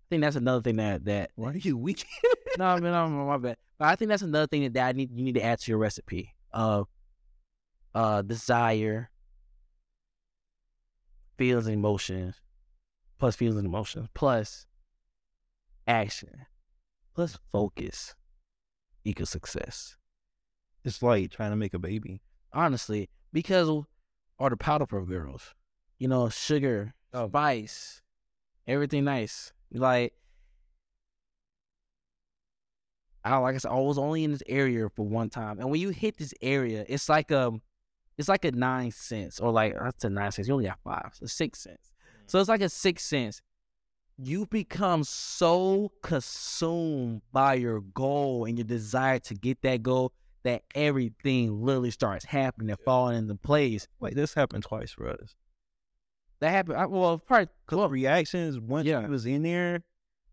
I 0.00 0.04
think 0.10 0.22
that's 0.22 0.36
another 0.36 0.62
thing 0.62 0.76
that 0.76 1.04
that 1.04 1.30
Why 1.36 1.50
are 1.50 1.56
you 1.56 1.76
weak? 1.76 2.04
no, 2.58 2.64
I 2.64 2.80
mean, 2.80 2.90
no, 2.90 3.08
my 3.08 3.36
bad. 3.36 3.56
But 3.78 3.88
I 3.88 3.94
think 3.94 4.08
that's 4.08 4.22
another 4.22 4.48
thing 4.48 4.62
that, 4.64 4.74
that 4.74 4.88
I 4.88 4.92
need 4.92 5.10
you 5.12 5.22
need 5.22 5.36
to 5.36 5.44
add 5.44 5.60
to 5.60 5.70
your 5.70 5.78
recipe 5.78 6.34
of 6.52 6.88
uh 7.94 8.22
desire, 8.22 9.10
feelings 11.36 11.66
and 11.66 11.74
emotions, 11.74 12.40
plus 13.18 13.36
feelings 13.36 13.58
and 13.58 13.66
emotions, 13.66 14.08
plus 14.14 14.66
action, 15.86 16.46
plus 17.14 17.38
focus 17.52 18.14
equals 19.04 19.30
success. 19.30 19.96
it's 20.84 21.02
like 21.02 21.30
trying 21.30 21.50
to 21.50 21.56
make 21.56 21.74
a 21.74 21.78
baby. 21.78 22.20
Honestly, 22.52 23.08
because 23.32 23.68
are 24.38 24.50
the 24.50 24.56
powder 24.56 24.86
puff 24.86 25.06
girls, 25.08 25.54
you 25.98 26.08
know, 26.08 26.28
sugar, 26.28 26.94
Oh. 27.12 27.28
spice, 27.28 28.02
everything 28.66 29.04
nice. 29.04 29.52
Like 29.72 30.12
I 33.24 33.36
like 33.38 33.54
I 33.56 33.58
said, 33.58 33.72
I 33.72 33.80
was 33.80 33.98
only 33.98 34.22
in 34.24 34.30
this 34.32 34.42
area 34.46 34.88
for 34.88 35.04
one 35.04 35.30
time, 35.30 35.58
and 35.58 35.70
when 35.70 35.80
you 35.80 35.88
hit 35.90 36.16
this 36.18 36.32
area, 36.40 36.84
it's 36.88 37.08
like 37.08 37.32
um, 37.32 37.60
it's 38.18 38.28
like 38.28 38.44
a 38.44 38.52
nine 38.52 38.90
cents 38.90 39.40
or 39.40 39.52
like 39.52 39.74
that's 39.78 40.04
a 40.04 40.10
nine 40.10 40.32
cents. 40.32 40.48
You 40.48 40.54
only 40.54 40.66
got 40.66 40.78
five, 40.84 41.10
so 41.14 41.26
six 41.26 41.60
cents. 41.60 41.92
Mm. 41.92 42.30
So 42.30 42.38
it's 42.40 42.48
like 42.48 42.60
a 42.62 42.68
six 42.68 43.04
cents. 43.04 43.40
You 44.18 44.46
become 44.46 45.04
so 45.04 45.92
consumed 46.02 47.20
by 47.32 47.54
your 47.54 47.80
goal 47.80 48.46
and 48.46 48.56
your 48.56 48.64
desire 48.64 49.18
to 49.20 49.34
get 49.34 49.60
that 49.62 49.82
goal 49.82 50.12
that 50.42 50.62
everything 50.74 51.60
literally 51.62 51.90
starts 51.90 52.24
happening 52.24 52.70
and 52.70 52.78
falling 52.80 53.18
into 53.18 53.34
place. 53.34 53.86
Like 54.00 54.14
this 54.14 54.32
happened 54.32 54.62
twice 54.64 54.92
for 54.92 55.08
us. 55.10 55.34
That 56.40 56.50
happened. 56.50 56.78
I, 56.78 56.86
well, 56.86 57.18
probably. 57.18 57.48
Cause 57.66 57.90
reactions 57.90 58.58
once 58.58 58.86
Yeah. 58.86 59.02
he 59.02 59.08
was 59.08 59.26
in 59.26 59.42
there, 59.42 59.82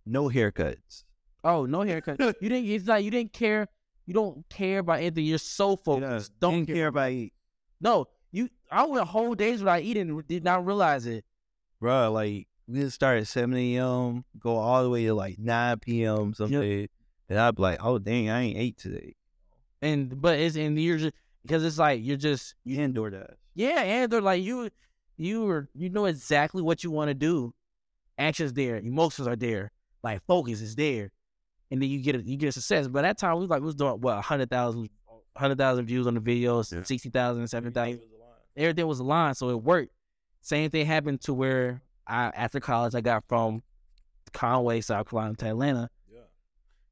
no 0.06 0.30
haircuts. 0.30 1.04
Oh, 1.44 1.66
no 1.66 1.80
haircuts. 1.80 2.20
you 2.42 2.50
didn't. 2.50 2.70
It's 2.70 2.88
like 2.88 3.04
you 3.04 3.12
didn't 3.12 3.34
care. 3.34 3.68
You 4.06 4.14
don't 4.14 4.48
care 4.50 4.80
about 4.80 5.00
anything. 5.00 5.26
You're 5.26 5.38
so 5.40 5.76
focused. 5.78 6.32
Yeah, 6.32 6.38
Don't 6.40 6.66
care. 6.66 6.76
care 6.76 6.88
about. 6.88 7.12
No, 7.84 8.08
you. 8.32 8.50
I 8.72 8.86
went 8.86 9.06
whole 9.08 9.36
days 9.36 9.60
without 9.60 9.82
eating. 9.82 10.10
and 10.10 10.28
Did 10.28 10.44
not 10.44 10.66
realize 10.66 11.06
it. 11.06 11.26
Bro, 11.80 12.14
like 12.14 12.48
we 12.68 12.80
just 12.80 12.96
start 12.96 13.20
at 13.20 13.28
7 13.28 13.56
a.m., 13.56 14.24
go 14.40 14.56
all 14.56 14.84
the 14.84 14.90
way 14.90 15.04
to 15.06 15.14
like 15.14 15.38
9 15.38 15.80
p.m. 15.80 16.34
something. 16.34 16.88
And 17.30 17.40
I'd 17.40 17.56
be 17.56 17.62
like, 17.62 17.80
oh 17.84 18.00
dang, 18.00 18.30
I 18.30 18.42
ain't 18.42 18.58
ate 18.58 18.78
today. 18.78 19.16
And 19.82 20.20
but 20.22 20.40
it's 20.40 20.56
and 20.56 20.80
you're 20.80 20.98
just 20.98 21.14
because 21.42 21.64
it's 21.66 21.78
like 21.78 22.00
you're 22.04 22.16
just 22.18 22.56
You 22.64 22.78
didn't 22.78 22.96
that. 23.12 23.32
yeah, 23.54 23.82
and 23.82 24.12
they're 24.12 24.22
like 24.22 24.42
you, 24.42 24.70
you 25.18 25.48
are 25.50 25.68
you 25.76 25.90
know 25.90 26.06
exactly 26.06 26.62
what 26.62 26.84
you 26.84 26.92
want 26.92 27.10
to 27.10 27.14
do. 27.14 27.54
Actions 28.18 28.54
there, 28.54 28.78
emotions 28.78 29.28
are 29.28 29.36
there, 29.36 29.72
like 30.04 30.22
focus 30.26 30.62
is 30.62 30.76
there, 30.76 31.12
and 31.70 31.82
then 31.82 31.90
you 31.90 32.00
get 32.00 32.16
a, 32.16 32.22
you 32.22 32.38
get 32.38 32.50
a 32.50 32.52
success. 32.54 32.88
But 32.88 33.04
at 33.04 33.10
that 33.10 33.18
time 33.18 33.36
we 33.36 33.42
was 33.42 33.50
like 33.50 33.60
we 33.60 33.66
was 33.66 33.76
doing 33.76 34.00
what 34.00 34.22
hundred 34.24 34.50
thousand, 34.50 34.90
hundred 35.36 35.58
thousand 35.58 35.86
views 35.86 36.08
on 36.08 36.14
the 36.16 36.20
videos, 36.22 36.72
Yeah. 36.72 36.84
sixty 36.84 37.10
thousand, 37.10 37.48
seventy 37.48 37.74
thousand. 37.74 38.02
everything 38.56 38.88
was 38.88 39.00
aligned, 39.00 39.38
so 39.38 39.50
it 39.50 39.62
worked. 39.62 39.92
Same 40.42 40.70
thing 40.70 40.86
happened 40.86 41.22
to 41.22 41.34
where 41.34 41.82
I 42.08 42.26
after 42.36 42.60
college 42.60 42.96
I 42.96 43.02
got 43.02 43.24
from 43.28 43.64
Conway, 44.34 44.82
South 44.82 45.10
Carolina 45.10 45.36
to 45.38 45.48
Atlanta. 45.48 45.90
Yeah. 46.12 46.20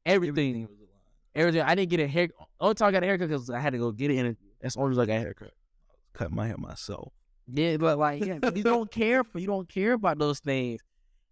Everything, 0.06 0.62
was 0.62 0.70
aligned. 0.70 0.88
everything. 1.36 1.62
I 1.62 1.76
didn't 1.76 1.90
get 1.90 2.00
a 2.00 2.08
hair. 2.08 2.30
Only 2.60 2.76
time 2.76 2.88
I 2.88 2.92
got 2.92 3.04
a 3.04 3.06
haircut 3.08 3.30
because 3.30 3.50
I 3.50 3.60
had 3.60 3.74
to 3.74 3.80
go 3.80 3.92
get 3.92 4.12
it. 4.12 4.18
And 4.18 4.38
that's 4.62 4.76
the 4.76 4.80
only 4.82 4.90
reason 4.90 5.04
I 5.04 5.06
got 5.08 5.18
a 5.18 5.20
haircut. 5.20 5.52
Cut 6.14 6.32
my 6.32 6.48
hair 6.48 6.58
myself. 6.58 7.12
Yeah, 7.48 7.78
but 7.78 7.98
like 7.98 8.24
yeah, 8.24 8.40
you 8.56 8.64
don't 8.64 8.90
care 8.92 9.24
for 9.24 9.40
you 9.40 9.48
don't 9.48 9.68
care 9.68 9.94
about 9.94 10.18
those 10.20 10.40
things. 10.40 10.82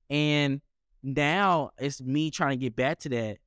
And 0.09 0.59
now 1.03 1.71
it's 1.77 2.01
me 2.01 2.31
trying 2.31 2.51
to 2.51 2.57
get 2.57 2.75
back 2.75 2.99
to 2.99 3.09
that. 3.09 3.37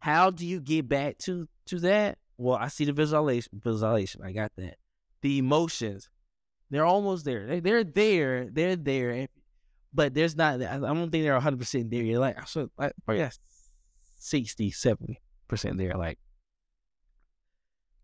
How 0.00 0.30
do 0.30 0.46
you 0.46 0.60
get 0.60 0.88
back 0.88 1.18
to 1.18 1.46
to 1.66 1.80
that? 1.80 2.18
Well, 2.36 2.56
I 2.56 2.68
see 2.68 2.84
the 2.84 2.92
visualization 2.92 3.60
visualization. 3.62 4.22
I 4.22 4.32
got 4.32 4.52
that. 4.56 4.76
The 5.22 5.38
emotions. 5.38 6.08
They're 6.70 6.84
almost 6.84 7.24
there. 7.24 7.46
They, 7.46 7.60
they're 7.60 7.84
there. 7.84 8.48
They're 8.50 8.76
there. 8.76 9.28
But 9.92 10.14
there's 10.14 10.36
not 10.36 10.60
I 10.62 10.74
I 10.74 10.78
don't 10.78 11.10
think 11.10 11.24
they're 11.24 11.38
100% 11.38 11.90
there. 11.90 12.02
You're 12.02 12.18
like, 12.18 12.48
so 12.48 12.70
like 12.76 12.92
probably 13.04 13.22
that's 13.22 13.38
60, 14.16 14.70
70% 14.70 15.76
there 15.76 15.94
like 15.94 16.18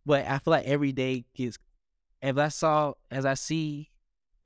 but 0.07 0.27
I 0.27 0.39
feel 0.39 0.53
like 0.53 0.67
every 0.67 0.93
day 0.93 1.25
gets 1.35 1.59
if 2.23 2.37
I 2.37 2.49
saw 2.49 2.93
as 3.11 3.25
I 3.25 3.35
see 3.35 3.91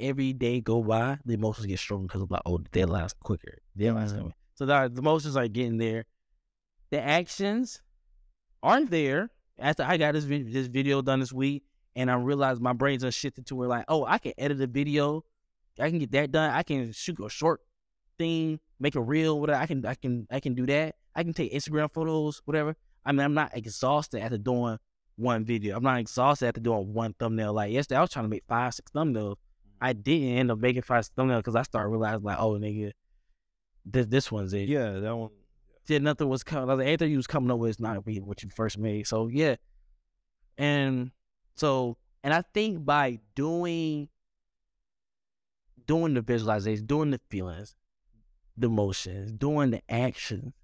every 0.00 0.32
day 0.32 0.60
go 0.60 0.82
by, 0.82 1.18
the 1.24 1.34
emotions 1.34 1.66
get 1.66 1.78
stronger 1.78 2.06
because 2.06 2.22
of 2.22 2.30
like, 2.30 2.42
oh, 2.46 2.58
the 2.58 2.68
deadline's 2.70 3.14
quicker. 3.14 3.58
The 3.76 3.84
deadline's 3.84 4.12
Mhm. 4.12 4.18
coming. 4.18 4.34
So 4.54 4.66
the, 4.66 4.90
the 4.92 5.00
emotions 5.00 5.36
are 5.36 5.48
getting 5.48 5.78
there. 5.78 6.04
The 6.90 7.00
actions 7.00 7.82
aren't 8.62 8.90
there. 8.90 9.30
After 9.58 9.82
I 9.82 9.96
got 9.96 10.14
this 10.14 10.24
vid- 10.24 10.52
this 10.52 10.66
video 10.66 11.02
done 11.02 11.20
this 11.20 11.32
week, 11.32 11.64
and 11.96 12.10
I 12.10 12.14
realized 12.14 12.60
my 12.60 12.72
brains 12.72 13.04
are 13.04 13.12
shifted 13.12 13.46
to 13.46 13.56
where 13.56 13.68
like, 13.68 13.84
oh, 13.88 14.04
I 14.04 14.18
can 14.18 14.32
edit 14.36 14.60
a 14.60 14.66
video, 14.66 15.24
I 15.78 15.90
can 15.90 15.98
get 15.98 16.12
that 16.12 16.32
done. 16.32 16.50
I 16.50 16.62
can 16.62 16.92
shoot 16.92 17.18
a 17.24 17.28
short 17.28 17.60
thing, 18.18 18.60
make 18.80 18.94
a 18.94 19.00
reel, 19.00 19.40
whatever. 19.40 19.60
I 19.60 19.66
can 19.66 19.84
I 19.86 19.94
can 19.94 20.26
I 20.30 20.40
can 20.40 20.54
do 20.54 20.66
that. 20.66 20.96
I 21.14 21.22
can 21.22 21.32
take 21.32 21.52
Instagram 21.52 21.92
photos, 21.92 22.42
whatever. 22.44 22.76
I 23.04 23.12
mean, 23.12 23.20
I'm 23.20 23.34
not 23.34 23.56
exhausted 23.56 24.22
after 24.22 24.38
doing 24.38 24.78
one 25.16 25.44
video. 25.44 25.76
I'm 25.76 25.82
not 25.82 25.98
exhausted 25.98 26.46
after 26.46 26.60
doing 26.60 26.92
one 26.92 27.14
thumbnail. 27.18 27.52
Like 27.52 27.72
yesterday, 27.72 27.98
I 27.98 28.00
was 28.00 28.10
trying 28.10 28.24
to 28.24 28.28
make 28.28 28.44
five, 28.48 28.74
six 28.74 28.90
thumbnails. 28.90 29.36
I 29.80 29.92
mm-hmm. 29.92 30.02
didn't 30.02 30.28
end 30.38 30.50
up 30.50 30.58
making 30.58 30.82
five 30.82 31.08
thumbnails 31.16 31.38
because 31.38 31.56
I 31.56 31.62
started 31.62 31.88
realizing 31.90 32.22
like, 32.22 32.38
oh 32.38 32.52
nigga, 32.52 32.92
this 33.84 34.06
this 34.06 34.32
one's 34.32 34.52
it. 34.54 34.68
Yeah, 34.68 34.92
that 34.92 35.16
one. 35.16 35.30
Yeah, 35.86 35.98
nothing 35.98 36.28
was 36.28 36.42
coming. 36.42 36.66
Like, 36.74 36.86
anything 36.86 37.10
you 37.10 37.18
was 37.18 37.26
coming 37.26 37.50
up 37.50 37.58
with 37.58 37.70
is 37.70 37.80
not 37.80 38.06
really 38.06 38.20
what 38.20 38.42
you 38.42 38.48
first 38.48 38.78
made. 38.78 39.06
So 39.06 39.28
yeah, 39.28 39.56
and 40.56 41.10
so 41.56 41.96
and 42.22 42.32
I 42.32 42.42
think 42.54 42.84
by 42.84 43.20
doing 43.34 44.08
doing 45.86 46.14
the 46.14 46.22
visualization, 46.22 46.86
doing 46.86 47.10
the 47.10 47.20
feelings, 47.28 47.74
the 48.56 48.68
emotions, 48.68 49.32
doing 49.32 49.70
the 49.72 49.82
action, 49.88 50.54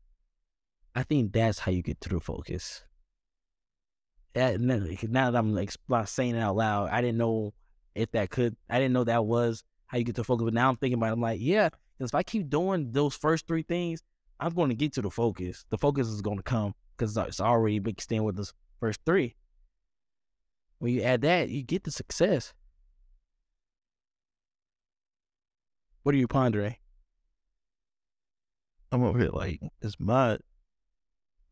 I 0.95 1.03
think 1.03 1.33
that's 1.33 1.59
how 1.59 1.73
you 1.73 1.83
get 1.83 2.01
through 2.01 2.21
focus. 2.21 2.83
That, 4.35 4.61
now 4.61 5.31
that 5.31 5.39
I'm 5.39 5.55
like 5.55 5.73
saying 6.07 6.37
it 6.37 6.41
out 6.41 6.57
loud, 6.57 6.91
I 6.91 7.01
didn't 7.01 7.19
know 7.19 7.53
if 7.95 8.11
that 8.13 8.31
could. 8.31 8.57
I 8.69 8.79
didn't 8.79 8.93
know 8.93 9.05
that 9.05 9.25
was 9.25 9.65
how 9.87 9.99
you 9.99 10.05
get 10.05 10.17
to 10.17 10.25
focus. 10.25 10.45
But 10.45 10.55
now 10.55 10.69
I'm 10.69 10.77
thinking 10.77 10.99
about. 10.99 11.09
it, 11.09 11.13
I'm 11.13 11.21
like, 11.21 11.41
yeah, 11.43 11.69
if 11.99 12.15
I 12.15 12.23
keep 12.23 12.49
doing 12.49 12.93
those 12.93 13.15
first 13.15 13.47
three 13.47 13.63
things, 13.63 14.03
I'm 14.41 14.55
going 14.55 14.71
to 14.71 14.75
get 14.75 14.95
to 14.95 15.03
the 15.03 15.11
focus. 15.11 15.65
The 15.71 15.79
focus 15.79 16.09
is 16.09 16.23
going 16.23 16.39
to 16.39 16.43
come 16.43 16.75
because 16.97 17.17
it's 17.17 17.41
already 17.41 17.79
mixed 17.79 18.11
in 18.11 18.25
with 18.25 18.37
the 18.37 18.51
first 18.81 19.01
three. 19.05 19.37
When 20.79 20.95
you 20.95 21.03
add 21.03 21.21
that, 21.23 21.51
you 21.51 21.63
get 21.63 21.85
the 21.85 21.91
success. 21.91 22.55
What 26.03 26.15
are 26.15 26.19
you 26.19 26.27
pondering? 26.27 26.77
I'm 28.91 29.03
over 29.05 29.19
here 29.19 29.31
like, 29.31 29.61
is 29.83 30.01
my 30.01 30.39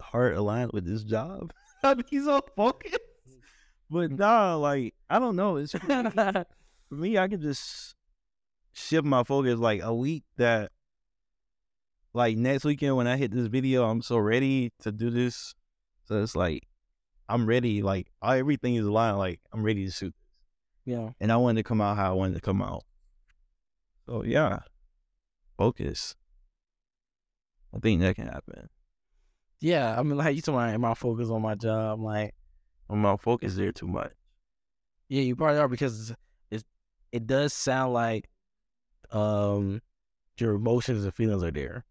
heart 0.01 0.37
aligned 0.37 0.73
with 0.73 0.87
this 0.87 1.05
job? 1.05 1.53
I 1.83 1.95
be 1.95 2.19
so 2.19 2.41
focused. 2.57 2.99
But 3.91 4.11
mm. 4.11 4.19
nah, 4.19 4.57
like 4.57 4.95
I 5.09 5.19
don't 5.19 5.37
know. 5.37 5.57
It's 5.57 5.73
for 5.73 6.45
me, 6.91 7.19
I 7.19 7.29
can 7.29 7.41
just 7.41 7.95
shift 8.73 9.05
my 9.05 9.25
focus 9.25 9.59
like 9.59 9.83
a 9.83 9.95
week 9.95 10.25
that 10.37 10.73
like 12.15 12.37
next 12.37 12.65
weekend 12.65 12.97
when 12.97 13.07
I 13.07 13.17
hit 13.17 13.33
this 13.33 13.47
video, 13.47 13.89
I'm 13.89 14.03
so 14.03 14.19
ready 14.19 14.73
to 14.81 14.93
do 14.93 15.11
this. 15.11 15.55
So 16.07 16.23
it's 16.23 16.35
like 16.35 16.67
I'm 17.29 17.47
ready, 17.47 17.83
like 17.83 18.09
everything 18.23 18.77
is 18.77 18.87
aligned, 18.87 19.19
like 19.19 19.41
I'm 19.53 19.63
ready 19.63 19.85
to 19.85 19.91
shoot. 19.91 20.15
This. 20.87 20.97
Yeah. 20.97 21.11
And 21.21 21.31
I 21.31 21.37
wanted 21.37 21.61
to 21.61 21.69
come 21.69 21.81
out 21.81 21.97
how 21.97 22.11
I 22.11 22.15
wanted 22.15 22.35
to 22.35 22.41
come 22.41 22.63
out. 22.63 22.85
So 24.07 24.25
yeah. 24.25 24.61
Focus. 25.59 26.15
I 27.75 27.79
think 27.81 28.01
that 28.01 28.17
can 28.17 28.29
happen. 28.29 28.69
Yeah. 29.61 29.99
I 29.99 30.03
mean, 30.03 30.17
like, 30.17 30.35
you 30.35 30.41
talking 30.41 30.55
about 30.55 30.73
am 30.73 30.85
I 30.85 30.95
focused 30.95 31.31
on 31.31 31.43
my 31.43 31.57
job? 31.57 32.01
Like, 32.01 32.35
I'm 32.89 33.03
not 33.03 33.21
focused 33.21 33.57
there 33.57 33.73
too 33.73 33.89
much. 33.89 34.13
Yeah, 35.09 35.23
you 35.23 35.37
probably 35.37 35.59
are 35.59 35.69
because 35.69 36.15
it's 36.51 36.65
it 37.13 37.27
does 37.27 37.53
sound 37.53 37.93
like 37.93 38.29
um 39.11 39.81
your 40.39 40.55
emotions 40.55 41.05
and 41.05 41.15
feelings 41.15 41.43
are 41.43 41.51
there 41.51 41.85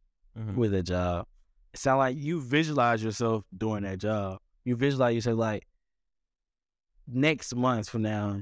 with 0.56 0.73
a 0.73 0.84
job. 0.84 1.26
It 1.73 1.80
sound 1.80 2.00
like 2.00 2.17
you 2.17 2.41
visualize 2.41 3.04
yourself 3.04 3.43
doing 3.56 3.84
that 3.84 4.00
job. 4.00 4.39
You 4.65 4.76
visualize 4.76 5.15
yourself 5.15 5.38
like 5.38 5.67
next 7.08 7.56
month 7.56 7.89
from 7.89 8.04
now, 8.04 8.41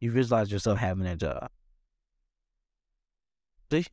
you 0.00 0.10
visualize 0.10 0.50
yourself 0.52 0.78
having 0.78 1.04
that 1.04 1.18
job. 1.18 1.50
Do 3.70 3.78
you, 3.78 3.84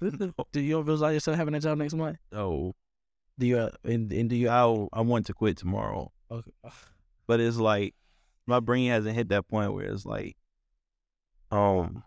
do 0.52 0.60
you 0.60 0.82
visualize 0.82 1.14
yourself 1.14 1.36
having 1.36 1.52
that 1.54 1.62
job 1.62 1.78
next 1.78 1.94
month? 1.94 2.18
So 2.32 2.74
Do 3.38 3.46
you 3.46 3.58
uh, 3.58 3.70
and, 3.84 4.10
and 4.12 4.30
do 4.30 4.36
you 4.36 4.48
I 4.48 4.62
I 4.92 5.00
want 5.02 5.26
to 5.26 5.34
quit 5.34 5.56
tomorrow. 5.56 6.10
okay. 6.30 6.50
But 7.26 7.40
it's 7.40 7.56
like 7.58 7.94
my 8.46 8.60
brain 8.60 8.90
hasn't 8.90 9.14
hit 9.14 9.28
that 9.28 9.48
point 9.48 9.74
where 9.74 9.84
it's 9.86 10.06
like 10.06 10.36
um 11.50 12.02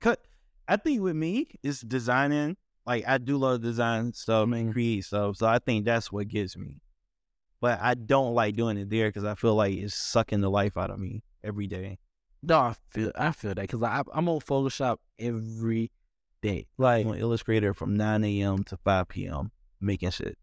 cut 0.00 0.20
I 0.66 0.76
think 0.76 1.00
with 1.00 1.16
me 1.16 1.48
it's 1.62 1.80
designing. 1.80 2.56
Like 2.88 3.04
I 3.06 3.18
do 3.18 3.36
love 3.36 3.60
design 3.60 4.14
stuff 4.14 4.44
and 4.44 4.54
mm-hmm. 4.54 4.72
create 4.72 5.04
stuff. 5.04 5.36
So 5.36 5.46
I 5.46 5.58
think 5.58 5.84
that's 5.84 6.10
what 6.10 6.26
gets 6.26 6.56
me. 6.56 6.80
But 7.60 7.80
I 7.82 7.92
don't 7.92 8.32
like 8.32 8.56
doing 8.56 8.78
it 8.78 8.88
there 8.88 9.10
because 9.10 9.24
I 9.24 9.34
feel 9.34 9.54
like 9.54 9.74
it's 9.74 9.94
sucking 9.94 10.40
the 10.40 10.48
life 10.48 10.78
out 10.78 10.90
of 10.90 10.98
me 10.98 11.22
every 11.44 11.66
day. 11.66 11.98
No, 12.42 12.58
I 12.58 12.74
feel 12.88 13.12
I 13.14 13.32
feel 13.32 13.52
that 13.54 13.68
because 13.68 13.82
I'm 13.82 14.28
on 14.30 14.40
Photoshop 14.40 14.96
every 15.18 15.90
day. 16.40 16.66
Like 16.78 17.04
I'm 17.04 17.12
an 17.12 17.18
illustrator 17.18 17.74
from 17.74 17.94
9 17.94 18.24
a.m. 18.24 18.64
to 18.64 18.78
5 18.78 19.08
p.m. 19.08 19.50
making 19.82 20.10
shit. 20.10 20.38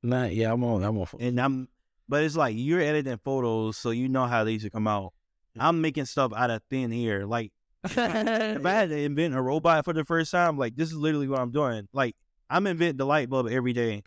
Nah, 0.00 0.26
yeah, 0.26 0.52
I'm 0.52 0.62
on. 0.62 0.84
I'm 0.84 0.96
on. 0.96 1.08
And 1.18 1.40
I'm, 1.40 1.68
but 2.08 2.22
it's 2.22 2.36
like 2.36 2.54
you're 2.56 2.80
editing 2.80 3.18
photos, 3.24 3.76
so 3.78 3.90
you 3.90 4.08
know 4.08 4.26
how 4.26 4.44
these 4.44 4.62
should 4.62 4.72
come 4.72 4.86
out. 4.86 5.12
I'm 5.58 5.80
making 5.80 6.04
stuff 6.04 6.32
out 6.36 6.50
of 6.50 6.62
thin 6.70 6.92
air. 6.92 7.26
Like 7.26 7.52
if 7.84 8.66
I 8.66 8.70
had 8.72 8.88
to 8.88 8.96
invent 8.98 9.34
a 9.34 9.42
robot 9.42 9.84
for 9.84 9.92
the 9.92 10.04
first 10.04 10.30
time, 10.30 10.58
like 10.58 10.76
this 10.76 10.90
is 10.90 10.96
literally 10.96 11.28
what 11.28 11.40
I'm 11.40 11.50
doing. 11.50 11.88
Like 11.92 12.16
I'm 12.50 12.66
inventing 12.66 12.96
the 12.96 13.06
light 13.06 13.28
bulb 13.28 13.48
every 13.48 13.72
day. 13.72 14.02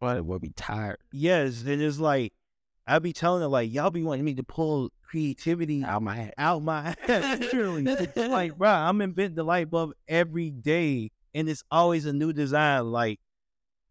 But 0.00 0.24
we'll 0.24 0.38
be 0.38 0.50
tired. 0.50 0.98
Yes, 1.12 1.62
and 1.62 1.80
it's 1.80 1.98
like 1.98 2.32
I 2.86 2.98
be 2.98 3.12
telling 3.12 3.42
her 3.42 3.48
like 3.48 3.72
y'all 3.72 3.90
be 3.90 4.02
wanting 4.02 4.24
me 4.24 4.34
to 4.34 4.42
pull 4.42 4.90
creativity 5.02 5.84
Out 5.84 6.02
my 6.02 6.16
head. 6.16 6.34
out 6.36 6.62
my 6.62 6.94
It's 7.08 8.16
like 8.16 8.56
bro, 8.56 8.68
I'm 8.68 9.00
inventing 9.00 9.36
the 9.36 9.44
light 9.44 9.70
bulb 9.70 9.92
every 10.08 10.50
day, 10.50 11.10
and 11.34 11.48
it's 11.48 11.62
always 11.70 12.06
a 12.06 12.12
new 12.12 12.32
design. 12.32 12.90
Like 12.92 13.20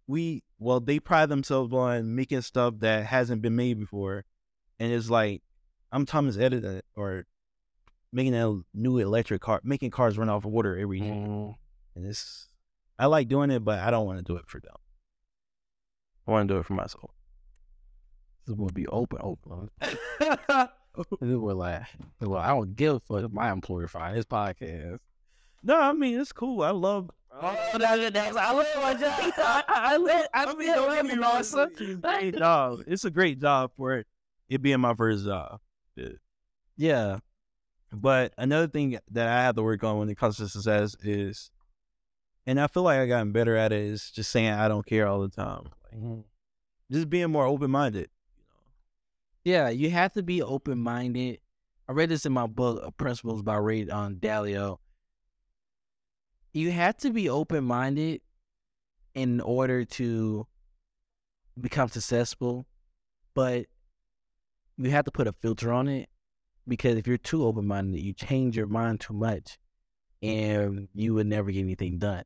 we, 0.08 0.44
well, 0.60 0.80
they 0.80 1.00
pride 1.00 1.30
themselves 1.30 1.74
on 1.74 2.16
making 2.16 2.42
stuff 2.42 2.76
that 2.80 3.06
hasn't 3.08 3.42
been 3.42 3.56
made 3.56 3.80
before, 3.80 4.26
and 4.80 4.92
it's 4.92 5.10
like 5.10 5.42
I'm 5.92 6.06
Thomas 6.06 6.38
Edison 6.38 6.82
or 6.96 7.26
making 8.16 8.34
a 8.34 8.60
new 8.74 8.98
electric 8.98 9.42
car, 9.42 9.60
making 9.64 9.92
cars 9.92 10.18
run 10.18 10.30
off 10.30 10.46
of 10.46 10.52
water 10.52 10.78
every 10.78 11.02
day, 11.02 11.10
Mm. 11.10 11.56
and 11.96 12.06
it's 12.06 12.48
I 12.98 13.08
like 13.08 13.28
doing 13.28 13.52
it, 13.52 13.64
but 13.64 13.80
I 13.80 13.92
don't 13.92 14.06
want 14.06 14.20
to 14.20 14.24
do 14.24 14.38
it 14.38 14.46
for 14.48 14.62
them. 14.62 14.76
I 16.26 16.32
want 16.32 16.48
to 16.48 16.54
do 16.54 16.60
it 16.60 16.66
for 16.66 16.74
myself. 16.74 17.12
This 18.48 18.56
will 18.56 18.70
be 18.70 18.88
open, 18.88 19.20
open. 19.22 19.70
this 19.82 20.70
will 21.20 21.56
like, 21.56 21.84
well, 22.22 22.38
I 22.40 22.48
don't 22.50 22.76
give 22.76 22.96
a 22.96 23.00
fuck 23.02 23.24
if 23.26 23.32
my 23.32 23.52
employer 23.52 23.88
find 23.90 24.16
this 24.18 24.26
podcast. 24.26 25.00
No, 25.62 25.80
I 25.80 25.92
mean 25.94 26.20
it's 26.20 26.32
cool. 26.32 26.62
I 26.62 26.70
love. 26.70 27.10
Oh, 27.34 27.58
that's, 27.78 28.12
that's, 28.14 28.38
I 28.38 28.52
love 28.54 28.66
my 28.78 28.94
job. 28.94 29.14
I, 29.38 29.64
I, 29.68 29.94
I, 29.94 29.98
live- 29.98 30.28
I, 30.34 30.46
mean, 30.54 30.62
still 30.62 30.76
don't 30.86 30.90
get 30.90 30.96
live 30.96 31.06
me 31.06 31.12
in 31.14 31.20
wrong, 31.20 31.32
Tulsa. 31.34 31.70
it's 31.74 31.82
a 31.82 31.96
great 31.96 32.38
job. 32.38 32.80
It's 32.88 33.06
a 33.06 33.12
great 33.12 33.42
job 33.42 33.72
for 33.76 33.94
it, 33.98 34.08
it 34.48 34.62
being 34.62 34.80
my 34.80 34.94
first 34.94 35.26
job. 35.26 35.60
Yeah. 36.78 37.18
But 37.96 38.34
another 38.38 38.68
thing 38.68 39.00
that 39.12 39.28
I 39.28 39.44
have 39.44 39.56
to 39.56 39.64
work 39.64 39.84
on 39.84 39.98
when 39.98 40.10
it 40.10 40.18
comes 40.18 40.38
to 40.38 40.50
success 40.50 40.96
is, 41.02 41.50
and 42.46 42.60
I 42.60 42.68
feel 42.68 42.84
like 42.84 43.00
I've 43.00 43.08
gotten 43.08 43.32
better 43.32 43.56
at 43.56 43.72
it, 43.72 43.82
is 43.82 44.12
just 44.12 44.32
saying 44.32 44.52
I 44.52 44.68
don't 44.68 44.86
care 44.86 45.08
all 45.08 45.22
the 45.22 45.30
time. 45.30 45.64
Like, 45.64 46.02
mm-hmm. 46.02 46.20
just 46.92 47.10
being 47.10 47.32
more 47.32 47.46
open 47.46 47.72
minded. 47.72 48.10
Yeah, 49.44 49.70
you 49.70 49.90
have 49.92 50.14
to 50.14 50.24
be 50.24 50.42
open 50.42 50.80
minded. 50.80 51.40
I 51.88 51.94
read 51.94 52.10
this 52.10 52.26
in 52.26 52.34
my 52.34 52.48
book, 52.48 52.98
Principles 52.98 53.44
by 53.44 53.56
Ray 53.56 53.88
on 53.88 54.16
Dalio. 54.16 54.78
You 56.54 56.72
have 56.72 56.98
to 56.98 57.12
be 57.12 57.30
open 57.30 57.64
minded 57.64 58.22
in 59.14 59.40
order 59.40 59.86
to 59.86 60.48
become 61.60 61.88
successful, 61.90 62.66
but 63.34 63.68
you 64.78 64.90
have 64.92 65.06
to 65.06 65.12
put 65.12 65.28
a 65.28 65.34
filter 65.34 65.72
on 65.72 65.88
it 65.88 66.10
because 66.68 66.98
if 66.98 67.08
you're 67.08 67.18
too 67.18 67.46
open 67.46 67.68
minded, 67.68 68.02
you 68.02 68.14
change 68.14 68.58
your 68.58 68.68
mind 68.68 69.00
too 69.00 69.14
much 69.14 69.58
and 70.22 70.88
you 70.94 71.14
would 71.14 71.28
never 71.28 71.52
get 71.52 71.60
anything 71.60 72.00
done. 72.00 72.24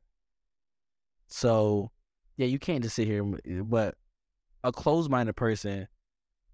So, 1.28 1.90
yeah, 2.36 2.46
you 2.46 2.58
can't 2.58 2.82
just 2.82 2.96
sit 2.96 3.06
here, 3.06 3.24
eh, 3.46 3.60
but 3.62 3.94
a 4.64 4.72
closed 4.72 5.10
minded 5.10 5.36
person 5.36 5.86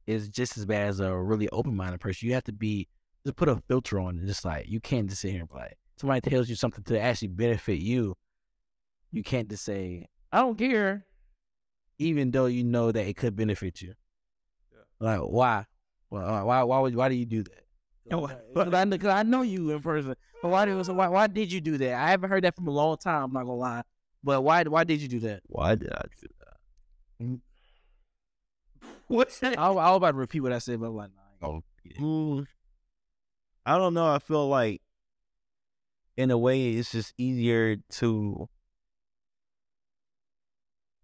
is 0.07 0.29
just 0.29 0.57
as 0.57 0.65
bad 0.65 0.89
as 0.89 1.01
a 1.01 1.15
really 1.15 1.49
open 1.51 1.77
minded 1.77 2.01
person. 2.01 2.29
You 2.29 2.35
have 2.35 2.45
to 2.45 2.53
be 2.53 2.89
just 3.25 3.37
put 3.37 3.49
a 3.49 3.63
filter 3.69 3.99
on 3.99 4.19
it. 4.19 4.27
Just 4.27 4.45
like 4.45 4.69
you 4.69 4.81
can't 4.81 5.09
just 5.09 5.23
sit 5.23 5.33
here 5.33 5.41
and 5.41 5.51
play. 5.51 5.73
Somebody 5.97 6.21
tells 6.21 6.49
you 6.49 6.55
something 6.55 6.85
to 6.85 7.01
actually 7.01 7.29
benefit 7.29 7.79
you. 7.79 8.15
You 9.13 9.23
can't 9.23 9.49
just 9.49 9.65
say, 9.65 10.07
I 10.33 10.41
don't 10.41 10.59
care, 10.59 11.07
even 11.99 12.31
though 12.31 12.47
you 12.47 12.65
know 12.65 12.93
that 12.93 13.07
it 13.07 13.17
could 13.17 13.35
benefit 13.35 13.81
you. 13.83 13.95
Like 15.01 15.21
why? 15.21 15.67
Well, 16.11 16.47
why? 16.47 16.63
Why 16.63 16.81
would? 16.81 16.95
Why 16.95 17.09
do 17.09 17.15
you 17.15 17.27
do 17.27 17.43
that? 17.43 17.66
And 18.11 18.21
why- 18.23 18.37
Because 18.55 18.73
I, 18.75 18.99
'cause 18.99 19.11
I 19.11 19.23
know 19.25 19.43
you 19.43 19.71
in 19.71 19.81
person. 19.83 20.15
But 20.43 20.49
why 20.49 20.65
did? 20.65 20.85
So 20.87 20.95
why? 20.95 21.09
Why 21.09 21.27
did 21.27 21.51
you 21.53 21.61
do 21.61 21.77
that? 21.79 21.95
I 21.95 22.11
haven't 22.11 22.31
heard 22.31 22.45
that 22.45 22.55
from 22.55 22.69
a 22.69 22.71
long 22.71 22.97
time. 22.99 23.25
I'm 23.25 23.33
not 23.33 23.41
gonna 23.45 23.55
lie. 23.55 23.83
But 24.23 24.43
why? 24.43 24.63
Why 24.65 24.85
did 24.85 25.01
you 25.03 25.09
do 25.09 25.21
that? 25.21 25.43
Why 25.47 25.75
did 25.75 25.93
I 25.93 26.03
do 26.21 26.29
that? 26.41 27.41
What? 29.09 29.39
I, 29.43 29.55
I 29.55 29.71
was 29.71 29.97
about 29.99 30.11
to 30.13 30.17
repeat 30.17 30.41
what 30.41 30.53
I 30.53 30.59
said, 30.59 30.81
but 30.81 30.87
I'm 30.89 30.97
like, 30.97 31.11
nah, 31.15 31.23
I 31.23 31.33
ain't 31.33 31.41
gonna 31.41 31.63
repeat 31.85 31.97
it. 31.97 32.03
Mm, 32.03 32.47
I 33.65 33.79
don't 33.79 33.95
know. 33.95 34.07
I 34.13 34.19
feel 34.19 34.49
like, 34.49 34.83
in 36.17 36.31
a 36.33 36.39
way, 36.39 36.71
it's 36.73 36.91
just 36.91 37.15
easier 37.17 37.77
to 37.93 38.49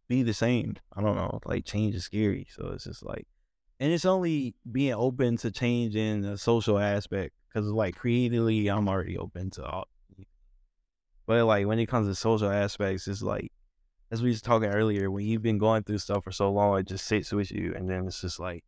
be 0.09 0.23
the 0.25 0.35
same. 0.35 0.77
I 0.95 1.01
don't 1.01 1.15
know. 1.17 1.39
Like 1.45 1.65
change 1.65 1.95
is 1.95 2.05
scary, 2.05 2.47
so 2.51 2.71
it's 2.75 2.85
just 2.85 3.05
like, 3.05 3.27
and 3.83 3.93
it's 3.93 4.05
only 4.05 4.55
being 4.71 4.95
open 4.95 5.37
to 5.39 5.51
change 5.51 5.97
in 5.97 6.21
the 6.21 6.39
social 6.39 6.79
aspect 6.79 7.35
because 7.49 7.67
like 7.67 7.97
creatively, 7.97 8.69
I'm 8.69 8.89
already 8.89 9.19
open 9.19 9.51
to 9.51 9.65
all. 9.65 9.89
But 11.27 11.45
like 11.47 11.67
when 11.67 11.81
it 11.81 11.87
comes 11.87 12.07
to 12.07 12.15
social 12.15 12.49
aspects, 12.49 13.09
it's 13.09 13.23
like 13.23 13.51
as 14.13 14.23
we 14.23 14.29
was 14.29 14.41
talking 14.41 14.69
earlier, 14.69 15.11
when 15.11 15.27
you've 15.27 15.43
been 15.43 15.59
going 15.59 15.83
through 15.83 15.99
stuff 15.99 16.23
for 16.23 16.31
so 16.31 16.53
long, 16.53 16.79
it 16.79 16.87
just 16.87 17.07
sits 17.07 17.33
with 17.33 17.51
you, 17.51 17.75
and 17.75 17.91
then 17.91 18.07
it's 18.07 18.21
just 18.21 18.39
like 18.39 18.63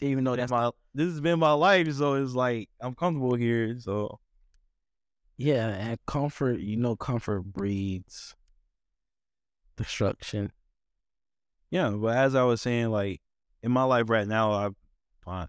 Even 0.00 0.22
though 0.22 0.36
that's 0.36 0.52
my 0.52 0.70
this 0.94 1.08
has 1.08 1.20
been 1.20 1.40
my 1.40 1.54
life, 1.54 1.92
so 1.94 2.14
it's 2.14 2.34
like 2.34 2.68
I'm 2.80 2.94
comfortable 2.94 3.34
here. 3.34 3.76
So 3.80 4.20
Yeah, 5.36 5.70
and 5.70 5.98
comfort, 6.06 6.60
you 6.60 6.76
know, 6.76 6.94
comfort 6.94 7.42
breeds 7.42 8.36
destruction. 9.76 10.52
yeah, 11.68 11.90
but 11.90 12.16
as 12.16 12.36
I 12.36 12.44
was 12.44 12.62
saying, 12.62 12.90
like 12.90 13.22
in 13.62 13.72
my 13.72 13.84
life 13.84 14.10
right 14.10 14.26
now, 14.26 14.52
I'm 14.52 14.76
fine. 15.24 15.48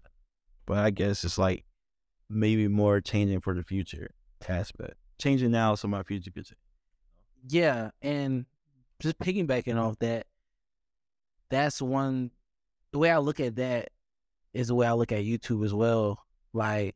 But 0.66 0.78
I 0.78 0.90
guess 0.90 1.24
it's 1.24 1.38
like 1.38 1.64
maybe 2.28 2.68
more 2.68 3.00
changing 3.00 3.40
for 3.40 3.54
the 3.54 3.62
future 3.62 4.10
aspect. 4.48 4.94
Changing 5.20 5.50
now 5.50 5.74
so 5.74 5.88
my 5.88 6.02
future 6.02 6.30
could 6.30 6.46
change. 6.46 6.58
Yeah, 7.48 7.90
and 8.00 8.46
just 9.00 9.18
piggybacking 9.18 9.76
off 9.76 9.98
that, 9.98 10.26
that's 11.50 11.82
one. 11.82 12.30
The 12.92 12.98
way 12.98 13.10
I 13.10 13.18
look 13.18 13.40
at 13.40 13.56
that 13.56 13.90
is 14.52 14.68
the 14.68 14.74
way 14.74 14.86
I 14.86 14.92
look 14.92 15.12
at 15.12 15.24
YouTube 15.24 15.64
as 15.64 15.74
well. 15.74 16.24
Like, 16.52 16.94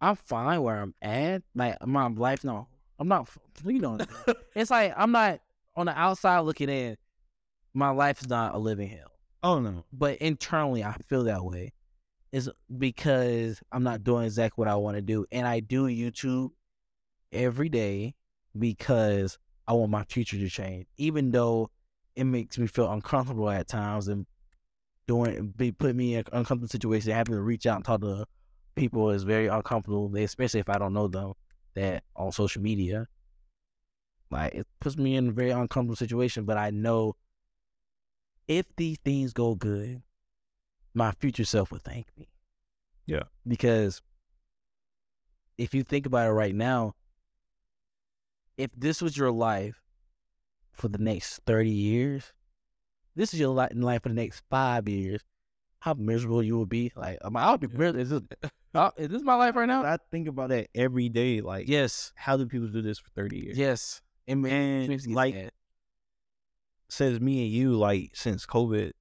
I'm 0.00 0.16
fine 0.16 0.62
where 0.62 0.80
I'm 0.80 0.94
at. 1.02 1.42
Like 1.54 1.84
my 1.86 2.06
life, 2.08 2.44
no, 2.44 2.68
I'm 2.98 3.08
not. 3.08 3.28
You 3.64 3.80
know, 3.80 3.98
it's 4.54 4.70
like 4.70 4.92
I'm 4.96 5.12
not 5.12 5.40
on 5.74 5.86
the 5.86 5.98
outside 5.98 6.40
looking 6.40 6.68
in. 6.68 6.96
My 7.74 7.90
life 7.90 8.20
is 8.20 8.28
not 8.28 8.54
a 8.54 8.58
living 8.58 8.88
hell. 8.88 9.12
Oh 9.44 9.58
no. 9.58 9.84
but 9.92 10.18
internally 10.18 10.84
I 10.84 10.94
feel 11.08 11.24
that 11.24 11.44
way 11.44 11.72
is 12.30 12.48
because 12.78 13.60
I'm 13.72 13.82
not 13.82 14.04
doing 14.04 14.24
exactly 14.24 14.62
what 14.62 14.68
I 14.68 14.76
want 14.76 14.96
to 14.96 15.02
do. 15.02 15.26
And 15.32 15.46
I 15.46 15.60
do 15.60 15.86
YouTube 15.86 16.50
every 17.32 17.68
day 17.68 18.14
because 18.58 19.38
I 19.66 19.74
want 19.74 19.90
my 19.90 20.04
future 20.04 20.38
to 20.38 20.48
change. 20.48 20.86
Even 20.96 21.30
though 21.30 21.70
it 22.16 22.24
makes 22.24 22.58
me 22.58 22.66
feel 22.66 22.90
uncomfortable 22.90 23.50
at 23.50 23.68
times 23.68 24.08
and 24.08 24.26
doing 25.06 25.52
be 25.56 25.72
put 25.72 25.94
me 25.94 26.14
in 26.14 26.20
an 26.20 26.26
uncomfortable 26.32 26.68
situation, 26.68 27.12
having 27.12 27.34
to 27.34 27.42
reach 27.42 27.66
out 27.66 27.76
and 27.76 27.84
talk 27.84 28.00
to 28.00 28.26
people 28.74 29.10
is 29.10 29.24
very 29.24 29.48
uncomfortable, 29.48 30.14
especially 30.16 30.60
if 30.60 30.68
I 30.68 30.78
don't 30.78 30.94
know 30.94 31.08
them 31.08 31.32
that 31.74 32.04
on 32.16 32.32
social 32.32 32.62
media. 32.62 33.06
Like 34.30 34.54
it 34.54 34.66
puts 34.80 34.96
me 34.96 35.16
in 35.16 35.28
a 35.28 35.32
very 35.32 35.50
uncomfortable 35.50 35.96
situation, 35.96 36.44
but 36.44 36.56
I 36.56 36.70
know 36.70 37.16
if 38.48 38.66
these 38.76 38.98
things 39.04 39.32
go 39.32 39.54
good, 39.54 40.02
my 40.94 41.12
future 41.12 41.44
self 41.44 41.70
will 41.70 41.78
thank 41.78 42.06
me. 42.18 42.28
Yeah. 43.06 43.24
Because 43.46 44.00
if 45.58 45.74
you 45.74 45.82
think 45.82 46.06
about 46.06 46.28
it 46.28 46.32
right 46.32 46.54
now, 46.54 46.94
if 48.56 48.70
this 48.76 49.00
was 49.00 49.16
your 49.16 49.30
life 49.30 49.80
for 50.72 50.88
the 50.88 50.98
next 50.98 51.40
30 51.46 51.70
years, 51.70 52.32
this 53.16 53.32
is 53.34 53.40
your 53.40 53.50
li- 53.50 53.68
life 53.74 54.02
for 54.02 54.08
the 54.08 54.14
next 54.14 54.42
five 54.50 54.88
years, 54.88 55.22
how 55.80 55.94
miserable 55.94 56.42
you 56.42 56.56
will 56.56 56.66
be. 56.66 56.92
Like, 56.94 57.18
I'm- 57.22 57.36
I 57.36 57.50
would 57.50 57.60
be 57.60 57.66
miserable. 57.66 58.00
Is 58.00 58.10
this, 58.10 58.22
uh, 58.74 58.90
is 58.96 59.08
this 59.08 59.22
my 59.22 59.34
life 59.34 59.56
right 59.56 59.66
now? 59.66 59.82
I 59.84 59.98
think 60.10 60.28
about 60.28 60.50
that 60.50 60.68
every 60.74 61.08
day. 61.08 61.40
Like, 61.40 61.68
Yes. 61.68 62.12
how 62.14 62.36
do 62.36 62.46
people 62.46 62.68
do 62.68 62.82
this 62.82 62.98
for 62.98 63.10
30 63.10 63.38
years? 63.44 63.58
Yes. 63.58 64.00
It 64.26 64.36
ma- 64.36 64.48
And, 64.48 65.06
like, 65.08 65.34
sad. 65.34 65.52
Since 66.92 67.20
me 67.20 67.44
and 67.44 67.50
you, 67.50 67.74
like 67.74 68.10
since 68.12 68.44
COVID, 68.44 68.92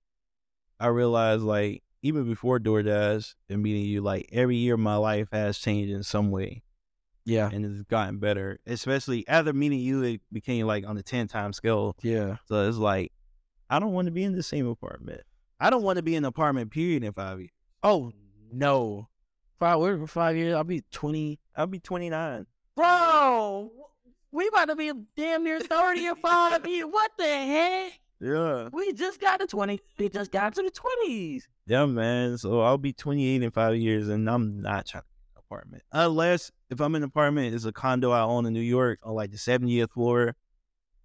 I 0.80 0.88
realized 0.88 1.44
like 1.44 1.84
even 2.02 2.24
before 2.24 2.58
DoorDash 2.58 3.36
and 3.50 3.62
meeting 3.62 3.84
you, 3.84 4.00
like 4.00 4.30
every 4.32 4.56
year 4.56 4.78
my 4.78 4.96
life 4.96 5.28
has 5.34 5.58
changed 5.58 5.92
in 5.92 6.02
some 6.02 6.32
way 6.32 6.64
yeah. 7.26 7.50
and 7.52 7.66
it's 7.66 7.84
gotten 7.84 8.18
better. 8.18 8.60
Especially 8.66 9.28
after 9.28 9.52
meeting 9.52 9.80
you, 9.80 10.04
it 10.04 10.22
became 10.32 10.66
like 10.68 10.88
on 10.88 10.96
the 10.96 11.04
ten 11.04 11.28
time 11.28 11.52
scale. 11.52 11.98
Yeah. 12.02 12.38
So 12.46 12.68
it's 12.68 12.78
like 12.78 13.12
I 13.70 13.80
don't 13.80 13.92
want 13.92 14.06
to 14.06 14.12
be 14.12 14.24
in 14.24 14.38
the 14.38 14.44
same 14.44 14.68
apartment. 14.68 15.22
I 15.60 15.70
don't 15.70 15.84
want 15.84 15.98
to 15.98 16.04
be 16.04 16.16
in 16.16 16.24
an 16.24 16.30
apartment 16.30 16.72
period 16.72 17.04
in 17.04 17.12
five 17.12 17.40
years. 17.40 17.52
Oh, 17.84 18.14
no. 18.52 19.10
Five, 19.60 19.80
we're 19.80 19.98
for 19.98 20.08
five 20.08 20.38
years. 20.38 20.56
I'll 20.56 20.64
be 20.64 20.84
20. 20.92 21.40
I'll 21.58 21.68
be 21.68 21.80
twenty 21.80 22.10
nine. 22.10 22.48
Bro, 22.74 23.70
we 24.32 24.48
about 24.48 24.66
to 24.66 24.76
be 24.76 24.92
damn 25.16 25.44
near 25.44 25.60
30 25.60 26.06
in 26.06 26.16
five 26.16 26.66
years. 26.68 26.86
What 26.90 27.12
the 27.18 27.24
heck? 27.26 28.00
Yeah. 28.20 28.70
We 28.72 28.94
just 28.94 29.20
got 29.20 29.40
to 29.40 29.48
20. 29.48 29.80
We 29.98 30.10
just 30.10 30.32
got 30.32 30.54
to 30.56 30.62
the 30.64 30.72
20s. 30.72 31.44
Yeah, 31.66 31.86
man. 31.86 32.38
So 32.38 32.62
I'll 32.62 32.78
be 32.78 32.94
28 32.94 33.42
in 33.44 33.52
five 33.52 33.76
years, 33.78 34.08
and 34.10 34.30
I'm 34.30 34.62
not 34.62 34.86
trying 34.86 35.04
to 35.04 35.08
get 35.10 35.36
an 35.36 35.40
apartment. 35.48 35.84
Unless 35.92 36.52
if 36.70 36.80
I'm 36.80 36.94
in 36.96 37.04
an 37.04 37.08
apartment, 37.08 37.56
it's 37.56 37.66
a 37.66 37.72
condo 37.72 38.12
I 38.12 38.22
own 38.22 38.46
in 38.46 38.54
New 38.54 38.60
York 38.62 39.00
on 39.04 39.16
like 39.16 39.32
the 39.32 39.38
70th 39.38 39.92
floor, 39.92 40.36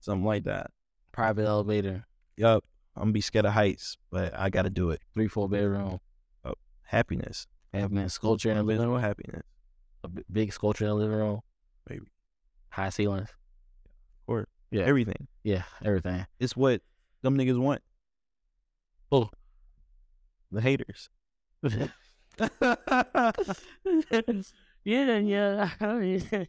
something 0.00 0.24
like 0.24 0.44
that. 0.44 0.70
Private 1.12 1.46
elevator. 1.46 2.04
yup, 2.36 2.64
I'm 2.94 3.04
gonna 3.04 3.12
be 3.12 3.22
scared 3.22 3.46
of 3.46 3.52
heights, 3.52 3.96
but 4.10 4.38
I 4.38 4.50
gotta 4.50 4.68
do 4.70 4.90
it. 4.90 5.00
Three, 5.14 5.28
four 5.28 5.48
bedroom. 5.48 6.00
Oh, 6.44 6.54
Happiness. 6.82 7.46
Having 7.72 7.98
a 7.98 8.08
sculpture 8.10 8.50
in 8.50 8.58
the 8.58 8.62
living 8.62 8.88
room. 8.88 9.00
happiness. 9.00 9.42
A 10.04 10.08
b- 10.08 10.22
big 10.30 10.52
sculpture 10.52 10.84
in 10.84 10.88
the 10.90 10.94
living 10.96 11.16
room. 11.16 11.40
Maybe. 11.88 12.06
High 12.76 12.90
ceilings. 12.90 13.30
Or 14.26 14.46
Yeah. 14.70 14.82
everything. 14.82 15.28
Yeah, 15.42 15.62
everything. 15.82 16.26
It's 16.38 16.54
what 16.54 16.82
them 17.22 17.38
niggas 17.38 17.58
want. 17.58 17.80
Oh, 19.10 19.30
The 20.52 20.60
haters. 20.60 21.08
yeah, 24.84 25.18
yeah, 25.18 25.70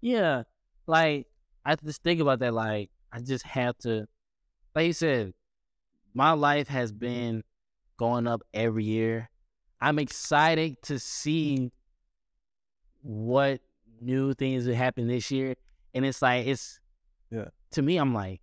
yeah. 0.00 0.42
Like 0.86 1.26
I 1.64 1.76
just 1.76 2.02
think 2.02 2.20
about 2.20 2.40
that. 2.40 2.52
Like 2.52 2.90
I 3.10 3.20
just 3.20 3.44
have 3.46 3.78
to, 3.78 4.06
like 4.74 4.86
you 4.88 4.92
said, 4.92 5.32
my 6.12 6.32
life 6.32 6.68
has 6.68 6.92
been 6.92 7.42
going 7.96 8.26
up 8.26 8.42
every 8.52 8.84
year. 8.84 9.30
I'm 9.80 9.98
excited 9.98 10.76
to 10.82 10.98
see 10.98 11.72
what 13.02 13.60
new 14.00 14.34
things 14.34 14.64
that 14.66 14.74
happen 14.74 15.06
this 15.08 15.30
year, 15.30 15.54
and 15.94 16.04
it's 16.04 16.20
like 16.22 16.46
it's 16.46 16.80
Yeah. 17.30 17.48
To 17.72 17.82
me, 17.82 17.96
I'm 17.96 18.14
like, 18.14 18.40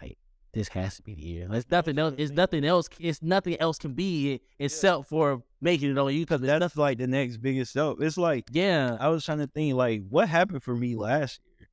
like 0.00 0.18
this 0.52 0.68
has 0.68 0.96
to 0.96 1.02
be 1.02 1.14
the 1.14 1.22
year. 1.22 1.48
It's 1.52 1.70
nothing 1.70 1.98
else. 1.98 2.14
It's 2.18 2.32
nothing 2.32 2.64
else. 2.64 2.88
It's 3.00 3.22
nothing 3.22 3.56
else 3.58 3.78
can 3.78 3.94
be 3.94 4.40
except 4.58 5.08
for 5.08 5.42
making 5.60 5.90
it 5.90 5.98
on 5.98 6.12
you 6.14 6.20
because 6.20 6.40
That's 6.40 6.76
like 6.76 6.98
the 6.98 7.06
next 7.06 7.38
biggest 7.38 7.72
stuff. 7.72 7.96
It's 8.00 8.16
like 8.18 8.44
yeah, 8.52 8.96
I 9.00 9.08
was 9.08 9.24
trying 9.24 9.38
to 9.38 9.46
think 9.46 9.74
like 9.74 10.02
what 10.08 10.28
happened 10.28 10.62
for 10.62 10.74
me 10.76 10.94
last 10.96 11.40
year, 11.58 11.68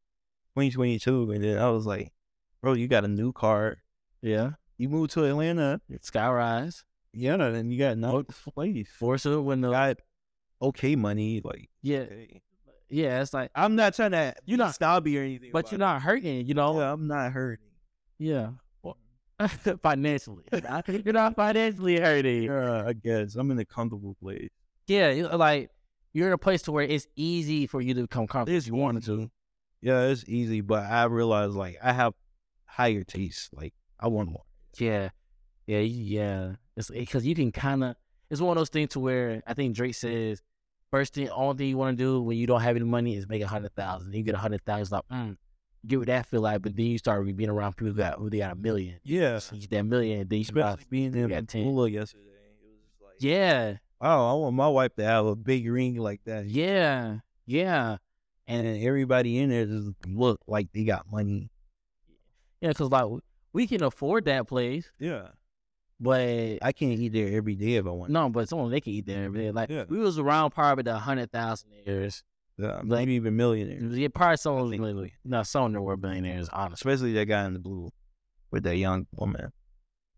2022, 0.56 1.32
and 1.32 1.44
then 1.44 1.58
I 1.58 1.70
was 1.70 1.86
like, 1.86 2.12
bro, 2.62 2.74
you 2.74 2.88
got 2.88 3.06
a 3.06 3.10
new 3.10 3.32
car. 3.34 3.78
yeah. 4.22 4.52
You 4.78 4.90
moved 4.90 5.12
to 5.12 5.26
Atlanta. 5.26 5.80
Skyrise, 6.02 6.86
Yeah, 7.14 7.36
and 7.36 7.72
you 7.72 7.78
got 7.78 8.00
no 8.00 8.24
place. 8.24 8.90
force 8.90 9.26
of 9.28 9.34
the 9.34 9.42
window. 9.42 9.70
Got 9.70 10.00
okay 10.62 10.96
money. 10.96 11.42
Like, 11.44 11.70
Yeah, 11.82 12.00
okay. 12.00 12.42
yeah. 12.90 13.22
It's 13.22 13.34
like, 13.34 13.52
I'm 13.56 13.76
not 13.76 13.94
trying 13.96 14.12
to 14.12 14.34
You're 14.46 14.58
not- 14.58 14.76
snobby 14.76 15.18
or 15.18 15.24
anything, 15.24 15.52
but 15.54 15.72
you're 15.72 15.78
it. 15.78 15.80
not 15.80 16.02
hurting. 16.02 16.46
You 16.48 16.54
know. 16.54 16.80
Yeah, 16.80 16.94
I'm 16.94 17.08
not 17.08 17.32
hurting. 17.32 17.66
Yeah. 18.20 18.52
financially, 19.82 20.44
you're 20.52 21.14
not 21.14 21.36
financially 21.36 22.00
hurting. 22.00 22.44
Yeah, 22.44 22.84
I 22.86 22.94
guess 22.94 23.36
I'm 23.36 23.50
in 23.50 23.58
a 23.58 23.66
comfortable 23.66 24.16
place. 24.22 24.50
Yeah, 24.88 25.30
like 25.34 25.72
you're 26.14 26.28
in 26.28 26.34
a 26.34 26.38
place 26.38 26.62
to 26.64 26.72
where 26.72 26.84
it's 26.84 27.08
easy 27.16 27.66
for 27.66 27.82
you 27.82 27.94
to 27.96 28.02
become 28.04 28.28
comfortable 28.28 28.56
if 28.58 28.68
you 28.68 28.76
wanted 28.76 29.04
to. 29.06 29.32
Yeah, 29.82 30.02
it's 30.04 30.24
easy, 30.28 30.62
but 30.62 30.84
I 30.84 31.06
realize 31.06 31.56
like 31.56 31.78
I 31.82 31.92
have 31.94 32.14
higher 32.66 33.04
tastes. 33.04 33.50
Like 33.52 33.74
I 34.00 34.10
want 34.10 34.30
more. 34.30 34.44
Yeah, 34.78 35.10
yeah, 35.66 35.80
yeah. 35.80 36.52
It's 36.78 36.92
because 36.92 37.26
you 37.26 37.34
can 37.34 37.52
kind 37.52 37.84
of. 37.84 37.96
It's 38.30 38.40
one 38.42 38.56
of 38.56 38.62
those 38.62 38.70
things 38.70 38.90
to 38.92 39.00
where 39.00 39.42
I 39.48 39.56
think 39.56 39.76
Drake 39.76 39.96
says, 39.96 40.42
first 40.92 41.14
thing, 41.16 41.30
only 41.30 41.58
thing 41.58 41.68
you 41.70 41.78
want 41.78 41.98
to 41.98 42.04
do 42.04 42.22
when 42.22 42.38
you 42.38 42.46
don't 42.48 42.62
have 42.62 42.76
any 42.76 42.86
money 42.86 43.16
is 43.16 43.28
make 43.28 43.42
a 43.42 43.48
hundred 43.48 43.74
thousand. 43.76 44.14
You 44.14 44.24
get 44.24 44.36
a 44.36 44.38
hundred 44.38 44.64
thousand, 44.66 44.82
it's 44.84 44.92
like, 44.92 45.04
mm, 45.12 45.38
get 45.88 45.98
what 46.00 46.08
that 46.08 46.26
feel 46.28 46.42
like. 46.42 46.62
But 46.62 46.76
then 46.76 46.86
you 46.86 46.98
start 46.98 47.26
being 47.36 47.50
around 47.50 47.76
people 47.78 47.94
who 47.94 47.98
got 47.98 48.20
who 48.20 48.30
they 48.30 48.38
got 48.40 48.52
a 48.52 48.56
million. 48.56 49.00
Yeah, 49.04 49.40
So 49.40 49.56
you 49.56 49.62
get 49.62 49.72
that 49.72 49.84
million, 49.84 50.28
then 50.28 50.38
you 50.40 50.44
especially 50.44 50.86
being 50.90 51.16
in 51.16 51.30
got 51.30 51.48
10. 51.48 51.66
Yesterday. 51.66 52.24
It 52.24 52.68
was 52.70 53.02
like, 53.02 53.16
Yeah, 53.20 53.78
oh, 54.02 54.30
I 54.30 54.34
want 54.34 54.56
my 54.56 54.68
wife 54.68 54.94
to 54.96 55.04
have 55.04 55.26
a 55.26 55.36
big 55.36 55.68
ring 55.70 55.96
like 55.96 56.22
that. 56.26 56.46
yeah, 56.46 57.20
yeah, 57.46 57.98
and 58.48 58.68
everybody 58.84 59.40
in 59.40 59.50
there 59.50 59.66
just 59.66 59.92
look 60.08 60.40
like 60.48 60.68
they 60.74 60.84
got 60.84 61.10
money. 61.12 61.50
yeah. 62.62 62.70
Because 62.70 62.90
like 62.92 63.06
we 63.54 63.68
can 63.68 63.84
afford 63.84 64.26
that 64.26 64.48
place, 64.48 64.92
Yeah, 65.00 65.30
but 66.02 66.58
I 66.62 66.72
can't 66.74 67.00
eat 67.00 67.14
there 67.14 67.32
every 67.38 67.56
day 67.56 67.76
if 67.76 67.86
I 67.86 67.92
want. 67.92 68.12
no, 68.12 68.28
but 68.30 68.50
someone 68.50 68.72
they 68.72 68.82
can 68.82 68.92
eat 68.94 69.06
there 69.06 69.24
every 69.26 69.40
day. 69.44 69.52
Like 69.52 69.70
Yeah. 69.70 69.86
we 69.88 70.00
was 70.00 70.18
around 70.20 70.50
probably 70.52 70.84
the 70.84 70.98
hundred 70.98 71.32
thousand 71.32 71.70
years. 71.86 72.24
Yeah, 72.58 72.82
maybe 72.84 73.14
even 73.14 73.36
millionaires. 73.38 73.98
Yeah, 73.98 74.10
probably 74.14 74.38
someone 74.38 74.70
was 74.70 74.78
really, 74.80 75.14
no, 75.24 75.44
some 75.44 75.66
of 75.66 75.74
them 75.74 75.84
were 75.84 75.96
billionaires. 75.98 76.50
Honestly, 76.50 76.74
Especially 76.92 77.14
that 77.14 77.26
guy 77.26 77.46
in 77.46 77.54
the 77.54 77.60
blue 77.60 77.92
with 78.52 78.64
that 78.64 78.76
young 78.76 79.08
woman. 79.16 79.52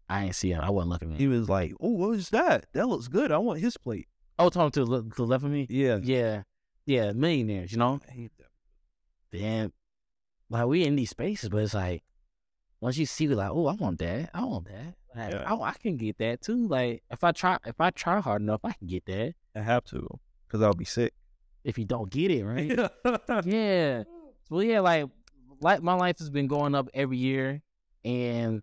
I 0.09 0.25
ain't 0.25 0.35
see 0.35 0.51
him. 0.51 0.61
I 0.61 0.69
wasn't 0.69 0.91
looking 0.91 1.09
at 1.09 1.13
him. 1.13 1.19
He 1.19 1.27
was 1.27 1.47
like, 1.49 1.73
"Oh, 1.79 1.89
what 1.91 2.11
is 2.17 2.29
that? 2.31 2.65
That 2.73 2.87
looks 2.87 3.07
good. 3.07 3.31
I 3.31 3.37
want 3.37 3.59
his 3.61 3.77
plate." 3.77 4.07
Oh, 4.39 4.49
talking 4.49 4.71
to 4.71 4.85
the 4.85 5.09
to 5.15 5.23
left 5.23 5.43
of 5.45 5.51
me. 5.51 5.67
Yeah, 5.69 5.99
Yeah, 6.01 6.43
yeah, 6.85 7.11
millionaires. 7.13 7.71
You 7.71 7.77
know, 7.77 7.99
I 8.07 8.11
hate 8.11 8.31
that. 8.39 8.47
then 9.31 9.71
like 10.49 10.65
we 10.65 10.83
in 10.85 10.95
these 10.95 11.11
spaces, 11.11 11.49
but 11.49 11.59
it's 11.63 11.73
like 11.73 12.03
once 12.83 12.97
you 12.97 13.05
see, 13.05 13.23
it 13.23 13.29
like, 13.29 13.49
oh, 13.49 13.67
I 13.67 13.75
want 13.75 13.99
that. 13.99 14.29
I 14.33 14.43
want 14.43 14.65
that. 14.65 14.95
Like, 15.15 15.33
Yeah. 15.33 15.53
I, 15.53 15.69
I 15.69 15.71
can 15.71 15.95
get 15.95 16.17
that 16.17 16.41
too. 16.41 16.67
Like 16.67 17.01
if 17.09 17.23
I 17.23 17.31
try, 17.31 17.57
if 17.65 17.79
I 17.79 17.91
try 17.91 18.19
hard 18.19 18.41
enough, 18.41 18.59
I 18.65 18.73
can 18.73 18.87
get 18.87 19.05
that. 19.05 19.35
I 19.55 19.61
have 19.61 19.85
to 19.85 20.19
because 20.45 20.61
I'll 20.61 20.73
be 20.73 20.83
sick. 20.83 21.13
If 21.63 21.77
you 21.77 21.85
don't 21.85 22.09
get 22.09 22.29
it 22.29 22.43
right, 22.45 23.45
yeah. 23.45 24.03
Well, 24.49 24.63
yeah, 24.63 24.81
like 24.81 25.05
like 25.61 25.81
my 25.81 25.93
life 25.93 26.19
has 26.19 26.29
been 26.29 26.47
going 26.47 26.75
up 26.75 26.89
every 26.93 27.15
year, 27.15 27.61
and 28.03 28.61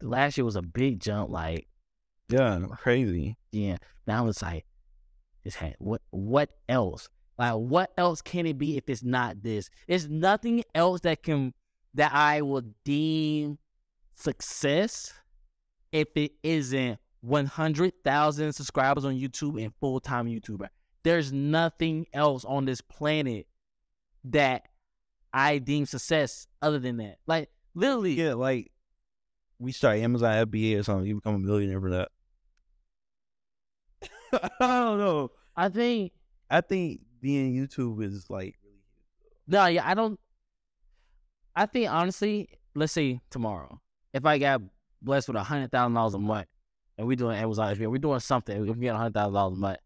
last 0.00 0.38
year 0.38 0.44
was 0.44 0.54
a 0.54 0.62
big 0.62 1.00
jump. 1.00 1.28
Like 1.30 1.66
yeah, 2.28 2.60
crazy. 2.78 3.36
yeah, 3.50 3.78
now 4.06 4.28
it's 4.28 4.42
like 4.42 4.64
it's 5.44 5.56
had 5.56 5.74
what 5.78 6.02
what 6.10 6.50
else? 6.68 7.08
Like 7.36 7.54
what 7.54 7.90
else 7.98 8.22
can 8.22 8.46
it 8.46 8.58
be 8.58 8.76
if 8.76 8.88
it's 8.88 9.02
not 9.02 9.42
this? 9.42 9.70
There's 9.88 10.08
nothing 10.08 10.62
else 10.72 11.00
that 11.00 11.24
can 11.24 11.52
that 11.96 12.12
I 12.14 12.42
will 12.42 12.62
deem 12.84 13.58
success 14.14 15.12
if 15.92 16.08
it 16.14 16.32
isn't 16.42 16.98
100,000 17.22 18.52
subscribers 18.52 19.04
on 19.04 19.14
YouTube 19.14 19.62
and 19.62 19.72
full 19.80 19.98
time 20.00 20.26
YouTuber. 20.26 20.68
There's 21.02 21.32
nothing 21.32 22.06
else 22.12 22.44
on 22.44 22.64
this 22.64 22.80
planet 22.80 23.46
that 24.24 24.68
I 25.32 25.58
deem 25.58 25.86
success 25.86 26.46
other 26.62 26.78
than 26.78 26.98
that. 26.98 27.18
Like 27.26 27.48
literally, 27.74 28.12
Yeah, 28.12 28.34
like 28.34 28.70
we 29.58 29.72
start 29.72 29.98
Amazon 29.98 30.46
FBA 30.46 30.80
or 30.80 30.82
something, 30.82 31.06
you 31.06 31.16
become 31.16 31.36
a 31.36 31.38
millionaire 31.38 31.80
for 31.80 31.90
that. 31.90 32.08
I 34.60 34.80
don't 34.80 34.98
know. 34.98 35.30
I 35.56 35.68
think 35.68 36.12
I 36.50 36.60
think 36.60 37.00
being 37.20 37.54
YouTube 37.54 38.02
is 38.02 38.28
like 38.28 38.56
No, 39.46 39.66
yeah, 39.66 39.88
I 39.88 39.94
don't. 39.94 40.18
I 41.56 41.64
think 41.64 41.90
honestly, 41.90 42.50
let's 42.74 42.92
say 42.92 43.20
tomorrow, 43.30 43.80
if 44.12 44.26
I 44.26 44.36
got 44.36 44.60
blessed 45.00 45.28
with 45.28 45.38
a 45.38 45.42
hundred 45.42 45.72
thousand 45.72 45.94
dollars 45.94 46.14
a 46.14 46.18
month, 46.18 46.46
and 46.98 47.06
we're 47.06 47.16
doing 47.16 47.36
Amazon, 47.36 47.72
if 47.72 47.78
we're 47.78 47.96
doing 47.96 48.20
something, 48.20 48.68
if 48.68 48.76
we 48.76 48.82
get 48.82 48.94
a 48.94 48.98
hundred 48.98 49.14
thousand 49.14 49.32
dollars 49.32 49.56
a 49.56 49.60
month, 49.60 49.78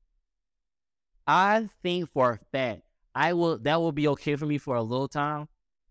I 1.29 1.69
think 1.83 2.11
for 2.13 2.33
a 2.33 2.39
fact 2.51 2.83
I 3.15 3.33
will. 3.35 3.59
That 3.59 3.81
will 3.81 3.93
be 3.93 4.09
okay 4.09 4.35
for 4.35 4.47
me 4.47 4.59
for 4.59 4.75
a 4.75 4.83
little 4.83 5.09
time, 5.09 5.47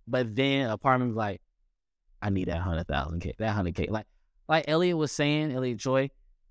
but 0.05 0.35
then 0.35 0.69
a 0.69 0.77
part 0.77 0.99
of 0.99 1.07
me 1.07 1.11
is 1.11 1.15
like, 1.17 1.41
I 2.21 2.29
need 2.29 2.49
that 2.49 2.59
hundred 2.59 2.87
thousand 2.87 3.21
k, 3.21 3.33
that 3.39 3.51
hundred 3.51 3.75
k. 3.75 3.87
Like, 3.89 4.05
like 4.49 4.65
Elliot 4.67 4.97
was 4.97 5.13
saying, 5.13 5.53
Elliot 5.53 5.77
Joy, 5.77 6.09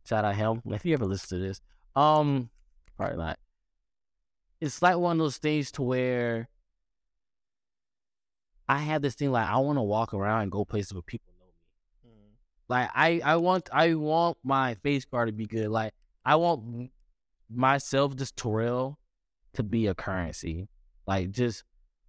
shout 0.08 0.24
out 0.24 0.36
him. 0.36 0.62
If 0.70 0.86
you 0.86 0.94
ever 0.94 1.04
listen 1.04 1.38
to 1.38 1.46
this, 1.46 1.60
um, 1.94 2.48
probably 2.96 3.18
not. 3.18 3.38
It's 4.60 4.80
like 4.80 4.96
one 4.96 5.20
of 5.20 5.24
those 5.24 5.36
things 5.36 5.70
to 5.72 5.82
where 5.82 6.48
I 8.68 8.78
have 8.78 9.02
this 9.02 9.14
thing 9.14 9.32
like 9.32 9.48
I 9.48 9.56
want 9.58 9.78
to 9.78 9.82
walk 9.82 10.12
around 10.14 10.42
and 10.42 10.52
go 10.52 10.64
places 10.64 10.92
where 10.92 11.02
people 11.02 11.32
know 11.38 11.46
me. 11.46 12.12
Mm. 12.12 12.32
Like 12.68 12.90
I, 12.94 13.20
I 13.24 13.36
want, 13.36 13.68
I 13.72 13.94
want 13.94 14.38
my 14.44 14.74
face 14.74 15.04
card 15.04 15.28
to 15.28 15.32
be 15.32 15.46
good. 15.46 15.68
Like 15.68 15.94
I 16.24 16.36
want 16.36 16.90
myself, 17.50 18.14
just 18.16 18.36
Terrell, 18.36 18.98
to 19.54 19.62
be 19.62 19.86
a 19.86 19.94
currency. 19.94 20.68
Like 21.06 21.30
just 21.30 21.64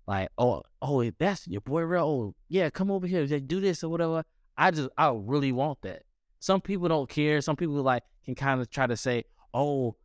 like 0.07 0.30
oh, 0.38 0.64
oh, 0.82 1.10
that's 1.18 1.47
your 1.47 1.62
boy 1.62 1.84
Rell. 1.84 2.10
Oh 2.10 2.36
yeah, 2.49 2.70
come 2.70 2.91
over 2.91 3.07
here, 3.07 3.26
just 3.26 3.47
do 3.47 3.62
this 3.62 3.84
or 3.84 3.89
whatever. 3.89 4.24
I 4.57 4.72
just, 4.72 4.89
I 4.97 5.14
really 5.16 5.53
want 5.53 5.82
that. 5.84 6.03
Some 6.39 6.60
people 6.60 6.89
don't 6.89 7.10
care. 7.10 7.39
Some 7.39 7.55
people 7.55 7.76
like 7.76 8.03
can 8.26 8.36
kind 8.36 8.60
of 8.60 8.70
try 8.70 8.88
to 8.88 8.97
say, 8.97 9.24
oh, 9.53 9.95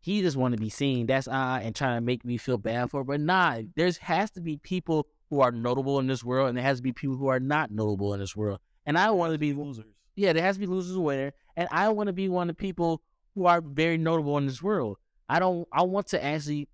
he 0.00 0.20
just 0.20 0.36
want 0.36 0.54
to 0.54 0.60
be 0.60 0.68
seen. 0.68 1.06
That's 1.06 1.28
I 1.28 1.60
and 1.60 1.74
trying 1.74 1.96
to 1.96 2.00
make 2.00 2.24
me 2.24 2.36
feel 2.36 2.58
bad 2.58 2.90
for. 2.90 3.00
It. 3.00 3.06
But 3.06 3.20
nah, 3.20 3.62
there's 3.76 3.96
has 3.98 4.30
to 4.32 4.40
be 4.40 4.58
people 4.58 5.06
who 5.30 5.40
are 5.40 5.52
notable 5.52 5.98
in 5.98 6.06
this 6.06 6.24
world, 6.24 6.48
and 6.48 6.56
there 6.56 6.64
has 6.64 6.78
to 6.78 6.82
be 6.82 6.92
people 6.92 7.16
who 7.16 7.28
are 7.28 7.40
not 7.40 7.70
notable 7.70 8.14
in 8.14 8.20
this 8.20 8.34
world. 8.34 8.60
And 8.86 8.96
I 8.96 9.10
want 9.10 9.32
to 9.32 9.38
be 9.38 9.52
losers. 9.52 9.84
yeah, 10.16 10.32
there 10.32 10.42
has 10.42 10.56
to 10.56 10.60
be 10.60 10.66
losers 10.66 10.94
and 10.94 11.04
winners, 11.04 11.32
and 11.56 11.68
I 11.70 11.88
want 11.90 12.06
to 12.06 12.12
be 12.12 12.28
one 12.28 12.48
of 12.48 12.56
the 12.56 12.60
people 12.60 13.02
who 13.34 13.46
are 13.46 13.60
very 13.60 13.98
notable 13.98 14.38
in 14.38 14.46
this 14.46 14.62
world. 14.62 14.96
I 15.28 15.38
don't. 15.38 15.68
I 15.72 15.82
want 15.82 16.08
to 16.08 16.24
actually 16.24 16.68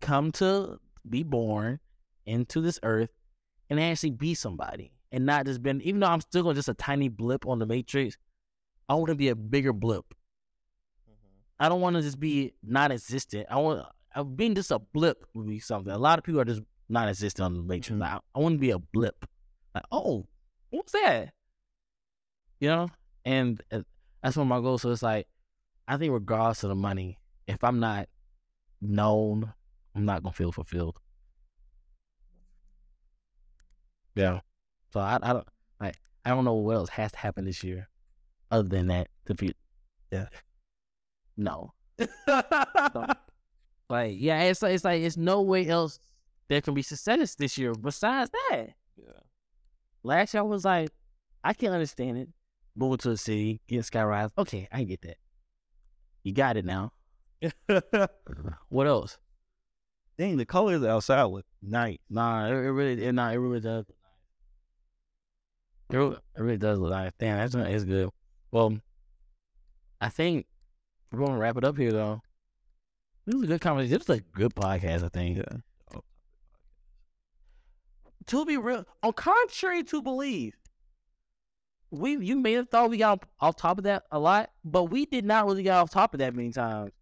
come 0.00 0.32
to 0.32 0.80
be 1.08 1.22
born 1.22 1.80
into 2.26 2.60
this 2.60 2.80
earth 2.82 3.10
and 3.68 3.78
actually 3.78 4.10
be 4.10 4.34
somebody, 4.34 4.92
and 5.12 5.26
not 5.26 5.44
just 5.46 5.62
been. 5.62 5.82
Even 5.82 6.00
though 6.00 6.06
I'm 6.06 6.22
still 6.22 6.52
just 6.54 6.68
a 6.68 6.74
tiny 6.74 7.08
blip 7.08 7.46
on 7.46 7.58
the 7.58 7.66
matrix, 7.66 8.16
I 8.88 8.94
want 8.94 9.08
to 9.08 9.14
be 9.14 9.28
a 9.28 9.36
bigger 9.36 9.74
blip. 9.74 10.06
Mm-hmm. 11.08 11.36
I 11.60 11.68
don't 11.68 11.82
want 11.82 11.96
to 11.96 12.02
just 12.02 12.18
be 12.18 12.54
non-existent. 12.62 13.46
I 13.50 13.58
want 13.58 13.86
being 14.36 14.54
just 14.54 14.70
a 14.70 14.78
blip 14.78 15.26
would 15.34 15.46
be 15.46 15.58
something. 15.58 15.92
A 15.92 15.98
lot 15.98 16.18
of 16.18 16.24
people 16.24 16.40
are 16.40 16.44
just 16.44 16.62
non-existent 16.88 17.44
on 17.44 17.54
the 17.54 17.62
matrix. 17.62 17.98
Mhm. 18.00 18.02
I, 18.04 18.20
I 18.34 18.38
want 18.38 18.54
to 18.54 18.58
be 18.58 18.70
a 18.70 18.78
blip 18.78 19.26
Like, 19.74 19.84
oh, 19.92 20.26
what's 20.70 20.92
that? 20.92 21.32
You 22.60 22.68
know, 22.68 22.88
and 23.24 23.62
uh, 23.70 23.82
that's 24.22 24.36
one 24.36 24.46
of 24.46 24.48
my 24.48 24.60
goals. 24.60 24.82
So 24.82 24.90
it's 24.90 25.02
like, 25.02 25.26
I 25.88 25.96
think 25.96 26.12
regardless 26.12 26.62
of 26.64 26.70
the 26.70 26.74
money, 26.74 27.18
if 27.46 27.62
I'm 27.64 27.80
not 27.80 28.08
known, 28.82 29.52
I'm 29.94 30.04
not 30.06 30.22
gonna 30.22 30.34
feel 30.34 30.52
fulfilled. 30.52 31.00
Yeah. 34.14 34.40
So 34.92 35.00
I, 35.00 35.18
I 35.22 35.32
don't 35.32 35.48
like 35.80 35.96
I 36.24 36.30
don't 36.30 36.44
know 36.44 36.54
what 36.54 36.76
else 36.76 36.88
has 36.90 37.12
to 37.12 37.18
happen 37.18 37.44
this 37.44 37.62
year, 37.64 37.88
other 38.50 38.68
than 38.68 38.88
that 38.88 39.08
to 39.26 39.34
feel. 39.34 39.52
Yeah. 40.12 40.28
No. 41.36 41.72
Like 43.90 44.14
yeah, 44.18 44.42
it's 44.44 44.62
like 44.62 44.74
it's 44.74 44.84
like 44.84 45.02
it's 45.02 45.16
no 45.16 45.42
way 45.42 45.68
else 45.68 45.98
there 46.48 46.60
can 46.60 46.74
be 46.74 46.82
success 46.82 47.34
this 47.34 47.56
year 47.58 47.74
besides 47.74 48.30
that. 48.30 48.68
Yeah. 48.96 49.20
Last 50.02 50.34
year 50.34 50.42
I 50.42 50.46
was 50.46 50.64
like, 50.64 50.90
I 51.42 51.52
can't 51.52 51.72
understand 51.72 52.18
it. 52.18 52.28
Moving 52.76 52.98
to 52.98 53.10
a 53.10 53.16
city, 53.16 53.60
getting 53.68 53.82
skyrise. 53.82 54.30
Okay, 54.36 54.68
I 54.72 54.84
get 54.84 55.02
that. 55.02 55.16
You 56.22 56.32
got 56.32 56.56
it 56.56 56.64
now. 56.64 56.92
What 58.68 58.86
else? 58.86 59.18
Dang, 60.18 60.36
the 60.36 60.46
colors 60.46 60.82
outside 60.82 61.24
look 61.24 61.44
nice. 61.62 61.98
Nah, 62.08 62.46
it, 62.46 62.52
it 62.52 62.70
really, 62.70 63.04
it, 63.04 63.12
nah, 63.12 63.30
it 63.30 63.36
really 63.36 63.60
does. 63.60 63.84
It 65.90 65.96
really, 65.96 66.16
it 66.16 66.40
really 66.40 66.56
does 66.56 66.78
look 66.78 66.90
nice. 66.90 67.12
Damn, 67.18 67.38
that's 67.38 67.54
not, 67.54 67.68
it's 67.68 67.84
good. 67.84 68.08
Well, 68.50 68.78
I 70.00 70.08
think 70.08 70.46
we're 71.10 71.24
gonna 71.24 71.38
wrap 71.38 71.56
it 71.56 71.64
up 71.64 71.76
here 71.76 71.92
though. 71.92 72.20
This 73.26 73.34
was 73.34 73.44
a 73.44 73.46
good 73.46 73.60
conversation. 73.60 73.98
This 73.98 74.08
was 74.08 74.18
a 74.18 74.22
good 74.36 74.54
podcast, 74.54 75.04
I 75.04 75.08
think. 75.08 75.38
Yeah. 75.38 75.56
To 78.28 78.44
be 78.46 78.56
real, 78.56 78.84
on 79.02 79.12
contrary 79.12 79.82
to 79.84 80.00
believe, 80.02 80.54
we 81.90 82.16
you 82.16 82.36
may 82.36 82.52
have 82.54 82.68
thought 82.68 82.90
we 82.90 82.96
got 82.96 83.24
off 83.40 83.56
top 83.56 83.78
of 83.78 83.84
that 83.84 84.04
a 84.10 84.18
lot, 84.18 84.50
but 84.64 84.84
we 84.84 85.06
did 85.06 85.24
not 85.24 85.46
really 85.46 85.62
get 85.62 85.74
off 85.76 85.90
top 85.90 86.14
of 86.14 86.18
that 86.18 86.34
many 86.34 86.50
times. 86.50 86.92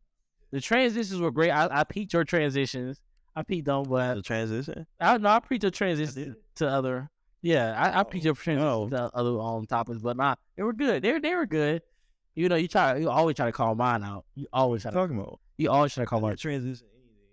The 0.51 0.61
transitions 0.61 1.21
were 1.21 1.31
great. 1.31 1.51
I, 1.51 1.69
I 1.81 1.85
peaked 1.85 2.13
your 2.13 2.25
transitions. 2.25 3.01
I 3.35 3.43
peaked 3.43 3.65
them, 3.67 3.85
but 3.85 4.17
The 4.17 4.23
transition. 4.23 4.87
I 5.01 5.17
no, 5.19 5.31
I 5.31 5.41
peaked 5.41 5.63
your 5.65 5.71
transition 5.71 6.37
to 6.57 6.69
other. 6.69 7.09
Yeah, 7.41 7.73
I, 7.77 7.91
I 7.91 8.01
Oh, 8.01 8.05
peaked 8.05 8.25
your 8.25 8.35
transitions 8.35 8.91
no. 8.93 9.09
to 9.09 9.11
other 9.17 9.39
um 9.41 9.65
topics, 9.67 10.01
but 10.03 10.17
not. 10.17 10.39
They 10.57 10.63
were 10.63 10.73
good. 10.75 11.03
They 11.03 11.13
were 11.13 11.21
they 11.21 11.35
were 11.35 11.47
good. 11.47 11.83
You 12.35 12.49
know, 12.49 12.57
you 12.57 12.69
try. 12.69 12.97
You 12.97 13.09
always 13.11 13.37
try 13.37 13.47
to 13.47 13.53
call 13.53 13.75
mine 13.75 14.03
out. 14.05 14.25
You 14.35 14.47
always 14.53 14.83
try 14.83 14.91
to. 14.91 14.97
talking 14.97 15.19
about? 15.19 15.41
You 15.57 15.71
always 15.71 15.95
try 15.95 16.03
to 16.05 16.09
call 16.09 16.21
mine. 16.21 16.37
transition. 16.37 16.87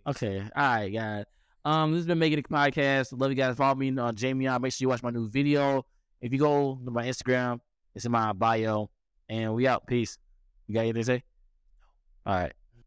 Okay. 0.07 0.39
All 0.55 0.63
right, 0.63 0.89
guys. 0.89 1.25
Um, 1.69 1.91
this 1.91 1.99
has 1.99 2.07
been 2.07 2.17
making 2.17 2.39
a 2.39 2.41
podcast. 2.41 3.15
Love 3.15 3.29
you 3.29 3.35
guys. 3.35 3.55
Follow 3.55 3.75
me 3.75 3.89
on 3.89 4.15
Jamion. 4.15 4.59
Make 4.59 4.73
sure 4.73 4.85
you 4.85 4.89
watch 4.89 5.03
my 5.03 5.11
new 5.11 5.29
video. 5.29 5.85
If 6.19 6.33
you 6.33 6.39
go 6.39 6.79
to 6.83 6.89
my 6.89 7.05
Instagram, 7.05 7.59
it's 7.93 8.05
in 8.05 8.11
my 8.11 8.33
bio. 8.33 8.89
And 9.29 9.53
we 9.53 9.67
out. 9.67 9.85
Peace. 9.85 10.17
You 10.65 10.73
got 10.73 10.79
anything 10.79 11.01
to 11.01 11.05
say? 11.05 11.23
All 12.25 12.33
right. 12.33 12.53